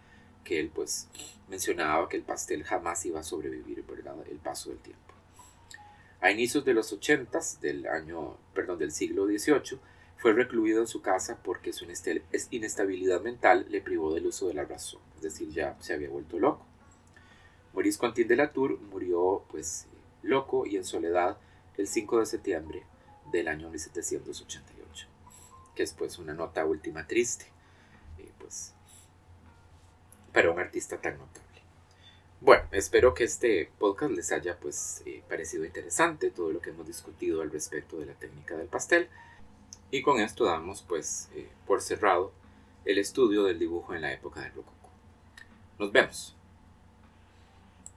que 0.45 0.59
él 0.59 0.71
pues 0.75 1.09
mencionaba 1.49 2.09
que 2.09 2.17
el 2.17 2.23
pastel 2.23 2.65
jamás 2.65 3.05
iba 3.05 3.21
a 3.21 3.23
sobrevivir 3.23 3.85
el 4.31 4.39
paso 4.39 4.71
del 4.71 4.79
tiempo. 4.79 5.13
A 6.23 6.31
inicios 6.31 6.65
de 6.65 6.73
los 6.73 6.91
80 6.91 7.39
del 7.61 7.87
año, 7.87 8.39
perdón, 8.55 8.79
del 8.79 8.93
siglo 8.93 9.27
XVIII, 9.27 9.79
fue 10.17 10.33
recluido 10.33 10.81
en 10.81 10.87
su 10.87 11.03
casa 11.03 11.39
porque 11.43 11.75
su 11.75 11.85
inestabilidad 12.51 13.21
mental 13.21 13.67
le 13.69 13.83
privó 13.83 14.15
del 14.15 14.27
uso 14.27 14.49
de 14.49 14.55
la 14.55 14.65
razón, 14.65 15.03
es 15.17 15.23
decir, 15.23 15.51
ya 15.51 15.77
se 15.81 15.93
había 15.93 16.09
vuelto 16.09 16.39
loco. 16.39 16.65
Maurice 17.75 17.99
Contín 17.99 18.27
de 18.27 18.37
la 18.37 18.53
Tour 18.53 18.81
murió 18.81 19.45
pues 19.51 19.87
loco 20.23 20.65
y 20.65 20.77
en 20.77 20.85
soledad 20.85 21.37
el 21.77 21.89
5 21.89 22.21
de 22.21 22.27
septiembre 22.27 22.87
del 23.31 23.49
año 23.49 23.70
1788, 23.70 25.07
que 25.75 25.83
es 25.83 25.93
pues 25.93 26.18
una 26.18 26.35
nota 26.35 26.64
última 26.64 27.07
triste, 27.07 27.47
pues, 28.39 28.75
para 30.33 30.51
un 30.51 30.59
artista 30.59 31.01
tan 31.01 31.18
notable. 31.18 31.45
Bueno, 32.41 32.64
espero 32.72 33.14
que 33.14 33.25
este 33.25 33.70
podcast 33.79 34.12
les 34.12 34.33
haya 34.33 34.59
pues 34.59 35.03
eh, 35.07 35.22
parecido 35.27 35.64
interesante 35.64 36.31
todo 36.31 36.53
lo 36.53 36.61
que 36.61 36.70
hemos 36.70 36.87
discutido 36.87 37.41
al 37.41 37.51
respecto 37.51 37.99
de 37.99 38.07
la 38.07 38.12
técnica 38.12 38.55
del 38.55 38.66
pastel 38.66 39.09
y 39.91 40.03
con 40.03 40.20
esto 40.20 40.45
damos 40.45 40.83
pues 40.83 41.31
eh, 41.35 41.49
por 41.66 41.81
cerrado 41.81 42.33
el 42.85 42.99
estudio 42.99 43.45
del 43.45 43.59
dibujo 43.59 43.95
en 43.95 44.03
la 44.03 44.12
época 44.12 44.41
del 44.43 44.53
Rococó. 44.53 44.91
Nos 45.79 45.91
vemos. 45.91 46.34